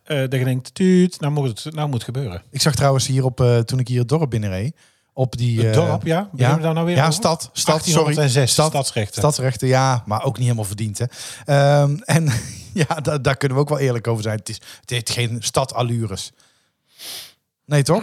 Eh 0.04 0.18
dat 0.18 0.32
je 0.32 0.44
denkt, 0.44 0.74
tuut, 0.74 1.20
nou 1.20 1.32
moet 1.32 1.64
het, 1.64 1.74
nou 1.74 1.86
moet 1.86 1.94
het 1.94 2.04
gebeuren. 2.04 2.42
Ik 2.50 2.60
zag 2.60 2.74
trouwens 2.74 3.06
hier 3.06 3.24
op, 3.24 3.40
eh, 3.40 3.58
toen 3.58 3.78
ik 3.78 3.88
hier 3.88 3.98
het 3.98 4.08
dorp 4.08 4.30
binnenreed, 4.30 4.76
op 5.18 5.36
die... 5.36 5.60
Het 5.66 5.76
eh, 5.76 5.86
dorp, 5.88 6.06
ja? 6.06 6.28
We 6.32 6.38
daar 6.42 6.74
nou 6.74 6.86
weer 6.86 6.96
ja, 6.96 7.10
stad, 7.10 7.50
stad, 7.52 7.84
sorry. 7.84 7.92
1806, 8.14 8.52
Stad, 8.52 8.70
stadsrechten. 8.70 9.14
Stadsrechten, 9.22 9.68
ja, 9.68 10.02
maar 10.06 10.24
ook 10.24 10.34
niet 10.34 10.42
helemaal 10.44 10.64
verdiend. 10.64 10.98
Hè. 10.98 11.04
Ehm, 11.44 11.96
en 12.04 12.28
ja, 12.88 12.94
da- 13.02 13.18
daar 13.18 13.36
kunnen 13.36 13.56
we 13.56 13.62
ook 13.62 13.68
wel 13.68 13.78
eerlijk 13.78 14.06
over 14.06 14.22
zijn. 14.22 14.38
Het, 14.38 14.48
is, 14.48 14.60
het 14.80 14.90
heeft 14.90 15.10
geen 15.10 15.36
stadallures. 15.40 16.32
Nee, 17.64 17.82
toch? 17.82 18.02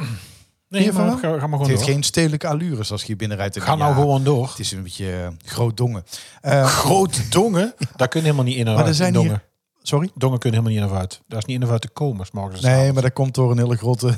nee, 0.69 0.91
maar 0.91 1.11
ga, 1.11 1.17
ga 1.17 1.29
maar 1.29 1.31
Het 1.39 1.41
gewoon 1.49 1.67
heeft 1.67 1.79
door. 1.79 1.89
geen 1.89 2.03
stedelijke 2.03 2.47
allures 2.47 2.91
als 2.91 3.01
je 3.01 3.07
hier 3.07 3.15
binnenrijdt. 3.15 3.55
en 3.55 3.61
Ga 3.61 3.75
nou 3.75 3.89
ja, 3.95 4.01
gewoon 4.01 4.23
door. 4.23 4.47
Het 4.49 4.59
is 4.59 4.71
een 4.71 4.83
beetje 4.83 5.11
eh, 5.21 5.27
groot 5.45 5.77
dongen. 5.77 6.05
Eh, 6.41 6.65
Groot 6.65 7.31
dongen. 7.31 7.73
Daar 7.95 8.07
kun 8.07 8.19
je 8.19 8.25
helemaal 8.25 8.45
niet 8.45 8.57
in 8.57 8.65
Maar 8.65 8.87
er 8.87 8.93
zijn 8.95 9.13
dongen. 9.13 9.29
hier- 9.31 9.43
sorry? 9.83 10.09
Dongen 10.15 10.39
kunnen 10.39 10.59
helemaal 10.59 10.81
niet 10.81 10.91
in 10.91 10.97
en 10.97 11.01
uit. 11.01 11.21
Daar 11.27 11.39
is 11.39 11.45
niet 11.45 11.55
in 11.55 11.67
en 11.67 11.71
uit 11.71 11.81
te 11.81 11.89
komen. 11.89 12.25
morgens 12.31 12.61
Nee, 12.61 12.93
maar 12.93 13.01
dat 13.01 13.13
komt 13.13 13.35
door 13.35 13.51
een 13.51 13.57
hele 13.57 13.77
grote 13.77 14.17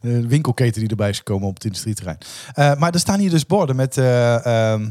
eh, 0.00 0.18
winkelketen 0.26 0.80
die 0.80 0.90
erbij 0.90 1.08
is 1.08 1.18
gekomen 1.18 1.48
op 1.48 1.54
het 1.54 1.64
industrieterrein. 1.64 2.18
Eh, 2.52 2.74
maar 2.74 2.92
er 2.92 3.00
staan 3.00 3.18
hier 3.18 3.30
dus 3.30 3.46
borden 3.46 3.76
met... 3.76 3.96
eh, 3.96 4.72
ehm, 4.72 4.90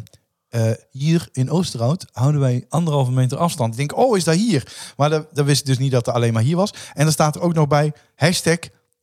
eh, 0.49 0.71
hier 0.91 1.29
in 1.31 1.49
Oosterhout 1.49 2.05
houden 2.11 2.41
wij 2.41 2.65
anderhalve 2.69 3.11
meter 3.11 3.37
afstand. 3.37 3.71
Ik 3.71 3.77
denk, 3.77 3.97
oh, 3.97 4.17
is 4.17 4.23
dat 4.23 4.35
hier? 4.35 4.93
Maar 4.97 5.09
dat, 5.09 5.27
dat 5.33 5.45
wist 5.45 5.59
ik 5.59 5.65
dus 5.65 5.77
niet 5.77 5.91
dat 5.91 6.07
er 6.07 6.13
alleen 6.13 6.33
maar 6.33 6.43
hier 6.43 6.55
was. 6.55 6.73
En 6.93 7.05
er 7.05 7.11
staat 7.11 7.35
er 7.35 7.41
ook 7.41 7.53
nog 7.53 7.67
bij 7.67 7.93
hashtag, 8.15 8.57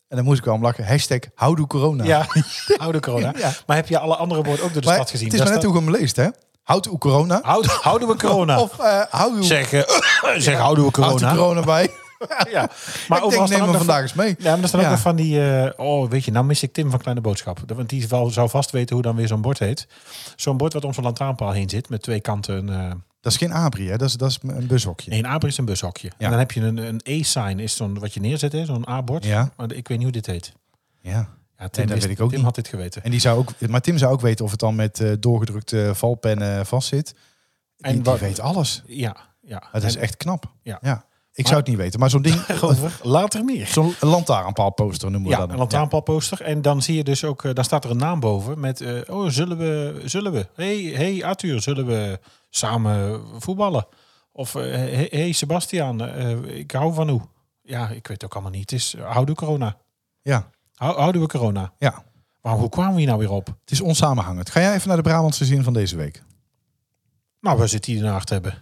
en 0.08 0.16
daar 0.16 0.24
moest 0.24 0.38
ik 0.38 0.44
wel 0.44 0.54
om 0.54 0.62
lachen, 0.62 0.86
hashtag 0.86 1.18
houdoe 1.34 1.66
corona. 1.66 2.04
Ja, 2.04 2.26
oude 2.76 3.00
corona. 3.00 3.32
Ja. 3.38 3.52
Maar 3.66 3.76
heb 3.76 3.88
je 3.88 3.98
alle 3.98 4.16
andere 4.16 4.42
woorden 4.42 4.64
ook 4.64 4.72
door 4.72 4.82
de 4.82 4.86
maar 4.86 4.96
stad 4.96 5.10
gezien? 5.10 5.26
het 5.26 5.36
is 5.36 5.44
maar 5.44 5.52
net 5.54 5.64
hoe 5.64 5.76
hem 5.76 5.90
leest, 5.90 6.16
hè? 6.16 6.28
Houdoe 6.66 6.98
corona. 6.98 7.36
staat- 7.36 7.44
Houd- 7.44 7.66
Houden 7.66 8.08
we 8.08 8.16
corona? 8.16 8.60
Of 8.64 8.78
eh 8.78 9.00
houdoe, 9.10 9.42
zeg, 9.44 9.72
eh, 9.72 9.82
zeg 10.38 10.58
houden 10.58 10.84
we 10.84 10.90
corona. 10.90 11.34
corona 11.34 11.60
bij. 11.62 11.90
Ja. 12.50 12.68
Maar 13.08 13.24
ik 13.24 13.30
denk, 13.30 13.32
neem 13.32 13.42
ook 13.42 13.48
hem 13.50 13.66
nog 13.66 13.76
vandaag 13.76 14.02
eens 14.02 14.14
mee. 14.14 14.34
Ja, 14.38 14.50
maar 14.54 14.62
er 14.62 14.68
staan 14.68 14.80
ook 14.80 14.90
nog 14.90 15.00
van 15.00 15.16
die... 15.16 15.50
eh, 15.60 15.70
oh, 15.76 16.08
weet 16.10 16.24
je, 16.24 16.30
nou 16.30 16.44
mis 16.44 16.62
ik 16.62 16.72
Tim 16.72 16.90
van 16.90 16.98
Kleine 16.98 17.20
Boodschap. 17.20 17.58
Want 17.74 17.88
die 17.88 18.06
zou 18.08 18.48
vast 18.48 18.70
weten 18.70 18.94
hoe 18.94 19.04
dan 19.04 19.16
weer 19.16 19.26
zo'n 19.26 19.40
bord 19.40 19.58
heet. 19.58 19.86
Zo'n 20.36 20.56
bord 20.56 20.72
wat 20.72 20.84
om 20.84 20.92
zo'n 20.94 21.04
lantaarnpaal 21.04 21.50
heen 21.52 21.68
zit. 21.70 21.88
Met 21.88 22.02
twee 22.02 22.20
kanten. 22.20 22.66
Dat 23.20 23.32
is 23.32 23.38
geen 23.38 23.52
abri, 23.52 23.88
hè? 23.90 23.96
Dat 23.96 24.08
is, 24.08 24.14
dat 24.14 24.30
is 24.30 24.38
een 24.42 24.66
bushokje. 24.66 25.10
nee, 25.10 25.18
een 25.18 25.26
abri 25.26 25.48
is 25.48 25.58
een 25.58 25.64
bushokje. 25.64 26.08
Ja. 26.18 26.24
En 26.24 26.30
dan 26.30 26.38
heb 26.38 26.52
je 26.52 26.60
een, 26.60 26.76
een 26.76 27.00
E-sign. 27.04 27.58
Is 27.58 27.76
zo'n 27.76 27.98
wat 27.98 28.14
je 28.14 28.20
neerzet, 28.20 28.56
zo'n 28.66 28.88
A-bord. 28.88 29.24
Ja. 29.24 29.50
Maar 29.56 29.72
ik 29.72 29.88
weet 29.88 29.96
niet 29.98 30.06
hoe 30.06 30.16
dit 30.16 30.26
heet. 30.26 30.52
Ja. 31.00 31.28
Ja, 31.58 31.68
Tim, 31.68 31.86
dat 31.86 31.94
wist- 31.94 32.06
weet 32.06 32.16
ik 32.16 32.22
ook 32.22 32.28
Tim 32.28 32.36
niet. 32.38 32.46
had 32.46 32.54
dit 32.54 32.68
geweten. 32.68 33.02
En 33.04 33.10
die 33.10 33.20
zou 33.20 33.38
ook, 33.38 33.60
maar 33.68 33.80
Tim 33.80 33.98
zou 33.98 34.12
ook 34.12 34.20
weten 34.20 34.44
of 34.44 34.50
het 34.50 34.60
dan 34.60 34.74
met 34.74 35.00
eh, 35.00 35.12
doorgedrukte 35.20 35.90
valpennen 35.94 36.66
vastzit. 36.66 37.14
En 37.78 37.92
die 37.94 38.02
wat- 38.02 38.18
weet 38.20 38.40
alles. 38.40 38.82
Ja, 38.86 39.16
ja. 39.40 39.62
Dat 39.72 39.82
is 39.82 39.96
echt 39.96 40.16
knap. 40.16 40.52
Ja. 40.62 41.04
Ik 41.32 41.46
zou 41.46 41.58
het 41.58 41.68
niet 41.68 41.76
weten, 41.76 42.00
maar 42.00 42.10
zo'n 42.10 42.22
ding, 42.22 42.46
later 43.02 43.44
meer. 43.44 43.66
zo'n 43.66 43.94
lantaarnpaalposter 44.00 45.10
noemen 45.10 45.30
we 45.30 45.34
Ja, 45.36 45.40
dat. 45.42 45.50
een 45.50 45.56
lantaarnpaalposter. 45.58 46.40
En 46.40 46.62
dan 46.62 46.82
zie 46.82 46.96
je 46.96 47.04
dus 47.04 47.24
ook, 47.24 47.44
eh, 47.44 47.54
dan 47.54 47.64
staat 47.64 47.84
er 47.84 47.90
een 47.90 47.96
naam 47.96 48.20
boven 48.20 48.60
met, 48.60 48.80
eh, 48.80 49.00
oh, 49.06 49.28
zullen 49.28 49.58
we, 49.58 50.00
zullen 50.04 50.32
we? 50.32 50.46
Hey, 50.54 50.76
hey 50.76 51.24
Arthur, 51.24 51.62
zullen 51.62 51.86
we 51.86 52.20
samen 52.50 53.20
voetballen? 53.38 53.86
Of, 54.32 54.52
hey, 54.52 55.06
hey 55.10 55.32
Sebastian, 55.32 56.08
ik 56.48 56.70
hou 56.70 56.94
van 56.94 57.08
u. 57.08 57.20
Ja, 57.62 57.82
ik 57.88 58.06
weet 58.06 58.06
het 58.06 58.24
ook 58.24 58.32
allemaal 58.32 58.50
niet. 58.52 58.70
Het 58.70 58.80
is, 58.80 58.96
houden 59.00 59.34
we 59.34 59.40
corona? 59.40 59.76
Ja, 60.22 60.50
Houden 60.76 61.20
we 61.20 61.26
corona? 61.26 61.72
ja, 61.78 62.04
Maar 62.42 62.54
hoe 62.54 62.68
kwamen 62.68 62.92
we 62.92 62.98
hier 62.98 63.06
nou 63.06 63.18
weer 63.18 63.30
op? 63.30 63.46
het 63.46 63.70
is 63.70 63.80
onsamenhangend. 63.80 64.50
Ga 64.50 64.60
jij 64.60 64.74
even 64.74 64.88
naar 64.88 64.96
de 64.96 65.02
Brabantse 65.02 65.44
zin 65.44 65.62
van 65.62 65.72
deze 65.72 65.96
week? 65.96 66.22
Nou, 67.40 67.58
waar 67.58 67.68
zit 67.68 67.84
die 67.84 68.00
nacht 68.00 68.28
hebben? 68.28 68.54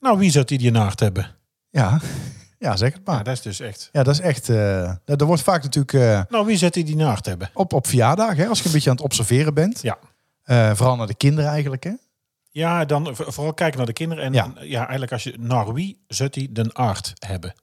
Nou, 0.00 0.18
wie 0.18 0.30
zou 0.30 0.44
die 0.44 0.58
die 0.58 0.70
nacht 0.70 1.00
hebben? 1.00 1.34
Ja, 1.70 2.00
ja 2.58 2.76
zeg 2.76 2.92
het 2.92 3.04
maar. 3.06 3.16
Ja, 3.16 3.22
dat 3.22 3.34
is 3.34 3.42
dus 3.42 3.60
echt. 3.60 3.88
Ja, 3.92 4.02
dat 4.02 4.14
is 4.14 4.20
echt... 4.20 4.48
eh 4.48 4.88
er 5.04 5.24
wordt 5.26 5.42
vaak 5.42 5.62
natuurlijk 5.62 5.92
eh, 5.92 6.20
Nou, 6.28 6.46
wie 6.46 6.56
zou 6.56 6.70
die 6.70 6.84
die 6.84 6.96
nacht 6.96 7.26
hebben? 7.26 7.50
op, 7.54 7.72
op 7.72 7.86
verjaardag, 7.86 8.36
hè, 8.36 8.46
als 8.46 8.58
je 8.60 8.66
een 8.66 8.72
beetje 8.72 8.90
aan 8.90 8.96
het 8.96 9.04
observeren 9.04 9.54
bent. 9.54 9.82
Ja. 9.82 9.98
Eh, 10.42 10.74
vooral 10.74 10.96
naar 10.96 11.06
de 11.06 11.14
kinderen 11.14 11.50
eigenlijk, 11.50 11.84
hè? 11.84 11.92
Ja, 12.50 12.84
dan 12.84 13.08
vooral 13.16 13.54
kijken 13.54 13.76
naar 13.76 13.86
de 13.86 13.92
kinderen. 13.92 14.24
En 14.24 14.32
Ja. 14.32 14.52
ja, 14.60 14.80
eigenlijk 14.80 15.12
als 15.12 15.22
je 15.22 15.34
naar 15.38 15.72
wie 15.72 16.04
zou 16.06 16.28
die 16.30 16.52
den 16.52 16.76
aard 16.76 17.12
hebben? 17.26 17.54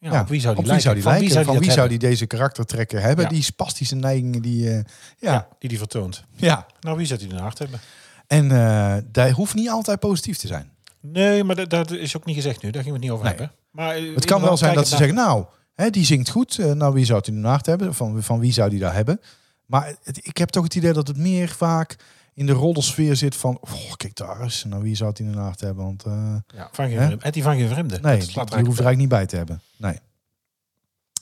Ja, 0.00 0.12
Ja, 0.12 0.20
op 0.20 0.28
wie 0.28 0.40
zou 0.40 0.54
die 0.54 0.62
Op 0.62 0.66
lijken? 0.68 0.82
zou 0.82 0.94
die 0.94 1.04
Van 1.04 1.18
wie 1.18 1.30
zou 1.30 1.44
Van 1.44 1.54
die, 1.56 1.62
wie 1.62 1.72
zou 1.72 1.88
die 1.88 1.98
deze 1.98 2.26
karaktertrekken 2.26 3.02
hebben? 3.02 3.24
Ja. 3.24 3.30
Die 3.30 3.42
spastische 3.42 3.94
neigingen 3.94 4.42
die... 4.42 4.70
eh, 4.70 4.80
ja, 5.18 5.48
die 5.58 5.68
die 5.68 5.78
vertoont. 5.78 6.24
ja. 6.36 6.66
Nou, 6.80 6.96
wie 6.96 7.06
zou 7.06 7.18
die 7.18 7.28
den 7.28 7.40
aard 7.40 7.58
hebben? 7.58 7.80
En 8.26 8.50
eh 8.52 8.96
dat 9.12 9.30
hoeft 9.30 9.54
niet 9.54 9.68
altijd 9.68 9.98
positief 10.00 10.36
te 10.36 10.46
zijn. 10.46 10.70
Nee, 11.00 11.44
maar 11.44 11.56
dat, 11.56 11.70
dat 11.70 11.90
is 11.90 12.16
ook 12.16 12.24
niet 12.24 12.34
gezegd 12.36 12.62
nu. 12.62 12.70
Daar 12.70 12.82
gingen 12.82 13.00
we 13.00 13.06
het 13.06 13.12
niet 13.14 13.20
over 13.20 13.24
Nee. 13.24 13.46
hebben. 13.48 13.56
Maar 13.70 13.94
eh, 13.96 14.14
Het 14.14 14.24
kan 14.24 14.40
wel 14.42 14.56
zijn 14.56 14.74
dat 14.74 14.88
ze 14.88 14.96
zeggen, 14.96 15.14
nou, 15.16 15.44
hè, 15.74 15.90
die 15.90 16.04
zingt 16.04 16.28
goed. 16.30 16.58
nou, 16.58 16.94
wie 16.94 17.04
zou 17.04 17.22
in 17.24 17.34
de 17.34 17.40
nacht 17.40 17.66
hebben? 17.66 17.94
Van, 17.94 18.22
van 18.22 18.38
wie 18.40 18.52
zou 18.52 18.70
die 18.70 18.78
daar 18.78 18.94
hebben? 18.94 19.20
Maar 19.66 19.94
het- 20.02 20.26
ik 20.26 20.36
heb 20.36 20.48
toch 20.48 20.64
het 20.64 20.74
idee 20.74 20.92
dat 20.92 21.08
het 21.08 21.16
meer 21.16 21.48
vaak 21.48 21.96
in 22.38 22.46
de 22.46 22.52
roddelsfeer 22.52 23.16
zit 23.16 23.36
van... 23.36 23.58
Oh, 23.60 23.92
kijk 23.96 24.16
daar 24.16 24.40
eens. 24.40 24.64
Nou, 24.64 24.82
wie 24.82 24.94
zou 24.94 25.10
het 25.10 25.18
in 25.18 25.30
de 25.30 25.36
nacht 25.36 25.60
hebben? 25.60 25.84
Want 25.84 26.04
eh, 26.04 26.34
Ja, 26.46 26.68
van 26.72 26.88
geen 26.88 26.96
vreemde. 26.96 27.30
Die 27.30 27.42
van 27.42 27.56
geen 27.56 27.68
vreemde. 27.68 27.98
nee, 28.02 28.12
Dat 28.12 28.20
die, 28.20 28.30
slaat 28.30 28.48
die 28.48 28.64
hoeft 28.64 28.78
er 28.78 28.84
eigenlijk 28.84 28.98
niet 28.98 29.08
bij 29.08 29.26
te 29.26 29.36
hebben. 29.36 29.60
Nee. 29.76 29.98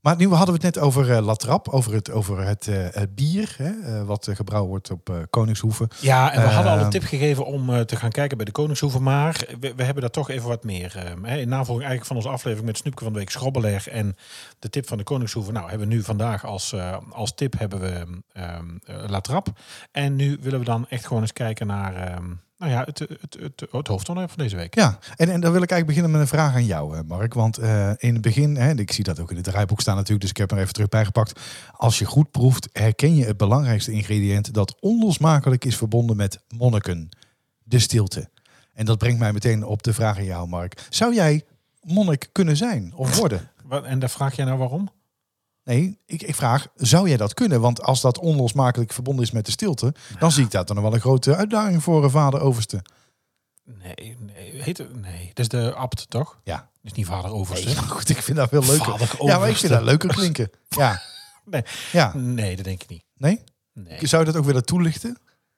Maar 0.04 0.16
nu 0.16 0.28
hadden 0.28 0.56
we 0.56 0.66
het 0.66 0.76
net 0.76 0.84
over 0.84 1.12
eh 1.12 1.22
Latrap, 1.22 1.70
over 1.70 1.94
het, 1.94 2.12
over 2.12 2.48
het, 2.48 2.68
eh, 2.68 2.86
het 2.90 3.16
bier, 3.16 3.56
hè, 3.58 3.70
eh, 3.70 4.04
wat 4.04 4.30
gebrouwen 4.32 4.70
wordt 4.70 4.92
op 4.92 5.28
Koningshoeven. 5.30 5.88
Ja, 6.00 6.32
en 6.34 6.42
we 6.42 6.48
hadden 6.48 6.72
al 6.72 6.80
een 6.80 6.90
tip 6.90 7.04
gegeven 7.04 7.46
om 7.46 7.86
te 7.86 7.96
gaan 7.96 8.12
kijken 8.12 8.38
bij 8.38 8.46
de 8.46 8.52
Koningshoeve. 8.52 9.00
Maar 9.00 9.46
we, 9.60 9.74
we 9.76 9.84
hebben 9.84 10.02
daar 10.02 10.12
toch 10.12 10.30
even 10.30 10.48
wat 10.48 10.64
meer. 10.64 10.94
eh, 10.96 11.04
hè, 11.22 11.38
in 11.38 11.50
navolging 11.50 11.88
eigenlijk 11.88 12.06
van 12.06 12.16
onze 12.16 12.30
aflevering 12.30 12.68
met 12.68 12.78
Snoepje 12.78 13.04
van 13.04 13.14
de 13.14 13.20
Week 13.20 13.30
Schrobbeleg 13.30 13.88
en 13.88 14.16
de 14.60 14.70
tip 14.70 14.88
van 14.88 14.98
de 14.98 15.04
Koningshoeve. 15.04 15.52
Nou, 15.52 15.70
hebben 15.70 15.88
we 15.88 15.94
nu 15.94 16.04
vandaag 16.04 16.46
als, 16.46 16.76
als 17.10 17.36
tip 17.36 17.60
hebben 17.60 17.80
we 17.80 18.06
ehm 18.34 18.64
eh, 18.84 19.10
La 19.10 19.22
Trappe. 19.22 19.54
En 19.92 20.16
nu 20.16 20.38
willen 20.42 20.60
we 20.60 20.66
dan 20.66 20.86
echt 20.90 21.06
gewoon 21.08 21.22
eens 21.22 21.34
kijken 21.34 21.68
naar 21.68 21.96
ehm, 21.96 22.26
nou 22.64 22.76
ja, 22.76 22.84
het, 22.86 23.00
het, 23.00 23.38
het, 23.40 23.72
het, 23.72 23.88
hoofdonderwerp 23.88 24.30
van 24.36 24.44
deze 24.44 24.56
week. 24.56 24.76
Ja, 24.76 25.00
en, 25.16 25.30
en 25.30 25.42
dan 25.42 25.52
wil 25.52 25.62
ik 25.62 25.72
eigenlijk 25.72 25.86
beginnen 25.86 26.12
met 26.12 26.22
een 26.22 26.38
vraag 26.38 26.56
aan 26.56 26.66
jou, 26.66 26.98
eh, 26.98 27.04
Mark. 27.08 27.34
Want 27.34 27.58
eh, 27.58 27.92
in 27.98 28.14
het 28.14 28.22
begin, 28.22 28.56
hè, 28.56 28.74
ik 28.74 28.92
zie 28.92 29.04
dat 29.04 29.20
ook 29.20 29.30
in 29.30 29.36
het 29.36 29.46
draaiboek 29.46 29.82
staan 29.82 29.96
natuurlijk, 29.96 30.22
dus 30.22 30.30
ik 30.30 30.38
heb 30.38 30.52
er 30.52 30.58
even 30.58 30.74
terug 30.74 30.90
bijgepakt. 30.90 31.40
Als 31.72 32.00
je 32.00 32.06
goed 32.06 32.32
proeft, 32.32 32.70
herken 32.72 33.16
je 33.16 33.26
het 33.26 33.38
belangrijkste 33.38 33.92
ingrediënt 33.92 34.54
dat 34.54 34.76
onlosmakelijk 34.80 35.66
is 35.66 35.78
verbonden 35.78 36.16
met 36.16 36.40
monniken. 36.58 37.10
De 37.64 37.80
stilte. 37.80 38.30
En 38.74 38.86
dat 38.86 38.98
brengt 38.98 39.20
mij 39.20 39.34
meteen 39.34 39.66
op 39.66 39.84
de 39.84 39.94
vraag 39.94 40.18
aan 40.18 40.24
jou, 40.24 40.48
Mark. 40.48 40.88
Zou 40.90 41.14
jij 41.14 41.44
monnik 41.82 42.30
kunnen 42.32 42.58
zijn 42.58 42.94
of 42.96 43.16
worden? 43.20 43.52
En 43.84 44.00
daar 44.00 44.10
vraag 44.10 44.36
jij 44.36 44.46
nou 44.46 44.58
waarom? 44.58 44.90
Nee, 45.64 46.00
ik, 46.06 46.22
ik 46.22 46.36
vraag, 46.36 46.68
zou 46.76 47.08
jij 47.08 47.18
dat 47.18 47.34
kunnen? 47.34 47.62
Want 47.62 47.84
als 47.84 48.02
dat 48.02 48.20
onlosmakelijk 48.20 48.94
verbonden 48.94 49.24
is 49.26 49.32
met 49.32 49.46
de 49.46 49.52
stilte, 49.52 49.94
dan 50.20 50.32
zie 50.32 50.44
ik 50.44 50.52
dat 50.52 50.74
nog 50.74 50.84
wel 50.84 50.94
een 50.94 51.00
grote 51.00 51.36
uitdaging 51.36 51.84
voor 51.84 52.04
een 52.04 52.10
vader 52.10 52.42
overste. 52.42 52.82
Nee, 53.64 54.18
nee, 54.20 54.62
heet 54.62 54.78
het, 54.78 55.02
nee, 55.02 55.26
dat 55.28 55.40
is 55.40 55.48
de 55.48 55.74
abt, 55.74 56.10
toch? 56.10 56.40
Ja, 56.44 56.70
is 56.82 56.94
niet 56.94 57.06
vader 57.06 57.32
overste. 57.32 57.66
nee, 57.66 57.76
goed, 57.76 58.10
ik 58.10 58.22
vind 58.22 58.38
dat 58.38 58.50
veel 58.50 58.66
leuker. 58.66 59.00
Vader 59.00 59.26
Ja, 59.26 59.38
maar 59.40 59.50
ik 59.50 59.58
vind 59.58 59.72
dat 59.72 59.84
leuker 59.84 60.10
klinken. 60.10 60.50
Ja, 60.70 61.02
Nee. 61.46 61.64
ja. 61.92 62.12
Nee, 62.16 62.56
dat 62.56 62.66
denk 62.66 62.84
ik 62.84 62.90
niet. 62.90 63.04
Nee? 63.18 63.44
Nee. 63.74 64.08
Zou 64.08 64.26
je 64.26 64.32
dat 64.32 64.40
ook 64.40 64.46
willen 64.46 64.66
toelichten? 64.66 65.18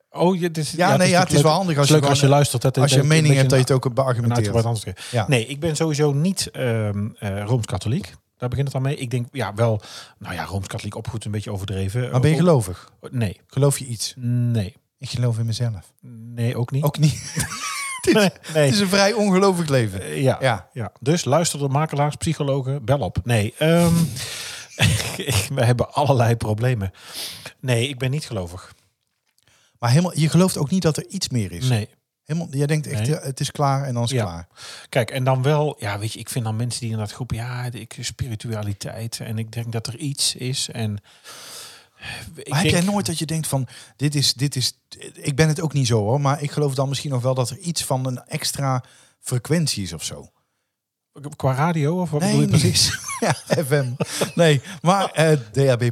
Oh, 0.09 0.39
je, 0.39 0.51
dit 0.51 0.57
is, 0.57 0.71
Ja, 0.71 0.97
nee, 0.97 1.09
ja, 1.09 1.19
het 1.19 1.33
is 1.33 1.41
wel 1.41 1.51
handig 1.51 1.77
als 1.77 1.89
het 1.89 1.97
is 1.97 2.03
je 2.03 2.09
als 2.09 2.19
je 2.19 2.23
gewoon, 2.23 2.35
luistert. 2.35 2.61
Dat, 2.61 2.77
Als 2.77 2.91
je 2.93 2.99
een 2.99 3.07
mening 3.07 3.35
hebt, 3.35 3.49
dat 3.49 3.67
je 3.67 3.73
het 3.73 3.85
ook 3.85 3.93
beargumenteert. 3.93 4.93
Ja. 5.11 5.25
Nee, 5.27 5.45
ik 5.45 5.59
ben 5.59 5.75
sowieso 5.75 6.11
niet 6.11 6.51
eh, 6.51 6.89
Rooms-Katholiek. 7.19 8.13
Daar 8.37 8.49
begint 8.49 8.67
het 8.67 8.75
al 8.75 8.81
mee. 8.81 8.95
Ik 8.95 9.09
denk, 9.09 9.27
ja, 9.31 9.53
wel, 9.53 9.81
nou 10.17 10.33
ja, 10.33 10.43
Rooms-Katholiek 10.45 10.95
opgoed 10.95 11.25
een 11.25 11.31
beetje 11.31 11.51
overdreven. 11.51 12.11
Maar 12.11 12.19
ben 12.19 12.29
je 12.29 12.35
gelovig? 12.37 12.91
Nee, 13.11 13.41
Geloof 13.47 13.77
je 13.79 13.85
iets? 13.85 14.13
nee, 14.17 14.75
Ik 14.97 15.09
geloof 15.09 15.37
in 15.37 15.45
mezelf. 15.45 15.93
nee, 16.33 16.57
ook 16.57 16.71
niet. 16.71 16.83
Ook 16.83 16.97
niet. 16.97 17.33
nee. 18.13 18.29
Het 18.41 18.73
is 18.73 18.79
een 18.79 18.87
vrij 18.87 19.13
ongelovig 19.13 19.67
leven. 19.69 20.01
Eh, 20.01 20.21
ja, 20.21 20.37
ja. 20.41 20.69
Ja. 20.73 20.91
Dus 20.99 21.23
luister 21.25 21.59
de 21.59 21.67
makelaars, 21.67 22.15
psychologen, 22.15 22.85
bel 22.85 22.99
op. 22.99 23.17
Nee, 23.23 23.53
ehm, 23.57 23.93
we 25.57 25.63
hebben 25.65 25.93
allerlei 25.93 26.35
problemen. 26.35 26.91
Nee, 27.59 27.87
ik 27.89 27.97
ben 27.97 28.11
niet 28.11 28.25
gelovig. 28.25 28.73
Maar 29.79 29.89
helemaal, 29.89 30.17
je 30.17 30.29
gelooft 30.29 30.57
ook 30.57 30.69
niet 30.69 30.81
dat 30.81 30.97
er 30.97 31.07
iets 31.07 31.29
meer 31.29 31.51
is. 31.51 31.67
Nee. 31.67 31.89
Helemaal, 32.25 32.47
jij 32.51 32.67
denkt 32.67 32.87
echt, 32.87 33.01
Nee. 33.01 33.09
ja, 33.09 33.19
het 33.21 33.39
is 33.39 33.51
klaar 33.51 33.83
en 33.83 33.93
dan 33.93 34.03
is 34.03 34.09
Ja. 34.11 34.23
klaar. 34.23 34.47
Kijk, 34.89 35.11
en 35.11 35.23
dan 35.23 35.41
wel, 35.41 35.75
ja, 35.79 35.99
weet 35.99 36.13
je, 36.13 36.19
ik 36.19 36.29
vind 36.29 36.45
dan 36.45 36.55
mensen 36.55 36.81
die 36.81 36.91
in 36.91 36.97
dat 36.97 37.11
groep, 37.11 37.31
ja, 37.31 37.63
ik, 37.71 37.97
spiritualiteit. 38.01 39.19
En 39.19 39.37
ik 39.37 39.51
denk 39.51 39.71
dat 39.71 39.87
er 39.87 39.97
iets 39.97 40.35
is. 40.35 40.69
En 40.71 40.97
ik 42.35 42.49
Maar 42.49 42.61
heb 42.61 42.71
jij 42.71 42.81
nooit 42.81 43.05
dat 43.05 43.19
je 43.19 43.25
denkt 43.25 43.47
van, 43.47 43.67
dit 43.95 44.15
is, 44.15 44.33
dit 44.33 44.55
is, 44.55 44.77
ik 45.13 45.35
ben 45.35 45.47
het 45.47 45.61
ook 45.61 45.73
niet 45.73 45.87
zo 45.87 45.99
hoor, 45.99 46.21
maar 46.21 46.41
ik 46.41 46.51
geloof 46.51 46.75
dan 46.75 46.89
misschien 46.89 47.11
nog 47.11 47.21
wel 47.21 47.33
dat 47.33 47.49
er 47.49 47.57
iets 47.57 47.83
van 47.83 48.05
een 48.05 48.23
extra 48.25 48.83
frequentie 49.19 49.83
is 49.83 49.93
of 49.93 50.03
zo. 50.03 50.29
Qua 51.35 51.53
radio 51.53 52.01
of 52.01 52.09
wat 52.09 52.21
Nee, 52.21 52.29
bedoel 52.29 52.41
je 52.43 52.47
precies? 52.49 52.99
ja, 53.19 53.33
FM. 53.65 53.85
Nee, 54.35 54.61
maar 54.81 55.11
eh, 55.11 55.37
DAB+. 55.51 55.83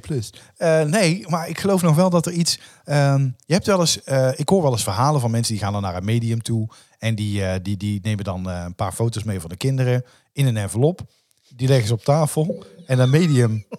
Eh, 0.58 0.82
nee, 0.82 1.26
maar 1.28 1.50
ik 1.50 1.60
geloof 1.60 1.82
nog 1.82 1.96
wel 1.96 2.10
dat 2.10 2.26
er 2.26 2.32
iets... 2.32 2.60
ehm, 2.86 3.22
je 3.46 3.54
hebt 3.54 3.66
wel 3.66 3.80
eens... 3.80 4.04
eh, 4.04 4.30
ik 4.36 4.50
hoor 4.50 4.62
wel 4.62 4.72
eens 4.72 4.84
verhalen 4.84 5.22
van 5.22 5.32
mensen 5.32 5.54
die 5.54 5.64
gaan 5.64 5.74
dan 5.74 5.82
naar 5.82 5.96
een 5.96 6.06
medium 6.06 6.42
toe. 6.42 6.70
En 6.98 7.16
die, 7.16 7.62
die, 7.62 7.78
die 7.78 8.00
nemen 8.04 8.24
dan 8.24 8.46
een 8.48 8.76
paar 8.76 8.92
foto's 8.92 9.24
mee 9.24 9.40
van 9.40 9.50
de 9.50 9.58
kinderen 9.58 10.04
in 10.34 10.46
een 10.48 10.58
envelop. 10.58 11.02
Die 11.56 11.68
leggen 11.68 11.88
ze 11.88 11.94
op 11.94 12.04
tafel. 12.04 12.66
En 12.86 12.98
dat 12.98 13.08
medium... 13.10 13.66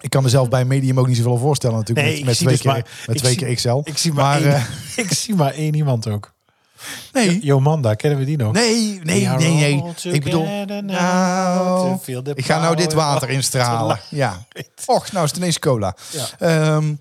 Ik 0.00 0.10
kan 0.10 0.22
mezelf 0.22 0.48
bij 0.48 0.60
een 0.60 0.66
medium 0.66 0.98
ook 0.98 1.06
niet 1.06 1.16
zoveel 1.16 1.36
voorstellen 1.38 1.76
natuurlijk. 1.76 2.06
Nee, 2.08 2.24
met 2.24 2.34
twee 2.36 2.48
dus 2.48 2.60
keer, 2.60 2.70
maar- 2.72 2.88
met 3.06 3.16
ik 3.16 3.22
twee 3.22 3.32
zie- 3.32 3.42
keer 3.46 3.54
XL. 3.54 3.80
Ik 3.84 3.98
zie 3.98 4.12
maar, 4.12 4.40
Maar, 4.42 4.52
één, 4.96 5.04
ik 5.06 5.12
zie 5.12 5.34
maar 5.34 5.52
één 5.52 5.74
iemand 5.74 6.08
ook. 6.08 6.34
Nee, 7.12 7.38
Jomanda, 7.40 7.94
kennen 7.94 8.18
we 8.18 8.24
die 8.24 8.36
nog? 8.36 8.52
nee, 8.52 9.00
nee, 9.02 9.28
nee, 9.28 9.54
nee. 9.54 9.84
Ik 10.02 10.24
bedoel... 10.24 10.46
Nou, 10.82 11.98
ik 12.34 12.46
ga 12.46 12.60
nou 12.60 12.76
dit 12.76 12.92
water 12.92 13.30
instralen. 13.30 14.00
Ja. 14.10 14.46
Och, 14.86 15.12
nou 15.12 15.24
is 15.24 15.30
het 15.30 15.38
ineens 15.38 15.58
cola. 15.58 15.96
Ja. 16.10 16.26
Ehm, 16.38 16.94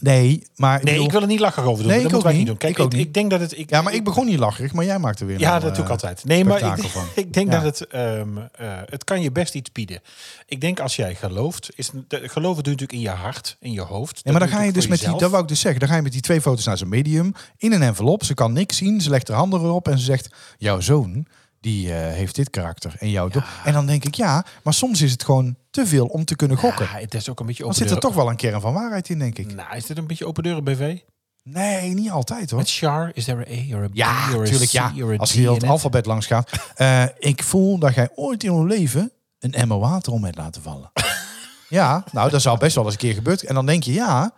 nee, 0.00 0.46
maar... 0.56 0.74
Nee, 0.74 0.84
bedoel- 0.84 1.04
ik 1.04 1.12
wil 1.12 1.20
er 1.20 1.26
niet 1.26 1.40
lacherig 1.40 1.68
over 1.68 1.82
doen. 1.84 1.92
Nee, 1.92 2.02
dat 2.02 2.10
ik 2.10 2.16
ook 2.16 2.24
niet 2.24 2.34
doen. 2.34 2.44
niet. 2.48 2.58
Kijk, 2.58 2.72
Ik 2.72 2.78
ik, 2.78 2.84
ook 2.84 2.92
ik, 2.92 2.98
niet. 2.98 3.14
denk 3.14 3.30
dat 3.30 3.40
het... 3.40 3.58
Ik, 3.58 3.70
Ja, 3.70 3.82
maar 3.82 3.94
ik 3.94 4.04
begon 4.04 4.26
niet 4.26 4.38
lacherig, 4.38 4.72
maar 4.72 4.84
jij 4.84 4.98
maakte 4.98 5.24
weer 5.24 5.38
Ja, 5.40 5.54
een, 5.54 5.60
dat 5.60 5.70
doe 5.74 5.78
ik 5.78 5.84
eh, 5.84 5.90
altijd. 5.90 6.24
Nee, 6.24 6.44
maar 6.44 6.78
ik, 6.78 6.84
van. 6.84 7.04
ik 7.24 7.32
denk 7.32 7.52
Ja. 7.52 7.60
dat 7.60 7.78
het, 7.78 7.88
ehm, 7.90 8.28
eh, 8.38 8.68
het 8.90 9.04
kan 9.04 9.22
je 9.22 9.32
best 9.32 9.54
iets 9.54 9.72
bieden. 9.72 10.00
Ik 10.46 10.60
denk 10.60 10.80
als 10.80 10.96
jij 10.96 11.14
gelooft, 11.14 11.70
is, 11.76 11.90
de, 12.08 12.28
geloven 12.28 12.62
doe 12.62 12.72
je 12.72 12.80
natuurlijk 12.80 12.92
in 12.92 13.00
je 13.00 13.08
hart, 13.22 13.56
in 13.60 13.72
je 13.72 13.80
hoofd. 13.80 14.20
Ja, 14.24 14.30
maar 14.30 14.40
dan 14.40 14.48
ga 14.48 14.62
je 14.62 14.72
dus 14.72 14.86
met 14.86 15.00
die, 15.00 15.16
dat 15.18 15.30
wou 15.30 15.42
ik 15.42 15.48
dus 15.48 15.60
zeggen, 15.60 15.80
dan 15.80 15.88
ga 15.88 15.96
je 15.96 16.02
met 16.02 16.12
die 16.12 16.20
twee 16.20 16.40
foto's 16.40 16.64
naar 16.64 16.76
zijn 16.78 16.90
medium, 16.90 17.32
in 17.58 17.72
een 17.72 17.82
envelop, 17.82 18.24
ze 18.24 18.34
kan 18.34 18.52
niks 18.52 18.76
zien, 18.76 19.00
ze 19.00 19.10
legt 19.10 19.28
haar 19.28 19.36
handen 19.36 19.60
erop 19.60 19.88
en 19.88 19.98
ze 19.98 20.04
zegt, 20.04 20.28
jouw 20.58 20.80
zoon, 20.80 21.26
die 21.64 21.94
eh, 21.94 22.12
heeft 22.12 22.34
dit 22.34 22.50
karakter 22.50 22.94
en 22.98 23.10
jouw 23.10 23.28
do- 23.28 23.42
En 23.64 23.72
dan 23.72 23.86
denk 23.86 24.04
ik, 24.04 24.14
ja, 24.14 24.44
maar 24.62 24.74
soms 24.74 25.02
is 25.02 25.12
het 25.12 25.24
gewoon 25.24 25.56
te 25.70 25.86
veel 25.86 26.06
om 26.06 26.24
te 26.24 26.36
kunnen 26.36 26.56
gokken. 26.56 26.84
Ja, 26.92 26.98
het 26.98 27.14
is 27.14 27.28
ook 27.28 27.40
een 27.40 27.46
beetje 27.46 27.62
Dan 27.62 27.72
open 27.72 27.86
zit 27.86 27.94
er 27.96 28.00
toch 28.02 28.14
wel 28.14 28.28
een 28.30 28.36
kern 28.36 28.60
van 28.60 28.72
waarheid 28.72 29.08
in, 29.08 29.18
denk 29.18 29.38
ik. 29.38 29.54
Nou, 29.54 29.76
is 29.76 29.86
dit 29.86 29.98
een 29.98 30.06
beetje 30.06 30.26
open 30.26 30.42
deuren 30.42 30.64
BV? 30.64 30.98
Nee, 31.42 31.94
niet 31.94 32.10
altijd 32.10 32.50
hoor. 32.50 32.58
Met 32.58 32.70
Char, 32.70 33.10
is 33.14 33.24
there 33.24 33.46
a 33.50 33.74
A 33.74 33.76
or 33.76 33.84
a 33.84 33.88
B 33.88 33.94
Ja, 33.94 34.28
or 34.28 34.34
a 34.34 34.38
natuurlijk 34.38 34.70
C 34.70 34.72
ja. 34.72 34.92
or 34.96 35.12
a 35.12 35.16
Als 35.16 35.32
je 35.32 35.40
heel 35.40 35.54
het 35.54 35.64
alfabet 35.64 36.06
langs 36.06 36.26
gaat. 36.26 36.50
Eh, 36.74 37.04
ik 37.18 37.42
voel 37.42 37.78
dat 37.78 37.94
jij 37.94 38.08
ooit 38.14 38.44
in 38.44 38.54
je 38.54 38.64
leven 38.66 39.12
een 39.38 39.52
emmer 39.54 39.78
water 39.78 40.12
om 40.12 40.24
hebt 40.24 40.36
laten 40.36 40.62
vallen. 40.62 40.92
ja, 41.68 42.04
nou, 42.12 42.30
dat 42.30 42.42
zou 42.42 42.58
best 42.58 42.74
wel 42.74 42.84
eens 42.84 42.92
een 42.92 42.98
keer 42.98 43.14
gebeurd. 43.14 43.42
En 43.42 43.54
dan 43.54 43.66
denk 43.66 43.82
je, 43.82 43.92
ja, 43.92 44.32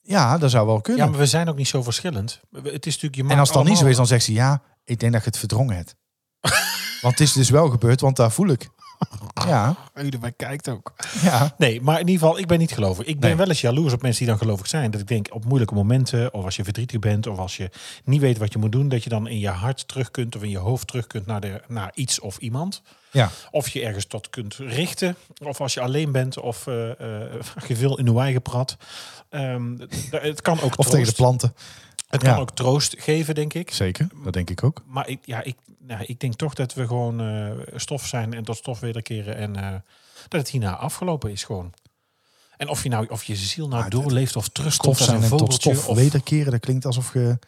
ja, 0.00 0.38
dat 0.38 0.50
zou 0.50 0.66
wel 0.66 0.80
kunnen. 0.80 1.04
Ja, 1.04 1.10
maar 1.10 1.18
we 1.20 1.26
zijn 1.26 1.48
ook 1.48 1.56
niet 1.56 1.68
zo 1.68 1.82
verschillend. 1.82 2.40
Het 2.62 2.86
is 2.86 2.94
natuurlijk 2.94 3.14
je 3.14 3.22
en 3.22 3.38
als 3.38 3.48
het 3.48 3.56
dan 3.58 3.66
niet 3.66 3.78
zo 3.78 3.86
is, 3.86 3.96
dan 3.96 4.06
zegt 4.06 4.24
ze, 4.24 4.32
ja, 4.32 4.62
ik 4.84 5.00
denk 5.00 5.12
dat 5.12 5.22
je 5.22 5.28
het 5.28 5.38
verdrongen 5.38 5.76
hebt. 5.76 5.94
Want 7.02 7.18
het 7.18 7.20
is 7.28 7.32
dus 7.32 7.50
wel 7.50 7.68
gebeurd, 7.68 8.00
want 8.00 8.16
daar 8.16 8.32
voel 8.32 8.48
ik. 8.48 8.68
Ja, 9.46 9.76
Iedereen 10.02 10.36
kijkt 10.36 10.68
ook. 10.68 10.92
ja. 11.22 11.54
Nee, 11.58 11.80
maar 11.80 12.00
in 12.00 12.08
ieder 12.08 12.22
geval, 12.26 12.38
ik 12.38 12.46
ben 12.46 12.58
niet 12.58 12.72
gelovig. 12.72 13.06
Ik 13.06 13.20
ben 13.20 13.28
Nee. 13.28 13.38
wel 13.38 13.48
eens 13.48 13.60
jaloers 13.60 13.92
op 13.92 14.02
mensen 14.02 14.24
die 14.24 14.28
dan 14.34 14.38
gelovig 14.42 14.66
zijn. 14.66 14.90
Dat 14.90 15.00
ik 15.00 15.08
denk 15.08 15.26
op 15.34 15.44
moeilijke 15.44 15.74
momenten, 15.74 16.34
of 16.34 16.44
als 16.44 16.56
je 16.56 16.64
verdrietig 16.64 16.98
bent, 16.98 17.26
of 17.26 17.38
als 17.38 17.56
je 17.56 17.70
niet 18.04 18.20
weet 18.20 18.38
wat 18.38 18.52
je 18.52 18.58
moet 18.58 18.72
doen, 18.72 18.88
dat 18.88 19.02
je 19.04 19.08
dan 19.10 19.28
in 19.28 19.38
je 19.38 19.48
hart 19.48 19.88
terug 19.88 20.10
kunt, 20.10 20.36
of 20.36 20.42
in 20.42 20.50
je 20.50 20.58
hoofd 20.58 20.86
terug 20.86 21.06
kunt 21.06 21.26
naar, 21.26 21.40
de, 21.40 21.60
naar 21.68 21.90
iets 21.94 22.20
of 22.20 22.36
iemand. 22.38 22.82
ja. 23.10 23.30
Of 23.50 23.68
je 23.68 23.84
ergens 23.84 24.04
tot 24.06 24.30
kunt 24.30 24.54
richten, 24.54 25.16
of 25.44 25.60
als 25.60 25.74
je 25.74 25.80
alleen 25.80 26.12
bent, 26.12 26.38
of 26.38 26.66
eh 26.66 26.90
eh, 26.90 27.32
je 27.68 27.76
veel 27.76 27.98
in 27.98 28.04
de 28.04 28.18
eigen 28.18 28.42
prat. 28.42 28.76
Ehm, 29.30 29.76
het 30.10 30.42
kan 30.42 30.56
ook 30.60 30.64
Of 30.64 30.70
troost, 30.74 30.90
tegen 30.90 31.06
de 31.06 31.12
planten. 31.14 31.54
Het 32.08 32.22
kan 32.22 32.32
Ja. 32.34 32.38
ook 32.40 32.50
troost 32.50 32.94
geven, 32.98 33.34
denk 33.34 33.54
ik. 33.54 33.70
Zeker, 33.72 34.08
dat 34.24 34.32
denk 34.32 34.50
ik 34.50 34.64
ook. 34.64 34.82
Maar 34.86 35.08
ik, 35.08 35.18
ja, 35.24 35.42
ik, 35.42 35.56
nou, 35.88 36.04
ik 36.06 36.20
denk 36.20 36.34
toch 36.34 36.54
dat 36.54 36.74
we 36.74 36.86
gewoon 36.86 37.20
eh, 37.20 37.50
stof 37.74 38.06
zijn 38.06 38.34
en 38.34 38.44
tot 38.44 38.56
stof 38.56 38.80
wederkeren. 38.80 39.36
En 39.36 39.56
eh, 39.56 39.74
dat 40.28 40.40
het 40.40 40.50
hierna 40.50 40.76
afgelopen 40.76 41.30
is 41.30 41.44
gewoon. 41.44 41.72
En 42.56 42.68
of 42.68 42.82
je 42.82 42.88
nou 42.88 43.06
of 43.08 43.24
je 43.24 43.36
ziel 43.36 43.68
nou 43.68 43.88
doorleeft 43.88 44.36
of 44.36 44.48
terugkomt 44.48 44.96
Stof 44.96 44.98
als 44.98 45.06
zijn 45.06 45.22
een 45.22 45.30
en 45.30 45.36
tot 45.36 45.54
stof 45.54 45.88
of, 45.88 45.96
wederkeren, 45.96 46.50
dat 46.50 46.60
klinkt 46.60 46.84
alsof 46.84 47.12
je 47.12 47.38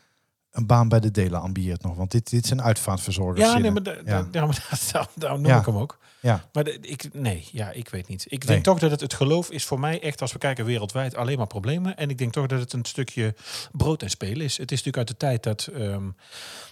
een 0.51 0.67
baan 0.67 0.89
bij 0.89 1.01
de 1.01 1.11
delen 1.11 1.41
ambieert 1.41 1.83
nog. 1.83 1.97
Want 1.97 2.11
dit, 2.11 2.31
dit 2.31 2.47
zijn 2.47 2.63
uitvaartverzorgers. 2.63 3.53
ja, 3.53 3.59
nee, 3.59 3.71
maar, 3.71 3.83
da- 3.83 3.95
da- 4.05 4.17
Ja. 4.17 4.29
ja, 4.41 4.47
maar 4.47 4.67
da- 4.71 4.77
da- 4.93 5.09
daarom 5.15 5.41
noem 5.41 5.51
Ja. 5.51 5.59
ik 5.59 5.67
hem 5.67 5.77
ook. 5.77 5.99
Ja. 6.23 6.45
Maar 6.53 6.65
de- 6.65 6.79
ik, 6.81 7.09
nee, 7.13 7.49
ja, 7.53 7.71
ik 7.71 7.89
weet 7.89 8.09
niet. 8.09 8.25
Ik 8.25 8.31
Nee. 8.39 8.39
denk 8.53 8.65
toch 8.65 8.79
dat 8.79 8.91
het, 8.91 9.01
het 9.01 9.15
geloof 9.15 9.51
is 9.51 9.65
voor 9.65 9.81
mij 9.81 10.03
echt, 10.03 10.21
als 10.21 10.33
we 10.33 10.39
kijken 10.39 10.65
wereldwijd, 10.65 11.15
alleen 11.17 11.39
maar 11.39 11.47
problemen. 11.47 11.97
En 11.97 12.11
ik 12.11 12.19
denk 12.19 12.33
toch 12.33 12.47
dat 12.47 12.61
het 12.61 12.73
een 12.73 12.85
stukje 12.85 13.35
brood 13.73 14.03
en 14.03 14.11
spelen 14.11 14.45
is. 14.45 14.57
Het 14.57 14.73
is 14.73 14.83
natuurlijk 14.85 14.97
uit 14.97 15.09
de 15.09 15.17
tijd 15.27 15.43
dat 15.43 15.67
ehm, 15.67 16.09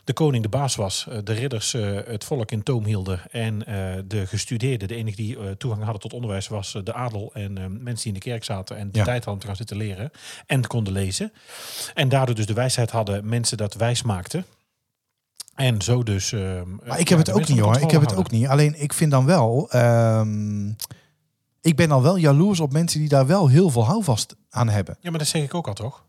de 0.05 0.13
koning 0.13 0.43
de 0.43 0.49
baas 0.49 0.77
was, 0.77 1.07
eh, 1.09 1.19
de 1.25 1.33
ridders 1.33 1.75
eh, 1.75 1.97
het 2.07 2.25
volk 2.25 2.51
in 2.51 2.63
toom 2.63 2.85
hielden 2.85 3.21
en 3.31 3.67
eh, 3.67 4.03
de 4.07 4.27
gestudeerden, 4.27 4.89
de 4.89 4.95
enige 4.95 5.17
die 5.17 5.57
toegang 5.57 5.83
hadden 5.83 6.01
tot 6.03 6.13
onderwijs, 6.13 6.49
was 6.49 6.77
de 6.85 6.95
adel 6.95 7.31
en 7.35 7.59
eh, 7.59 7.65
mensen 7.67 7.95
die 8.05 8.07
in 8.13 8.13
de 8.15 8.19
kerk 8.31 8.45
zaten 8.45 8.77
en 8.77 8.87
de 8.87 9.03
tijd 9.03 9.07
hadden 9.09 9.33
om 9.33 9.39
te 9.41 9.47
gaan 9.47 9.57
zitten 9.57 9.77
leren 9.77 10.11
en 10.47 10.67
konden 10.67 10.93
lezen. 10.93 11.33
En 11.95 12.09
daardoor 12.09 12.35
dus 12.35 12.47
de 12.47 12.53
wijsheid 12.53 12.91
hadden, 12.91 13.29
mensen 13.29 13.57
dat 13.57 13.68
wijs 13.75 14.03
maakten. 14.03 14.45
En 15.55 15.83
zo 15.83 16.03
dus. 16.03 16.33
ehm, 16.33 16.75
Maar 16.87 16.99
ik 17.01 17.09
heb 17.09 17.19
het 17.19 17.31
ook 17.31 17.49
niet 17.49 17.59
hoor. 17.59 17.77
Ik 17.81 17.91
heb 17.91 18.01
het 18.01 18.15
ook 18.15 18.31
niet. 18.31 18.47
Alleen 18.47 18.81
ik 18.83 18.93
vind 18.93 19.11
dan 19.11 19.25
wel. 19.25 19.71
ehm, 19.71 20.69
ik 21.61 21.77
ben 21.77 21.89
dan 21.89 22.03
wel 22.03 22.17
jaloers 22.17 22.61
op 22.61 22.73
mensen 22.73 23.01
die 23.01 23.09
daar 23.09 23.27
wel 23.27 23.49
heel 23.49 23.71
veel 23.71 23.85
houvast 23.87 24.35
aan 24.51 24.69
hebben. 24.69 24.97
Ja, 25.01 25.11
maar 25.11 25.19
dat 25.19 25.29
zeg 25.29 25.43
ik 25.43 25.55
ook 25.55 25.67
al 25.69 25.75
toch? 25.75 26.05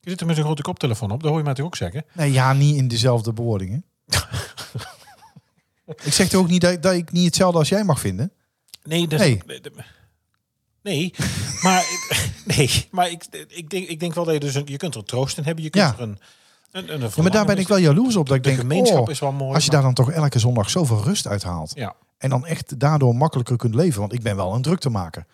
Je 0.00 0.10
zit 0.10 0.20
er 0.20 0.26
met 0.26 0.36
een 0.36 0.44
grote 0.44 0.62
koptelefoon 0.62 1.10
op, 1.10 1.20
dat 1.20 1.28
hoor 1.28 1.38
je 1.38 1.44
mij 1.44 1.54
toch 1.54 1.66
ook 1.66 1.76
zeggen? 1.76 2.04
Nee, 2.12 2.32
ja, 2.32 2.52
niet 2.52 2.76
in 2.76 2.88
dezelfde 2.88 3.32
bewoordingen. 3.32 3.84
ik 6.04 6.12
zeg 6.12 6.28
toch 6.28 6.40
ook 6.40 6.48
niet 6.48 6.60
dat, 6.60 6.82
dat 6.82 6.92
ik 6.94 7.12
niet 7.12 7.24
hetzelfde 7.24 7.58
als 7.58 7.68
jij 7.68 7.84
mag 7.84 8.00
vinden. 8.00 8.32
Nee, 8.82 9.08
dat 9.08 9.18
Nee. 9.18 9.42
is, 9.46 9.60
nee, 10.82 11.14
maar, 11.62 11.84
nee, 12.56 12.88
maar 12.90 13.10
ik, 13.10 13.24
ik, 13.48 13.70
denk, 13.70 13.88
ik 13.88 14.00
denk 14.00 14.14
wel 14.14 14.24
dat 14.24 14.34
je 14.34 14.40
dus 14.40 14.54
een, 14.54 14.62
je 14.66 14.76
kunt 14.76 14.94
er 14.94 15.04
troost 15.04 15.38
in 15.38 15.44
hebben, 15.44 15.64
je 15.64 15.70
kunt 15.70 15.84
Ja. 15.84 15.92
er 15.94 16.00
een, 16.00 16.18
een 16.74 17.00
Ja, 17.00 17.22
maar 17.22 17.30
daar 17.30 17.46
ben 17.46 17.58
ik 17.58 17.68
wel 17.68 17.78
jaloers 17.78 18.16
op. 18.16 18.26
Dat 18.26 18.36
ik 18.36 18.42
De 18.42 18.48
denk, 18.48 18.60
gemeenschap 18.60 19.02
oh, 19.06 19.10
is 19.10 19.18
wel 19.18 19.32
mooi. 19.32 19.54
als 19.54 19.64
je 19.64 19.70
daar 19.70 19.82
dan 19.82 19.94
toch 19.94 20.10
elke 20.10 20.38
zondag 20.38 20.70
zoveel 20.70 21.02
rust 21.02 21.26
uit 21.26 21.42
haalt. 21.42 21.72
Ja. 21.74 21.94
En 22.18 22.30
dan 22.30 22.46
echt 22.46 22.80
daardoor 22.80 23.14
makkelijker 23.14 23.56
kunt 23.56 23.74
leven. 23.74 24.00
Want 24.00 24.12
ik 24.12 24.22
ben 24.22 24.36
wel 24.36 24.54
een 24.54 24.62
druk 24.62 24.90
maken. 24.90 25.26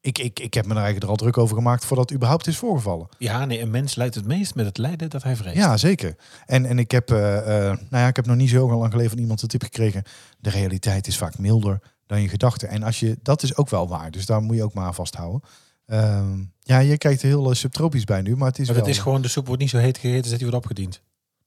Ik, 0.00 0.18
ik, 0.18 0.40
ik 0.40 0.54
heb 0.54 0.64
me 0.64 0.70
er 0.70 0.76
eigenlijk 0.76 1.04
er 1.04 1.10
al 1.10 1.16
druk 1.16 1.38
over 1.38 1.56
gemaakt 1.56 1.84
voordat 1.84 2.04
het 2.08 2.14
überhaupt 2.14 2.46
is 2.46 2.56
voorgevallen. 2.58 3.08
Ja, 3.18 3.44
nee, 3.44 3.60
een 3.60 3.70
mens 3.70 3.94
leidt 3.94 4.14
het 4.14 4.26
meest 4.26 4.54
met 4.54 4.66
het 4.66 4.78
lijden 4.78 5.10
dat 5.10 5.22
hij 5.22 5.36
vreest. 5.36 5.56
Ja, 5.56 5.76
zeker. 5.76 6.16
En, 6.46 6.66
en 6.66 6.78
ik, 6.78 6.90
heb, 6.90 7.10
eh, 7.10 7.38
eh, 7.38 7.76
nou 7.90 8.02
ja, 8.02 8.06
ik 8.06 8.16
heb 8.16 8.26
nog 8.26 8.36
niet 8.36 8.50
zo 8.50 8.68
lang 8.78 8.90
geleden 8.90 9.10
van 9.10 9.20
iemand 9.20 9.40
de 9.40 9.46
tip 9.46 9.62
gekregen. 9.62 10.02
De 10.38 10.50
realiteit 10.50 11.06
is 11.06 11.18
vaak 11.18 11.38
milder 11.38 11.80
dan 12.06 12.22
je 12.22 12.28
gedachten. 12.28 12.68
En 12.68 12.82
als 12.82 13.00
je, 13.00 13.18
dat 13.22 13.42
is 13.42 13.56
ook 13.56 13.68
wel 13.70 13.88
waar. 13.88 14.10
Dus 14.10 14.26
daar 14.26 14.42
moet 14.42 14.56
je 14.56 14.62
ook 14.64 14.74
maar 14.74 14.86
aan 14.86 14.94
vasthouden. 14.94 15.42
Ehm, 15.90 16.38
ja, 16.60 16.78
je 16.78 16.98
kijkt 16.98 17.22
er 17.22 17.28
heel 17.28 17.50
eh, 17.50 17.56
subtropisch 17.56 18.04
bij 18.04 18.22
nu, 18.22 18.36
maar 18.36 18.48
het 18.48 18.58
is 18.58 18.66
maar 18.66 18.76
wel... 18.76 18.84
het 18.84 18.94
is 18.94 19.00
gewoon, 19.00 19.22
de 19.22 19.28
soep 19.28 19.46
wordt 19.46 19.60
niet 19.62 19.70
zo 19.70 19.76
heet 19.78 19.98
gegeten, 19.98 20.20
dus 20.22 20.30
dat 20.30 20.38
die 20.40 20.48
wordt 20.50 20.64
opgediend. 20.64 21.00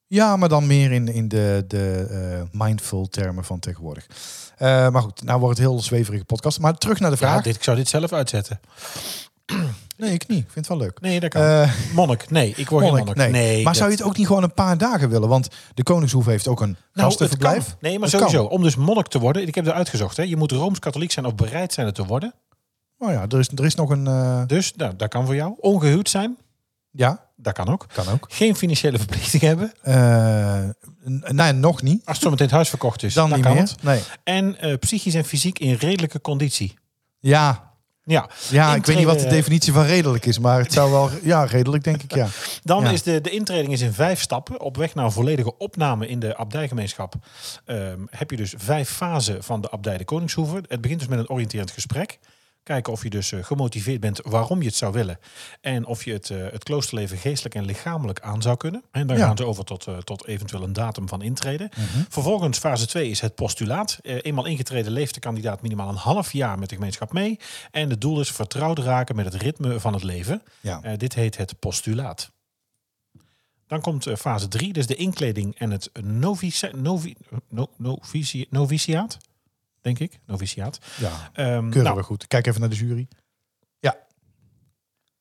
Ja, 0.08 0.36
maar 0.38 0.50
dan 0.50 0.68
meer 0.68 0.92
in, 0.92 1.08
in 1.08 1.28
de, 1.28 1.64
de 1.68 2.08
eh, 2.10 2.60
mindful 2.60 3.08
termen 3.10 3.44
van 3.44 3.60
tegenwoordig. 3.60 4.06
Eh, 4.58 4.90
maar 4.90 5.02
goed, 5.02 5.24
nou 5.24 5.40
wordt 5.40 5.58
het 5.58 5.68
heel 5.68 5.80
zweverige 5.82 6.26
podcast. 6.26 6.60
Maar 6.60 6.78
terug 6.78 7.00
naar 7.00 7.10
de 7.12 7.18
Ja, 7.20 7.28
vraag. 7.28 7.44
dit, 7.44 7.56
ik 7.56 7.64
zou 7.64 7.78
dit 7.78 7.88
zelf 7.90 8.12
uitzetten. 8.14 8.60
Nee, 9.98 10.14
ik 10.14 10.28
niet. 10.28 10.40
Ik 10.40 10.50
vind 10.52 10.68
het 10.68 10.78
wel 10.78 10.78
leuk. 10.88 11.00
Nee, 11.02 11.20
dat 11.20 11.30
kan. 11.30 11.68
Monnik, 11.94 12.30
nee, 12.30 12.54
ik 12.56 12.70
word 12.70 12.84
geen 12.84 12.94
monnik, 12.96 13.16
monnik. 13.16 13.36
nee. 13.36 13.56
maar 13.56 13.64
dat- 13.64 13.76
zou 13.76 13.90
je 13.90 13.96
het 13.96 14.06
ook 14.06 14.18
niet 14.18 14.28
gewoon 14.28 14.44
een 14.44 14.54
paar 14.54 14.78
dagen 14.78 15.10
willen? 15.10 15.30
Want 15.30 15.48
de 15.74 15.84
Koningshoef 15.84 16.26
heeft 16.26 16.48
ook 16.48 16.62
een 16.62 16.78
Nou, 16.94 17.08
gastenverblijf. 17.08 17.76
Nee, 17.80 18.00
maar 18.00 18.10
sowieso. 18.10 18.42
kan. 18.48 18.50
Om 18.58 18.64
dus 18.64 18.76
monnik 18.76 19.08
te 19.08 19.20
worden, 19.20 19.48
ik 19.48 19.56
heb 19.56 19.68
er 19.68 19.74
uitgezocht. 19.74 20.18
Hè. 20.18 20.24
Je 20.24 20.36
moet 20.36 20.52
Rooms-Katholiek 20.52 21.12
zijn 21.12 21.26
of 21.26 21.36
bereid 21.36 21.74
zijn 21.74 21.86
het 21.86 21.96
te 21.96 22.06
worden. 22.06 22.34
Oh 23.04 23.12
ja, 23.12 23.26
er 23.30 23.40
is, 23.40 23.48
er 23.56 23.66
is 23.66 23.76
nog 23.76 23.90
een... 23.90 24.08
eh, 24.08 24.42
Dus 24.48 24.74
nou, 24.76 24.96
dat 24.96 25.10
kan 25.10 25.26
voor 25.26 25.36
jou. 25.36 25.54
Ongehuwd 25.60 26.10
zijn, 26.10 26.38
ja, 26.92 27.26
Dat 27.36 27.54
kan 27.54 27.68
ook. 27.70 27.86
Kan 27.94 28.08
ook. 28.08 28.26
Geen 28.30 28.56
financiële 28.56 28.98
verplichting 28.98 29.42
hebben. 29.42 29.74
Eh, 29.82 30.64
nee, 31.32 31.52
nog 31.52 31.82
niet. 31.82 32.06
Als 32.06 32.16
het 32.16 32.24
zo 32.26 32.30
meteen 32.30 32.46
het 32.46 32.56
huis 32.56 32.70
verkocht 32.70 33.04
is, 33.04 33.14
Dan 33.14 33.30
dan 33.30 33.38
niet 33.38 33.48
kan 33.48 33.56
meer. 33.56 33.64
het. 33.64 33.84
Nee. 33.84 34.02
En 34.24 34.60
eh, 34.60 34.78
psychisch 34.80 35.14
en 35.14 35.26
fysiek 35.26 35.60
in 35.60 35.74
redelijke 35.74 36.22
conditie. 36.22 36.74
Ja, 37.20 37.72
Ja, 38.06 38.30
ja 38.50 38.76
ik 38.76 38.86
weet 38.86 38.96
niet 38.98 39.06
wat 39.06 39.20
de 39.20 39.28
definitie 39.28 39.74
van 39.74 39.84
redelijk 39.86 40.26
is, 40.26 40.40
maar 40.40 40.60
het 40.60 40.74
zou 40.74 40.92
wel... 40.92 41.10
Ja, 41.24 41.44
redelijk 41.44 41.84
denk 41.84 42.04
ik, 42.04 42.14
ja. 42.16 42.28
Dan 42.64 42.84
Ja. 42.84 42.90
is 42.92 43.04
de, 43.04 43.22
de 43.22 43.30
intreding 43.30 43.74
is 43.74 43.82
in 43.82 43.94
vijf 43.94 44.22
stappen. 44.22 44.62
Op 44.62 44.78
weg 44.78 44.96
naar 44.96 45.06
een 45.06 45.12
volledige 45.12 45.58
opname 45.58 46.08
in 46.08 46.20
de 46.20 46.36
abdijgemeenschap 46.38 47.14
ehm, 47.66 48.00
heb 48.10 48.30
je 48.32 48.38
dus 48.38 48.54
vijf 48.58 48.90
fasen 48.90 49.44
van 49.44 49.62
de 49.62 49.72
abdij 49.72 49.98
de 49.98 50.06
Koningshoeve. 50.06 50.64
Het 50.68 50.82
begint 50.82 51.00
dus 51.00 51.10
met 51.10 51.20
een 51.20 51.30
oriënterend 51.30 51.72
gesprek. 51.72 52.20
Kijken 52.64 52.94
of 52.94 53.04
je 53.04 53.10
dus 53.10 53.32
eh, 53.32 53.44
gemotiveerd 53.44 54.00
bent 54.00 54.20
waarom 54.24 54.60
je 54.62 54.68
het 54.68 54.76
zou 54.76 54.94
willen. 54.94 55.20
En 55.62 55.86
of 55.86 56.06
je 56.06 56.14
het, 56.14 56.30
eh, 56.30 56.38
het 56.52 56.64
kloosterleven 56.64 57.18
geestelijk 57.18 57.56
en 57.56 57.66
lichamelijk 57.66 58.20
aan 58.22 58.42
zou 58.42 58.58
kunnen. 58.58 58.84
En 58.92 59.08
dan 59.08 59.18
Ja. 59.18 59.26
gaan 59.26 59.38
ze 59.38 59.46
over 59.46 59.64
tot, 59.66 59.88
eh, 59.88 59.98
tot 59.98 60.28
eventueel 60.28 60.64
een 60.64 60.74
datum 60.74 61.08
van 61.08 61.22
intreden. 61.22 61.70
Mhm. 61.72 62.04
Vervolgens 62.10 62.58
fase 62.58 62.88
2 62.88 63.10
is 63.10 63.20
het 63.22 63.36
postulaat. 63.36 63.98
Eenmaal 64.02 64.46
ingetreden 64.46 64.92
leeft 64.92 65.14
de 65.14 65.20
kandidaat 65.20 65.62
minimaal 65.62 65.90
een 65.90 65.96
half 65.96 66.32
jaar 66.32 66.60
met 66.60 66.70
de 66.70 66.76
gemeenschap 66.76 67.14
mee. 67.14 67.40
En 67.72 67.90
het 67.90 68.02
doel 68.02 68.20
is 68.20 68.32
vertrouwd 68.32 68.80
raken 68.80 69.16
met 69.16 69.26
het 69.26 69.42
ritme 69.42 69.80
van 69.80 69.94
het 69.94 70.04
leven. 70.04 70.42
Ja. 70.62 70.96
Dit 70.98 71.14
heet 71.14 71.38
het 71.38 71.60
postulaat. 71.60 72.32
Dan 73.68 73.82
komt 73.82 74.08
fase 74.18 74.48
3, 74.48 74.74
dus 74.74 74.88
de 74.88 74.96
inkleding 74.96 75.58
en 75.58 75.72
het 75.72 75.90
novici, 76.02 76.70
novi, 76.76 77.16
no, 77.50 77.68
novici, 77.78 78.46
noviciaat. 78.50 79.18
Denk 79.84 80.00
ik, 80.00 80.20
noviciaat. 80.26 80.80
ja. 80.98 81.30
Ehm, 81.34 81.70
Keuren 81.70 81.84
nou, 81.84 81.96
we 81.96 82.04
goed. 82.04 82.28
Kijk 82.28 82.48
even 82.48 82.60
naar 82.60 82.70
de 82.70 82.76
jury. 82.76 83.08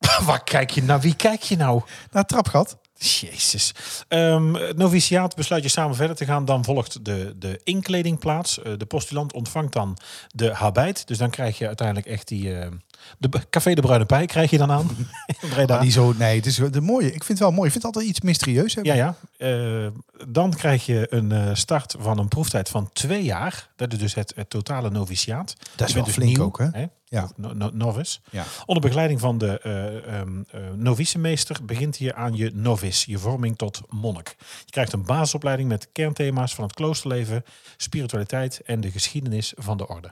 waar 0.26 0.44
kijk 0.44 0.70
je 0.70 0.82
naar? 0.82 1.00
Wie 1.00 1.16
kijk 1.16 1.42
je 1.42 1.56
nou? 1.56 1.82
Naar 2.10 2.22
het 2.22 2.28
trapgat. 2.28 2.78
Jezus. 2.94 3.74
Het 4.08 4.76
noviciaat 4.76 5.36
besluit 5.36 5.62
je 5.62 5.68
samen 5.68 5.96
verder 5.96 6.16
te 6.16 6.24
gaan. 6.24 6.44
Dan 6.44 6.64
volgt 6.64 7.04
de, 7.04 7.34
de 7.36 7.60
inkleding 7.64 8.18
plaats. 8.18 8.62
Eh, 8.62 8.72
de 8.76 8.86
postulant 8.86 9.32
ontvangt 9.32 9.72
dan 9.72 9.98
de 10.28 10.54
habijt. 10.54 11.06
Dus 11.06 11.18
dan 11.18 11.30
krijg 11.30 11.58
je 11.58 11.66
uiteindelijk 11.66 12.06
echt 12.06 12.28
die... 12.28 12.58
eh, 12.58 12.70
de 13.18 13.28
Café 13.50 13.74
de 13.74 13.80
Bruine 13.80 14.06
Pij 14.06 14.26
krijg 14.26 14.50
je 14.50 14.58
dan 14.58 14.70
aan. 14.70 14.90
Breda. 15.50 15.74
Maar 15.74 15.84
niet 15.84 15.92
zo, 15.92 16.12
nee, 16.18 16.36
het 16.36 16.46
is 16.46 16.56
de 16.56 16.80
mooie. 16.80 17.06
Ik 17.06 17.24
vind 17.24 17.28
het 17.28 17.38
wel 17.38 17.50
mooi. 17.50 17.66
Ik 17.66 17.72
vind 17.72 17.84
het 17.84 17.94
altijd 17.94 18.10
iets 18.10 18.20
mysterieus 18.20 18.74
hebben. 18.74 18.94
Ja, 18.94 19.16
ja. 19.38 19.84
Eh, 19.84 19.86
dan 20.28 20.54
krijg 20.54 20.86
je 20.86 21.06
een 21.10 21.32
eh, 21.32 21.50
start 21.52 21.94
van 21.98 22.18
een 22.18 22.28
proeftijd 22.28 22.68
van 22.68 22.90
twee 22.92 23.24
jaar. 23.24 23.70
Dat 23.76 23.92
is 23.92 23.98
dus 23.98 24.14
het, 24.14 24.32
het 24.36 24.50
totale 24.50 24.90
noviciaat. 24.90 25.54
Dat 25.76 25.88
is 25.88 25.94
wel 25.94 26.04
dus 26.04 26.14
flink 26.14 26.36
nieuw, 26.36 26.44
ook, 26.44 26.58
hè? 26.58 26.86
Ja. 27.04 27.30
No- 27.36 27.52
no- 27.52 27.70
novice. 27.72 28.18
Ja. 28.30 28.44
Onder 28.66 28.82
begeleiding 28.84 29.20
van 29.20 29.38
de 29.38 29.60
eh 29.60 30.20
ehm, 30.20 30.42
eh, 30.50 30.60
novicemeester 30.76 31.64
begint 31.64 31.98
je 31.98 32.14
aan 32.14 32.36
je 32.36 32.50
novice, 32.54 33.10
je 33.10 33.18
vorming 33.18 33.56
tot 33.56 33.80
monnik. 33.88 34.36
Je 34.64 34.70
krijgt 34.70 34.92
een 34.92 35.04
basisopleiding 35.04 35.68
met 35.68 35.88
kernthema's 35.92 36.54
van 36.54 36.64
het 36.64 36.74
kloosterleven, 36.74 37.44
spiritualiteit 37.76 38.60
en 38.64 38.80
de 38.80 38.90
geschiedenis 38.90 39.52
van 39.56 39.76
de 39.76 39.88
orde. 39.88 40.10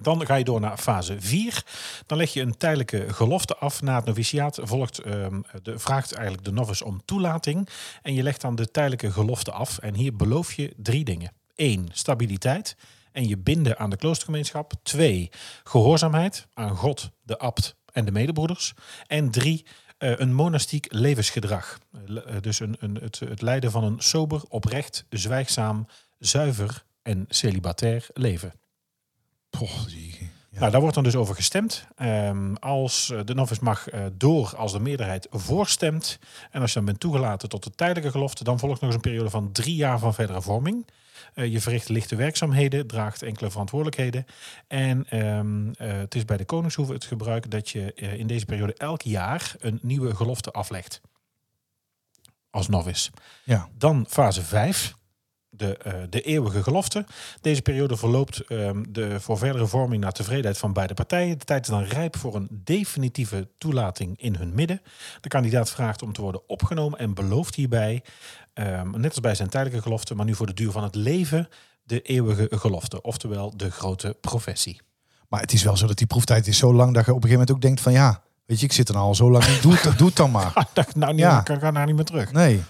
Dan 0.00 0.26
ga 0.26 0.34
je 0.34 0.44
door 0.44 0.60
naar 0.60 0.78
fase 0.78 1.16
4. 1.18 1.64
Dan 2.06 2.18
leg 2.18 2.32
je 2.32 2.40
een 2.40 2.56
tijdelijke 2.56 3.12
gelofte 3.12 3.56
af. 3.56 3.82
Na 3.82 3.96
het 3.96 4.04
noviciaat 4.04 4.58
volgt, 4.62 4.98
ehm, 4.98 5.40
de, 5.62 5.78
vraagt 5.78 6.12
eigenlijk 6.12 6.44
de 6.44 6.52
novice 6.52 6.84
om 6.84 7.00
toelating. 7.04 7.68
En 8.02 8.14
je 8.14 8.22
legt 8.22 8.40
dan 8.40 8.54
de 8.54 8.70
tijdelijke 8.70 9.12
gelofte 9.12 9.52
af. 9.52 9.78
En 9.78 9.94
hier 9.94 10.16
beloof 10.16 10.52
je 10.52 10.72
drie 10.76 11.04
dingen. 11.04 11.32
Eén, 11.54 11.88
stabiliteit. 11.92 12.76
En 13.12 13.28
je 13.28 13.38
binden 13.38 13.78
aan 13.78 13.90
de 13.90 13.96
kloostergemeenschap. 13.96 14.72
Twee, 14.82 15.30
gehoorzaamheid 15.64 16.46
aan 16.54 16.76
God, 16.76 17.10
de 17.22 17.38
abt 17.38 17.76
en 17.92 18.04
de 18.04 18.12
medebroeders. 18.12 18.74
En 19.06 19.30
drie, 19.30 19.66
eh, 19.98 20.18
een 20.18 20.34
monastiek 20.34 20.86
levensgedrag. 20.92 21.78
Eh, 21.92 22.16
eh, 22.16 22.42
dus 22.42 22.60
een, 22.60 22.76
een, 22.78 22.94
het, 22.94 23.18
het 23.18 23.42
leiden 23.42 23.70
van 23.70 23.84
een 23.84 24.00
sober, 24.00 24.42
oprecht, 24.48 25.04
zwijgzaam, 25.10 25.86
zuiver 26.18 26.84
en 27.02 27.24
celibatair 27.28 28.06
leven. 28.12 28.52
Ja. 30.50 30.58
Nou, 30.58 30.70
daar 30.70 30.80
wordt 30.80 30.94
dan 30.94 31.04
dus 31.04 31.16
over 31.16 31.34
gestemd. 31.34 31.86
Ehm, 31.96 32.54
als 32.54 33.10
eh, 33.10 33.20
de 33.24 33.34
novice 33.34 33.64
mag 33.64 33.88
eh, 33.88 34.00
door 34.12 34.56
als 34.56 34.72
de 34.72 34.80
meerderheid 34.80 35.26
voorstemt. 35.30 36.18
En 36.50 36.60
als 36.60 36.70
je 36.70 36.76
dan 36.76 36.84
bent 36.84 37.00
toegelaten 37.00 37.48
tot 37.48 37.64
de 37.64 37.70
tijdelijke 37.70 38.10
gelofte, 38.10 38.44
dan 38.44 38.58
volgt 38.58 38.80
nog 38.80 38.84
eens 38.84 38.94
een 38.94 39.10
periode 39.10 39.30
van 39.30 39.52
drie 39.52 39.74
jaar 39.74 39.98
van 39.98 40.14
verdere 40.14 40.42
vorming. 40.42 40.86
Eh, 41.34 41.52
je 41.52 41.60
verricht 41.60 41.88
lichte 41.88 42.16
werkzaamheden, 42.16 42.86
draagt 42.86 43.22
enkele 43.22 43.50
verantwoordelijkheden. 43.50 44.26
En 44.66 45.06
ehm, 45.08 45.70
eh, 45.72 45.96
het 45.98 46.14
is 46.14 46.24
bij 46.24 46.36
de 46.36 46.44
Koningshoeve 46.44 46.92
het 46.92 47.04
gebruik 47.04 47.50
dat 47.50 47.70
je 47.70 47.94
in 47.94 48.26
deze 48.26 48.44
periode 48.44 48.74
elk 48.74 49.02
jaar 49.02 49.54
een 49.58 49.78
nieuwe 49.82 50.14
gelofte 50.14 50.50
aflegt. 50.50 51.00
Als 52.50 52.68
novice. 52.68 53.10
Ja. 53.44 53.68
Dan 53.76 54.06
fase 54.08 54.42
5, 54.42 54.94
de, 55.58 55.76
eh, 55.76 55.92
de 56.10 56.20
eeuwige 56.20 56.62
gelofte. 56.62 57.04
Deze 57.40 57.62
periode 57.62 57.96
verloopt 57.96 58.40
ehm, 58.40 58.82
de, 58.88 59.20
voor 59.20 59.38
verdere 59.38 59.66
vorming 59.66 60.02
naar 60.02 60.12
tevredenheid 60.12 60.58
van 60.58 60.72
beide 60.72 60.94
partijen. 60.94 61.38
De 61.38 61.44
tijd 61.44 61.62
is 61.62 61.68
dan 61.70 61.82
rijp 61.82 62.16
voor 62.16 62.34
een 62.34 62.48
definitieve 62.50 63.48
toelating 63.58 64.20
in 64.20 64.34
hun 64.34 64.54
midden. 64.54 64.80
De 65.20 65.28
kandidaat 65.28 65.70
vraagt 65.70 66.02
om 66.02 66.12
te 66.12 66.20
worden 66.22 66.48
opgenomen 66.48 66.98
en 66.98 67.14
belooft 67.14 67.54
hierbij, 67.54 68.02
ehm, 68.54 68.90
net 68.90 69.10
als 69.10 69.20
bij 69.20 69.34
zijn 69.34 69.48
tijdelijke 69.48 69.82
gelofte, 69.82 70.14
maar 70.14 70.24
nu 70.26 70.34
voor 70.34 70.46
de 70.46 70.54
duur 70.54 70.70
van 70.70 70.82
het 70.82 70.94
leven, 70.94 71.48
de 71.82 72.00
eeuwige 72.00 72.48
gelofte. 72.50 73.02
Oftewel 73.02 73.56
de 73.56 73.70
grote 73.70 74.16
professie. 74.20 74.80
Maar 75.28 75.40
het 75.40 75.52
is 75.52 75.62
wel 75.62 75.76
zo 75.76 75.86
dat 75.86 75.98
die 75.98 76.06
proeftijd 76.06 76.46
is 76.46 76.58
zo 76.58 76.74
lang 76.74 76.94
dat 76.94 77.04
je 77.04 77.10
op 77.14 77.16
een 77.16 77.28
gegeven 77.28 77.30
moment 77.38 77.50
ook 77.50 77.60
denkt 77.62 77.80
van 77.80 77.92
ja, 77.92 78.22
weet 78.46 78.60
je, 78.60 78.66
ik 78.66 78.72
zit 78.72 78.88
er 78.88 78.96
al 78.96 79.14
zo 79.14 79.30
lang 79.30 79.44
in. 79.44 79.58
Doe 79.60 79.72
het, 79.74 79.98
doe 79.98 80.06
het 80.06 80.16
dan 80.16 80.30
maar. 80.30 80.52
Nou, 80.94 81.12
niet, 81.12 81.20
Ja. 81.20 81.38
ik 81.38 81.44
kan, 81.44 81.58
kan 81.58 81.74
daar 81.74 81.86
niet 81.86 81.94
meer 81.94 82.04
terug. 82.04 82.32
Nee, 82.32 82.62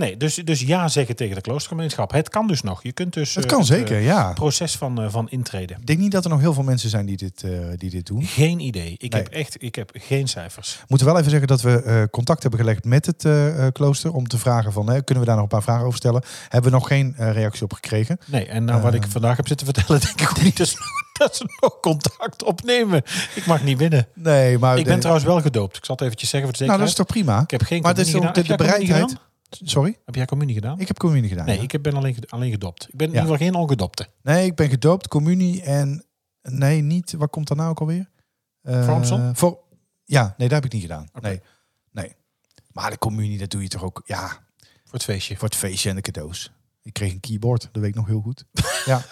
Nee, 0.00 0.16
dus, 0.16 0.34
dus 0.34 0.60
ja 0.60 0.88
zeggen 0.88 1.16
tegen 1.16 1.34
de 1.34 1.40
kloostergemeenschap. 1.40 2.12
Het 2.12 2.28
kan 2.28 2.46
dus 2.46 2.62
nog. 2.62 2.82
Je 2.82 2.92
kunt 2.92 3.12
dus 3.12 3.34
het 3.34 3.44
eh, 3.44 3.50
kan 3.50 3.58
het, 3.58 3.68
zeker, 3.68 3.96
eh, 3.96 4.04
ja. 4.04 4.32
proces 4.32 4.76
van, 4.76 5.02
eh, 5.02 5.10
van 5.10 5.28
intreden. 5.30 5.76
Ik 5.80 5.86
denk 5.86 5.98
niet 5.98 6.12
dat 6.12 6.24
er 6.24 6.30
nog 6.30 6.40
heel 6.40 6.54
veel 6.54 6.62
mensen 6.62 6.90
zijn 6.90 7.06
die 7.06 7.16
dit, 7.16 7.42
eh, 7.42 7.50
die 7.76 7.90
dit 7.90 8.06
doen. 8.06 8.22
Geen 8.24 8.60
idee. 8.60 8.94
Ik 8.98 9.12
Nee. 9.12 9.22
heb 9.22 9.32
echt 9.32 9.62
ik 9.62 9.74
heb 9.74 9.90
geen 9.92 10.28
cijfers. 10.28 10.76
We 10.78 10.84
moeten 10.88 11.06
wel 11.06 11.18
even 11.18 11.30
zeggen 11.30 11.48
dat 11.48 11.60
we 11.60 11.82
eh, 11.82 12.02
contact 12.10 12.42
hebben 12.42 12.60
gelegd 12.60 12.84
met 12.84 13.06
het 13.06 13.24
eh, 13.24 13.66
eh, 13.66 13.72
klooster 13.72 14.12
om 14.12 14.26
te 14.28 14.38
vragen 14.38 14.72
van, 14.72 14.84
kunnen 14.86 15.18
we 15.20 15.24
daar 15.24 15.34
nog 15.34 15.42
een 15.42 15.48
paar 15.48 15.62
vragen 15.62 15.84
over 15.84 15.98
stellen? 15.98 16.22
Hebben 16.48 16.70
we 16.70 16.76
nog 16.76 16.86
geen 16.86 17.14
eh, 17.16 17.32
reactie 17.32 17.62
op 17.64 17.72
gekregen. 17.72 18.18
Nee, 18.26 18.46
en 18.46 18.64
nou 18.64 18.82
wat 18.82 18.94
ik 18.94 19.02
Ehm. 19.02 19.10
vandaag 19.10 19.36
heb 19.36 19.48
zitten 19.48 19.66
vertellen, 19.74 20.00
denk 20.06 20.20
ik 20.20 20.28
ook 20.30 20.42
niet 20.42 20.56
dus, 20.56 20.76
dat 21.12 21.36
ze 21.36 21.44
nog 21.60 21.80
contact 21.80 22.44
opnemen. 22.44 23.02
Ik 23.34 23.46
mag 23.46 23.62
niet 23.62 23.76
binnen. 23.78 24.06
Nee, 24.14 24.58
maar 24.58 24.78
Ik 24.78 24.84
ben 24.84 24.92
de- 24.94 24.98
trouwens 25.00 25.26
wel 25.26 25.40
gedoopt. 25.40 25.76
Ik 25.76 25.84
zal 25.84 25.94
het 25.94 26.04
eventjes 26.04 26.30
zeggen 26.30 26.48
voor 26.50 26.58
de 26.58 26.64
nou, 26.66 26.78
dat 26.80 26.88
zekerheid. 26.88 27.16
is 27.16 27.22
toch 27.24 27.24
prima. 27.34 27.42
Ik 27.42 27.50
heb 27.50 27.62
geen 27.62 27.82
Maar 27.82 27.94
dat 27.94 28.06
is 28.06 28.14
ook 28.14 28.34
de, 28.34 28.56
bereidheid. 28.56 29.16
Sorry, 29.50 29.98
Heb 30.04 30.14
jij 30.14 30.24
communie 30.26 30.54
gedaan? 30.54 30.80
ik 30.80 30.88
heb 30.88 30.96
communie 30.98 31.28
gedaan. 31.28 31.46
nee, 31.46 31.56
ja. 31.56 31.62
ik 31.62 31.72
heb- 31.72 31.82
ben 31.82 31.94
alleen, 31.94 32.16
alleen 32.28 32.50
gedoopt. 32.50 32.82
Ik 32.82 32.94
ben 32.96 33.06
in 33.06 33.12
ieder 33.14 33.28
geval 33.30 33.46
geen 33.46 33.54
ongedopte. 33.54 34.06
Nee, 34.22 34.46
ik 34.46 34.54
ben 34.54 34.68
gedoopt, 34.68 35.08
communie 35.08 35.62
en 35.62 36.04
nee, 36.42 36.80
niet. 36.82 37.12
Wat 37.12 37.30
komt 37.30 37.48
daarna 37.48 37.68
ook 37.68 37.80
alweer? 37.80 38.10
Vormsel? 38.62 39.34
Voor, 39.34 39.58
ja, 40.04 40.34
nee, 40.38 40.48
dat 40.48 40.56
heb 40.56 40.64
ik 40.64 40.72
niet 40.72 40.82
gedaan. 40.82 41.08
Nee, 41.20 41.40
nee. 41.92 42.12
Maar 42.72 42.90
de 42.90 42.98
communie, 42.98 43.38
dat 43.38 43.50
doe 43.50 43.62
je 43.62 43.68
toch 43.68 43.82
ook, 43.84 44.02
ja, 44.04 44.28
Voor 44.84 44.92
het 44.92 45.04
feestje. 45.04 45.36
voor 45.36 45.48
het 45.48 45.56
feestje 45.56 45.88
en 45.88 45.94
de 45.94 46.00
cadeaus. 46.02 46.52
Ik 46.82 46.92
kreeg 46.92 47.12
een 47.12 47.20
keyboard, 47.20 47.68
dat 47.72 47.82
weet 47.82 47.90
ik 47.90 47.94
nog 47.96 48.06
heel 48.06 48.20
goed. 48.20 48.44
Ja, 48.84 49.02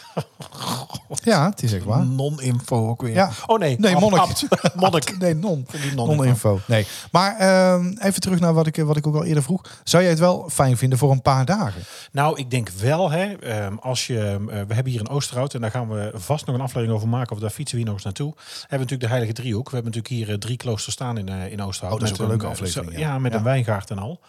ja 1.22 1.50
het 1.50 1.62
is 1.62 1.72
echt 1.72 1.84
waar. 1.84 2.06
Non-info 2.06 2.88
ook 2.88 3.02
weer. 3.02 3.14
Ja. 3.14 3.30
Oh 3.46 3.58
nee. 3.58 3.76
Nee, 3.78 3.94
Ab- 3.94 4.00
monnik. 4.00 4.22
monnik. 4.74 5.18
Nee, 5.18 5.34
non. 5.34 5.66
Non-info. 5.94 6.60
Nee. 6.66 6.86
Maar 7.12 7.36
ehm, 7.36 7.94
even 7.98 8.20
terug 8.20 8.40
naar 8.40 8.54
wat 8.54 8.66
ik, 8.66 8.76
wat 8.76 8.96
ik 8.96 9.06
ook 9.06 9.14
al 9.14 9.24
eerder 9.24 9.42
vroeg. 9.42 9.62
Zou 9.84 10.02
jij 10.02 10.12
het 10.12 10.20
wel 10.20 10.48
fijn 10.50 10.76
vinden 10.76 10.98
voor 10.98 11.10
een 11.10 11.22
paar 11.22 11.44
dagen? 11.44 11.82
Nou, 12.12 12.38
ik 12.38 12.50
denk 12.50 12.68
wel, 12.68 13.10
hè, 13.10 13.32
ehm, 13.32 13.74
als 13.76 14.06
je, 14.06 14.18
eh, 14.20 14.46
we 14.46 14.74
hebben 14.74 14.86
hier 14.92 15.00
in 15.00 15.08
Oosterhout, 15.08 15.54
en 15.54 15.60
daar 15.60 15.70
gaan 15.70 15.88
we 15.88 16.10
vast 16.14 16.46
nog 16.46 16.54
een 16.54 16.60
aflevering 16.62 16.92
over 16.96 17.08
maken, 17.08 17.32
of 17.32 17.40
daar 17.40 17.50
fietsen 17.50 17.76
we 17.76 17.82
hier 17.82 17.86
nog 17.92 17.94
eens 17.94 18.04
naartoe. 18.04 18.32
Hebben 18.36 18.68
we 18.68 18.76
natuurlijk 18.76 19.00
de 19.00 19.08
Heilige 19.08 19.32
Driehoek. 19.32 19.70
We 19.70 19.74
hebben 19.74 19.92
natuurlijk 19.92 20.22
hier 20.22 20.34
eh, 20.34 20.40
drie 20.40 20.56
kloosters 20.56 20.94
staan 20.94 21.18
in, 21.18 21.28
eh, 21.28 21.52
in 21.52 21.62
Oosterhout. 21.62 21.94
Oh, 21.94 22.00
dat 22.00 22.08
is 22.08 22.14
ook 22.14 22.20
een 22.20 22.28
leuke 22.28 22.46
aflevering, 22.46 22.92
ja. 22.92 22.98
Ja, 22.98 23.18
met 23.18 23.32
Ja. 23.32 23.38
een 23.38 23.44
wijngaard 23.44 23.90
en 23.90 23.98
al. 23.98 24.20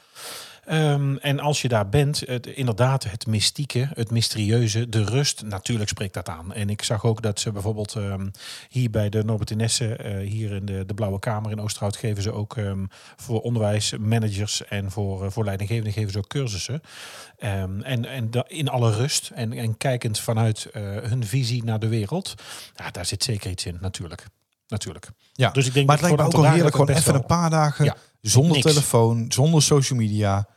Ehm, 0.69 1.15
en 1.15 1.39
als 1.39 1.61
je 1.61 1.67
daar 1.67 1.89
bent, 1.89 2.23
het, 2.25 2.47
inderdaad, 2.47 3.03
het 3.03 3.27
mystieke, 3.27 3.89
het 3.93 4.11
mysterieuze, 4.11 4.89
de 4.89 5.03
rust, 5.03 5.43
natuurlijk 5.43 5.89
spreekt 5.89 6.13
dat 6.13 6.29
aan. 6.29 6.53
En 6.53 6.69
ik 6.69 6.83
zag 6.83 7.05
ook 7.05 7.21
dat 7.21 7.39
ze 7.39 7.51
bijvoorbeeld 7.51 7.95
ehm, 7.95 8.27
hier 8.69 8.89
bij 8.89 9.09
de 9.09 9.23
Norbert 9.23 9.49
Inesse, 9.49 9.95
eh 9.95 10.27
hier 10.27 10.51
in 10.51 10.65
de, 10.65 10.85
de 10.85 10.93
Blauwe 10.93 11.19
Kamer 11.19 11.51
in 11.51 11.61
Oosterhout, 11.61 11.97
geven 11.97 12.23
ze 12.23 12.31
ook 12.31 12.57
ehm, 12.57 12.85
voor 13.15 13.41
onderwijsmanagers 13.41 14.65
en 14.65 14.91
voor, 14.91 15.25
eh, 15.25 15.31
voor 15.31 15.45
leidinggevenden 15.45 15.93
geven 15.93 16.11
ze 16.11 16.17
ook 16.17 16.27
cursussen. 16.27 16.81
En 17.37 17.83
en 17.83 18.29
in 18.47 18.67
alle 18.69 18.91
rust 18.91 19.31
en, 19.33 19.53
en 19.53 19.77
kijkend 19.77 20.19
vanuit 20.19 20.65
eh, 20.65 20.81
hun 20.83 21.25
visie 21.25 21.63
naar 21.63 21.79
de 21.79 21.87
wereld, 21.87 22.33
ja, 22.75 22.91
daar 22.91 23.05
zit 23.05 23.23
zeker 23.23 23.51
iets 23.51 23.65
in, 23.65 23.77
natuurlijk. 23.81 24.25
Natuurlijk. 24.67 25.09
Ja. 25.33 25.49
Dus 25.49 25.67
ik 25.67 25.73
denk 25.73 25.87
Maar 25.87 25.95
het 25.95 26.05
dat 26.05 26.17
lijkt 26.17 26.31
me 26.33 26.37
ook 26.37 26.43
wel 26.45 26.53
heerlijk, 26.53 26.75
gewoon 26.75 26.95
even 26.95 27.15
een 27.15 27.25
paar 27.25 27.49
dagen 27.49 27.85
Ja. 27.85 27.95
zonder 28.21 28.51
Niks. 28.51 28.65
telefoon, 28.65 29.25
zonder 29.31 29.61
social 29.61 29.99
media. 29.99 30.47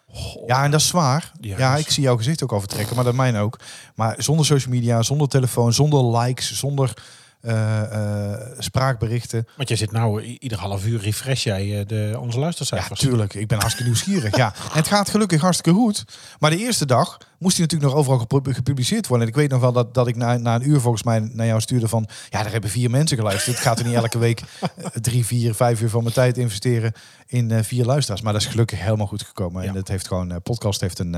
Ja, 0.46 0.64
en 0.64 0.70
dat 0.70 0.80
is 0.80 0.86
zwaar. 0.86 1.32
Ja, 1.40 1.58
Ja, 1.58 1.76
ik 1.76 1.90
zie 1.90 2.02
jouw 2.02 2.16
gezicht 2.16 2.42
ook 2.42 2.52
al 2.52 2.60
vertrekken, 2.60 2.94
maar 2.96 3.04
dat 3.04 3.14
mijn 3.14 3.36
ook. 3.36 3.58
Maar 3.94 4.14
zonder 4.18 4.46
social 4.46 4.74
media, 4.74 5.02
zonder 5.02 5.28
telefoon, 5.28 5.72
zonder 5.72 6.18
likes, 6.18 6.52
zonder 6.58 6.94
eh, 7.40 8.32
eh, 8.32 8.40
spraakberichten. 8.58 9.48
Want 9.56 9.68
je 9.68 9.76
zit 9.76 9.92
nou 9.92 10.22
ieder 10.22 10.58
half 10.58 10.86
uur 10.86 11.00
refresh 11.00 11.44
jij 11.44 11.78
eh, 11.80 11.86
de, 11.86 12.16
onze 12.20 12.36
Ja, 12.36 12.42
luistercijfers. 12.42 13.00
tuurlijk. 13.00 13.34
Ik 13.34 13.46
ben 13.48 13.58
hartstikke 13.58 13.90
nieuwsgierig. 13.90 14.36
Ja. 14.36 14.54
En 14.54 14.76
het 14.78 14.88
gaat 14.88 15.10
gelukkig 15.10 15.40
hartstikke 15.40 15.78
goed. 15.78 16.04
Maar 16.38 16.50
de 16.50 16.58
eerste 16.58 16.86
dag 16.86 17.18
moest 17.42 17.56
hij 17.56 17.66
natuurlijk 17.66 17.90
nog 17.92 18.00
overal 18.00 18.18
gepub- 18.18 18.54
gepubliceerd 18.54 19.06
worden. 19.06 19.26
En 19.26 19.32
ik 19.32 19.38
weet 19.40 19.50
nog 19.50 19.60
wel 19.60 19.72
dat, 19.72 19.94
dat 19.94 20.06
ik 20.08 20.16
na, 20.16 20.36
na 20.36 20.54
een 20.54 20.68
uur 20.68 20.80
volgens 20.80 21.02
mij 21.02 21.30
naar 21.32 21.46
jou 21.46 21.60
stuurde 21.60 21.88
van... 21.88 22.08
Ja, 22.28 22.42
daar 22.42 22.52
hebben 22.52 22.70
vier 22.70 22.90
mensen 22.90 23.16
geluisterd. 23.16 23.56
Het 23.56 23.64
gaat 23.66 23.78
er 23.78 23.84
niet 23.84 23.94
elke 23.94 24.18
week 24.18 24.40
eh, 24.60 24.86
drie, 24.86 25.26
vier, 25.26 25.54
vijf 25.54 25.80
uur 25.80 25.88
van 25.90 26.02
mijn 26.02 26.14
tijd 26.14 26.38
investeren 26.38 26.92
in 27.26 27.50
eh, 27.50 27.62
vier 27.62 27.84
luisteraars. 27.84 28.22
Maar 28.22 28.32
dat 28.32 28.42
is 28.42 28.48
gelukkig 28.48 28.80
helemaal 28.80 29.06
goed 29.06 29.22
gekomen. 29.22 29.62
En 29.62 29.74
het 29.74 29.88
heeft 29.88 30.06
gewoon... 30.06 30.30
eh, 30.30 30.36
podcast 30.42 30.80
heeft 30.80 30.98
een... 30.98 31.16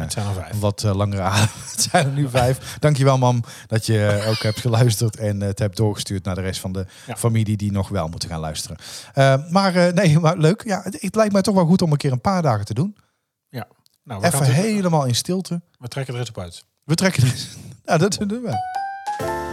wat 0.61 0.83
langere 0.83 1.23
adem. 1.23 1.49
Het 1.73 1.83
zijn 1.91 2.07
er 2.07 2.13
nu 2.13 2.29
vijf. 2.29 2.77
Dankjewel, 2.79 3.19
mam, 3.19 3.43
dat 3.67 3.87
je 3.87 4.25
ook 4.29 4.43
hebt 4.43 4.61
geluisterd 4.61 5.17
en 5.17 5.41
het 5.41 5.59
hebt 5.59 5.77
doorgestuurd 5.77 6.25
naar 6.25 6.35
de 6.35 6.41
rest 6.41 6.61
van 6.61 6.73
de 6.73 6.87
Ja. 7.07 7.17
familie 7.17 7.57
die 7.57 7.73
nog 7.73 7.89
wel 7.89 8.09
moeten 8.09 8.29
gaan 8.29 8.41
luisteren. 8.41 8.77
Maar 9.51 9.93
nee, 9.95 10.19
maar 10.25 10.37
leuk. 10.37 10.63
Ja, 10.65 10.81
het, 10.83 11.03
het 11.03 11.15
lijkt 11.15 11.33
mij 11.33 11.43
toch 11.43 11.55
wel 11.55 11.67
goed 11.67 11.83
om 11.83 11.93
een 11.93 11.97
keer 11.97 12.13
een 12.13 12.21
paar 12.21 12.43
dagen 12.43 12.65
te 12.65 12.75
doen. 12.75 12.97
Nou, 14.05 14.21
we, 14.21 14.27
Even 14.27 14.39
gaan 14.39 14.51
helemaal 14.51 15.05
in 15.05 15.15
stilte. 15.15 15.63
we 15.79 15.89
trekken 15.89 16.15
er 16.15 16.21
eens 16.21 16.29
op 16.29 16.39
uit. 16.39 16.65
We 16.85 16.95
trekken 16.95 17.23
er. 17.23 17.35
Nou, 17.85 17.99
dat 17.99 18.19
doen 18.27 18.43
we. 18.43 18.57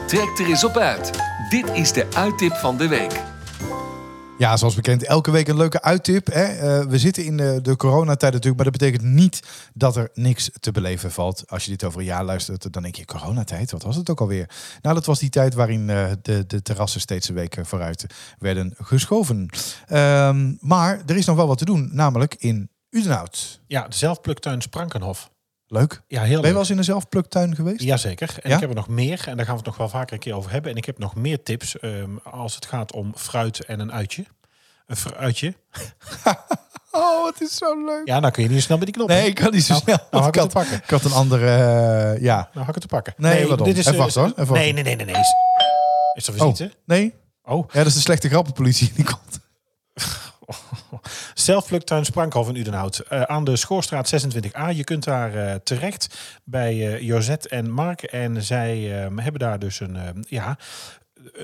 Trek 0.08 0.40
er 0.40 0.46
eens 0.46 0.64
op 0.64 0.78
uit. 0.78 1.12
Dit 1.50 1.70
is 1.70 1.94
de 1.94 2.08
uittip 2.14 2.54
van 2.54 2.78
de 2.78 2.88
week. 2.88 3.22
Ja, 4.38 4.58
zoals 4.58 4.76
bekend, 4.76 5.04
elke 5.04 5.32
week 5.32 5.48
een 5.48 5.58
leuke 5.58 5.82
uittip. 5.82 6.28
Hè? 6.28 6.44
Eh, 6.44 6.86
we 6.86 7.00
zitten 7.00 7.26
in 7.26 7.38
de, 7.38 7.60
de 7.62 7.76
coronatijd 7.76 8.34
natuurlijk, 8.34 8.64
maar 8.64 8.72
dat 8.72 8.82
betekent 8.82 9.14
niet 9.14 9.40
dat 9.74 9.96
er 9.96 10.10
niks 10.14 10.50
te 10.60 10.72
beleven 10.72 11.12
valt. 11.12 11.44
Als 11.48 11.64
je 11.64 11.70
dit 11.72 11.84
over 11.84 12.00
een 12.00 12.06
jaar 12.06 12.24
luistert, 12.24 12.74
dan 12.74 12.82
denk 12.82 12.96
je, 12.96 13.06
coronatijd, 13.06 13.72
wat 13.72 13.84
was 13.84 13.96
het 13.96 14.10
ook 14.10 14.22
alweer? 14.22 14.50
Nou, 14.82 14.96
dat 14.96 15.06
was 15.06 15.20
die 15.20 15.30
tijd 15.30 15.54
waarin 15.54 15.90
eh, 15.90 16.12
de, 16.22 16.46
de 16.48 16.62
terrassen 16.62 17.02
steeds 17.02 17.30
een 17.30 17.36
week 17.36 17.58
vooruit 17.62 18.06
werden 18.40 18.74
geschoven. 18.78 19.50
Ehm, 19.88 20.54
maar 20.60 21.02
er 21.06 21.18
is 21.18 21.26
nog 21.26 21.36
wel 21.36 21.48
wat 21.48 21.58
te 21.58 21.66
doen, 21.66 21.90
namelijk 21.94 22.36
in 22.38 22.70
Udenhout. 22.92 23.60
Ja, 23.68 23.88
de 23.88 23.96
zelfpluktuin 23.96 24.62
Sprankenhof. 24.62 25.30
Leuk. 25.68 26.02
Ja, 26.08 26.22
heel 26.22 26.28
Ben 26.28 26.30
je 26.30 26.42
leuk. 26.42 26.52
wel 26.52 26.60
eens 26.60 26.70
in 26.70 26.78
een 26.78 26.84
zelfpluktuin 26.84 27.56
geweest? 27.56 27.82
Jazeker. 27.82 28.36
En 28.42 28.50
Ja? 28.50 28.56
ik 28.56 28.62
heb 28.62 28.70
er 28.70 28.76
nog 28.76 28.88
meer. 28.88 29.24
En 29.28 29.36
daar 29.38 29.46
gaan 29.46 29.54
we 29.56 29.60
het 29.60 29.66
nog 29.70 29.78
wel 29.78 29.90
vaker 29.90 30.14
een 30.14 30.20
keer 30.20 30.34
over 30.36 30.52
hebben. 30.52 30.72
En 30.72 30.78
ik 30.78 30.86
heb 30.86 30.98
nog 30.98 31.16
meer 31.16 31.44
tips 31.44 31.80
ehm, 31.80 32.10
als 32.24 32.56
het 32.56 32.66
gaat 32.66 32.94
om 32.94 33.14
fruit 33.16 33.66
en 33.66 33.80
een 33.80 33.92
uitje. 33.92 34.26
Een 34.88 34.96
fruitje. 34.96 35.54
Oh, 36.94 37.26
het 37.26 37.42
is 37.42 37.56
zo 37.56 37.86
leuk. 37.86 38.08
Ja, 38.08 38.20
nou 38.20 38.34
kun 38.34 38.44
je 38.44 38.50
niet 38.50 38.62
snel 38.62 38.78
bij 38.78 38.86
die 38.86 38.96
knop. 38.96 39.08
Nee, 39.08 39.28
ik 39.28 39.36
kan 39.36 39.52
niet 39.52 39.64
zo 39.64 39.72
Nou, 39.74 39.84
snel. 39.84 39.98
nou 40.12 40.28
ik, 40.28 40.36
had, 40.36 40.50
te 40.50 40.56
pakken. 40.56 40.76
ik 40.78 40.90
had 40.90 41.04
een 41.04 41.12
andere, 41.12 41.46
eh, 41.48 42.22
ja. 42.22 42.36
Nou, 42.36 42.50
ga 42.54 42.68
ik 42.68 42.74
het 42.74 42.82
te 42.82 42.88
pakken. 42.88 43.14
Nee, 43.18 43.48
wat 43.48 43.58
dan? 43.58 43.68
Even 43.68 43.92
eh, 43.92 43.98
wachten, 43.98 44.22
hoor. 44.22 44.32
Even 44.36 44.54
nee, 44.54 44.74
nee, 44.74 44.84
nee, 44.84 44.96
nee, 44.96 45.06
nee. 45.06 45.16
Is, 45.16 45.34
is 46.14 46.28
er 46.28 46.34
visite? 46.34 46.64
Oh, 46.64 46.72
nee? 46.86 47.14
Oh, 47.44 47.68
Ja, 47.72 47.78
dat 47.78 47.86
is 47.88 47.94
de 47.94 48.00
slechte 48.00 48.30
grappenpolitie 48.30 48.92
die 48.96 49.06
komt. 49.06 49.40
Zelfpluktuin 51.34 52.06
Sprankhof 52.06 52.50
in 52.50 52.56
Udenhout. 52.56 53.00
Eh, 53.00 53.22
aan 53.22 53.44
de 53.44 53.56
Schoorstraat 53.56 54.08
26a. 54.08 54.70
Je 54.76 54.84
kunt 54.84 55.04
daar 55.04 55.36
eh, 55.36 55.56
terecht 55.64 56.40
bij 56.44 56.72
eh, 56.72 57.02
Josette 57.02 57.50
en 57.50 57.72
Mark. 57.72 58.04
En 58.04 58.44
zij 58.44 58.78
hebben 59.16 59.40
daar 59.40 59.60
dus 59.60 59.80
een, 59.80 60.26
ja, 60.28 60.58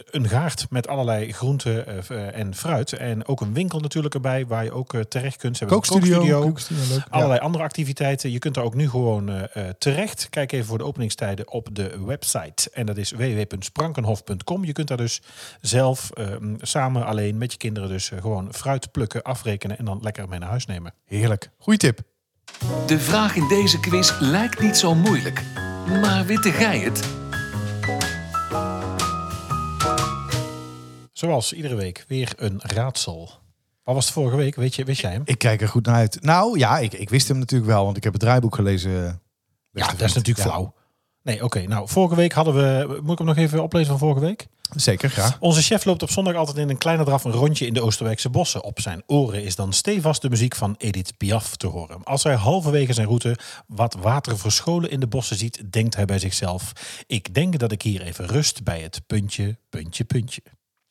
een 0.10 0.28
gaard 0.28 0.66
met 0.70 0.88
allerlei 0.88 1.34
groenten 1.34 1.88
eh, 1.88 2.10
eh, 2.10 2.40
en 2.40 2.56
fruit. 2.56 2.94
En 2.94 3.28
ook 3.28 3.42
een 3.42 3.54
winkel 3.54 3.80
natuurlijk 3.80 4.14
erbij 4.14 4.46
waar 4.46 4.64
je 4.64 4.72
ook 4.72 4.94
eh, 4.94 5.02
terecht 5.02 5.38
kunt. 5.38 5.58
Ze 5.58 5.64
hebben 5.64 5.84
een 5.84 5.90
Kookstudio. 5.90 6.42
Kookstudio, 6.42 6.84
leuk. 6.90 6.98
Ja. 6.98 7.06
Allerlei 7.10 7.40
andere 7.40 7.64
activiteiten. 7.64 8.32
Je 8.32 8.40
kunt 8.40 8.56
er 8.56 8.64
ook 8.64 8.74
nu 8.74 8.90
gewoon 8.90 9.48
terecht. 9.78 10.28
Kijk 10.30 10.52
even 10.52 10.66
voor 10.66 10.78
de 10.78 10.84
openingstijden 10.84 11.52
op 11.52 11.70
de 11.72 12.06
website. 12.06 12.70
En 12.74 12.86
dat 12.86 12.98
is 12.98 13.12
www.sprankenhof.com. 13.12 14.66
Je 14.66 14.72
kunt 14.72 14.88
daar 14.88 14.98
dus 14.98 15.22
zelf 15.62 16.12
eh, 16.12 16.26
samen 16.62 17.06
alleen 17.06 17.38
met 17.38 17.52
je 17.52 17.58
kinderen 17.58 17.90
dus 17.90 18.12
gewoon 18.20 18.54
fruit 18.54 18.92
plukken, 18.92 19.24
afrekenen 19.24 19.78
en 19.78 19.86
dan 19.86 20.00
lekker 20.02 20.30
mee 20.30 20.40
naar 20.40 20.50
huis 20.50 20.66
nemen. 20.66 20.94
Heerlijk. 21.06 21.50
Goeie 21.58 21.80
tip. 21.80 22.00
De 22.86 23.00
vraag 23.00 23.36
in 23.36 23.48
deze 23.48 23.80
quiz 23.80 24.20
lijkt 24.20 24.60
niet 24.60 24.78
zo 24.78 24.96
moeilijk. 24.96 25.44
Maar 25.88 26.26
witte 26.26 26.52
gij 26.52 26.80
het? 26.80 27.27
Zoals 31.18 31.54
iedere 31.54 31.76
week 31.76 32.06
weer 32.08 32.34
een 32.36 32.60
raadsel. 32.64 33.30
Wat 33.84 33.96
was 33.96 34.06
het 34.06 34.14
vorige 34.14 34.36
week? 34.38 34.56
Weet 34.56 34.76
je, 34.76 34.84
wist 34.84 35.02
jij 35.02 35.12
hem? 35.12 35.22
Ik 35.26 35.38
kijk 35.38 35.62
er 35.62 35.68
goed 35.68 35.86
naar 35.86 35.96
uit. 35.96 36.22
Nou 36.22 36.58
ja, 36.60 36.78
ik, 36.80 36.94
ik 36.94 37.10
wist 37.10 37.28
hem 37.28 37.38
natuurlijk 37.38 37.72
wel, 37.72 37.84
want 37.86 37.98
ik 37.98 38.04
heb 38.04 38.14
het 38.14 38.22
draaiboek 38.22 38.56
gelezen. 38.56 39.06
eh, 39.06 39.14
Ja, 39.72 39.88
dat 39.92 40.02
is 40.02 40.14
natuurlijk 40.14 40.38
Ja, 40.38 40.44
flauw. 40.54 40.74
Nee, 41.24 41.44
oké. 41.44 41.62
nou, 41.68 41.88
vorige 41.90 42.16
week 42.16 42.32
hadden 42.32 42.54
we... 42.54 43.00
Moet 43.02 43.12
ik 43.12 43.18
hem 43.18 43.28
nog 43.28 43.38
even 43.38 43.64
oplezen 43.64 43.88
van 43.88 43.98
vorige 44.00 44.20
week? 44.20 44.48
Zeker, 44.76 45.10
graag. 45.10 45.38
Onze 45.40 45.62
chef 45.62 45.86
loopt 45.86 46.02
op 46.04 46.10
zondag 46.10 46.36
altijd 46.36 46.58
in 46.58 46.70
een 46.70 46.78
kleine 46.78 47.04
draf 47.04 47.24
een 47.24 47.32
rondje 47.32 47.66
in 47.66 47.74
de 47.74 47.82
Oosterwijkse 47.82 48.30
bossen. 48.30 48.64
Op 48.64 48.80
zijn 48.80 49.04
oren 49.06 49.44
is 49.44 49.56
dan 49.56 49.74
stevast 49.74 50.22
de 50.22 50.30
muziek 50.30 50.56
van 50.56 50.76
Edith 50.78 51.18
Piaf 51.18 51.56
te 51.56 51.68
horen. 51.68 52.04
Als 52.04 52.24
hij 52.24 52.36
halverwege 52.36 52.94
zijn 52.94 53.08
route 53.08 53.38
wat 53.68 53.94
water 53.94 54.38
verscholen 54.38 54.90
in 54.90 55.00
de 55.00 55.08
bossen 55.08 55.38
ziet, 55.38 55.72
denkt 55.72 55.96
hij 55.96 56.06
bij 56.06 56.20
zichzelf: 56.20 56.72
Ik 57.08 57.34
denk 57.34 57.60
dat 57.60 57.72
ik 57.72 57.82
hier 57.82 58.02
even 58.02 58.26
rust 58.26 58.64
bij 58.64 58.82
het 58.82 59.02
puntje, 59.08 59.58
puntje, 59.70 60.04
puntje. 60.04 60.42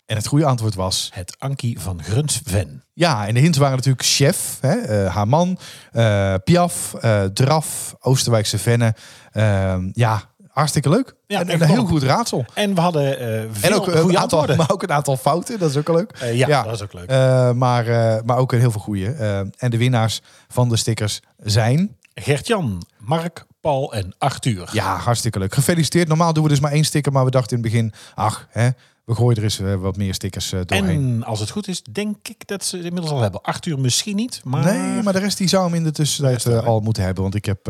En 0.07 0.17
het 0.17 0.27
goede 0.27 0.45
antwoord 0.45 0.75
was... 0.75 1.11
Het 1.15 1.37
Ankie 1.39 1.81
van 1.81 2.03
Grunsven. 2.03 2.85
Ja, 2.93 3.27
en 3.27 3.35
de 3.35 3.41
hints 3.41 3.59
waren 3.59 3.77
natuurlijk 3.77 4.05
chef, 4.05 4.59
hè, 4.61 4.75
eh, 4.75 5.15
haar 5.15 5.29
man, 5.29 5.59
eh, 5.93 6.35
Piaf, 6.45 6.95
eh, 6.95 7.25
Draf, 7.25 7.95
Oosterwijkse 8.01 8.59
Vennen. 8.59 8.95
Ehm, 9.33 9.91
ja, 9.93 10.23
hartstikke 10.57 10.89
leuk. 10.89 11.15
Ja, 11.27 11.41
en, 11.41 11.53
een 11.53 11.63
heel 11.63 11.87
goed 11.87 12.03
raadsel. 12.03 12.45
En 12.55 12.75
we 12.75 12.81
hadden 12.81 13.19
eh 13.19 13.27
veel 13.51 13.71
En 13.71 13.77
ook, 13.77 13.87
een 13.87 13.99
goede 13.99 14.19
aantal, 14.19 14.21
antwoorden. 14.21 14.57
maar 14.61 14.71
ook 14.71 14.83
een 14.83 14.93
aantal 14.93 15.17
fouten, 15.17 15.59
dat 15.59 15.71
is 15.71 15.77
ook 15.77 15.89
leuk. 15.89 16.13
Eh, 16.21 16.35
ja, 16.35 16.47
ja. 16.47 16.63
dat 16.63 16.75
is 16.75 16.83
ook 16.83 16.93
leuk. 16.93 17.09
Eh, 17.09 17.53
maar, 17.53 17.87
eh, 17.87 18.23
maar 18.25 18.37
ook 18.37 18.53
een 18.53 18.59
heel 18.59 18.71
veel 18.71 18.81
goede. 18.81 19.13
Eh, 19.13 19.39
en 19.39 19.71
de 19.71 19.79
winnaars 19.79 20.21
van 20.49 20.69
de 20.69 20.77
stickers 20.77 21.21
zijn... 21.37 21.97
Gert-Jan, 22.15 22.87
Mark, 22.99 23.45
Paul 23.61 23.93
en 23.93 24.15
Arthur. 24.19 24.69
Ja, 24.73 24.97
hartstikke 24.97 25.39
leuk. 25.39 25.55
Gefeliciteerd. 25.55 26.09
Normaal 26.09 26.33
doen 26.33 26.43
we 26.43 26.49
dus 26.49 26.61
maar 26.61 26.73
één 26.73 26.85
sticker, 26.85 27.13
maar 27.13 27.25
we 27.25 27.31
dachten 27.31 27.57
in 27.57 27.63
het 27.63 27.73
begin... 27.73 27.93
Ach, 28.15 28.47
hè, 28.51 28.69
we 29.07 29.15
gooien 29.15 29.37
er 29.37 29.43
eens 29.43 29.59
eh, 29.59 29.75
wat 29.75 29.97
meer 29.97 30.15
stickers 30.15 30.53
eh, 30.53 30.61
doorheen. 30.65 31.15
En 31.15 31.25
als 31.25 31.41
het 31.41 31.51
goed 31.51 31.69
is, 31.69 31.83
denk 31.83 32.29
ik 32.29 32.47
dat 32.47 32.65
ze 32.65 32.77
het 32.77 32.85
inmiddels 32.85 33.15
al 33.15 33.21
hebben. 33.21 33.43
Arthur 33.43 33.79
misschien 33.79 34.17
niet, 34.17 34.45
maar... 34.45 34.65
Nee, 34.65 35.03
maar 35.03 35.13
de 35.13 35.19
rest 35.19 35.39
die 35.39 35.49
zou 35.49 35.65
hem 35.65 35.75
in 35.75 35.85
de 35.85 35.91
tussentijd 35.91 36.47
eh, 36.47 36.67
al 36.67 36.81
moeten 36.81 37.03
hebben. 37.03 37.23
Want 37.23 37.35
ik 37.35 37.45
heb, 37.45 37.69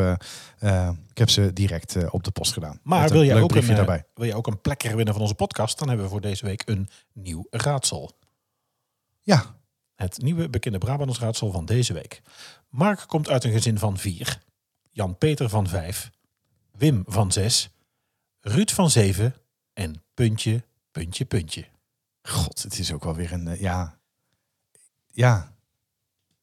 ik 1.11 1.19
heb 1.19 1.31
ze 1.31 1.53
direct 1.53 2.11
op 2.11 2.25
de 2.25 2.31
post 2.31 2.53
gedaan. 2.53 2.81
Maar 2.83 3.09
wil 3.09 3.21
leuk 3.21 3.43
ook 3.43 3.55
een, 3.55 3.67
daarbij. 3.67 4.05
wil 4.15 4.27
je 4.27 4.35
ook 4.35 4.47
een 4.47 4.61
plekker 4.61 4.97
winnen 4.97 5.15
van 5.15 5.23
onze 5.23 5.35
podcast? 5.35 5.79
Dan 5.79 5.89
hebben 5.89 6.07
we 6.07 6.13
voor 6.13 6.21
deze 6.21 6.45
week 6.45 6.63
een 6.65 6.89
nieuw 7.13 7.47
raadsel. 7.51 8.13
Ja, 9.23 9.57
Het 9.95 10.23
nieuwe 10.23 10.49
bekende 10.49 10.79
Brabants 10.79 11.19
raadsel 11.19 11.53
van 11.53 11.65
deze 11.65 11.93
week. 11.93 12.23
Mark 12.69 13.05
komt 13.07 13.29
uit 13.29 13.45
een 13.45 13.53
gezin 13.53 13.79
van 13.79 13.99
vier. 13.99 14.43
Jan-Peter 14.91 15.49
van 15.49 15.69
vijf. 15.69 16.11
Wim 16.73 17.03
van 17.07 17.33
zes. 17.33 17.71
Ruud 18.41 18.71
van 18.71 18.91
zeven. 18.91 19.35
En 19.73 20.03
puntje, 20.15 20.65
puntje, 20.97 21.25
puntje. 21.25 21.65
god, 22.23 22.63
het 22.63 22.79
is 22.79 22.93
ook 22.93 23.05
wel 23.05 23.15
weer 23.15 23.33
een... 23.33 23.49
eh, 23.49 23.61
ja. 23.61 23.99
Ja. 25.13 25.55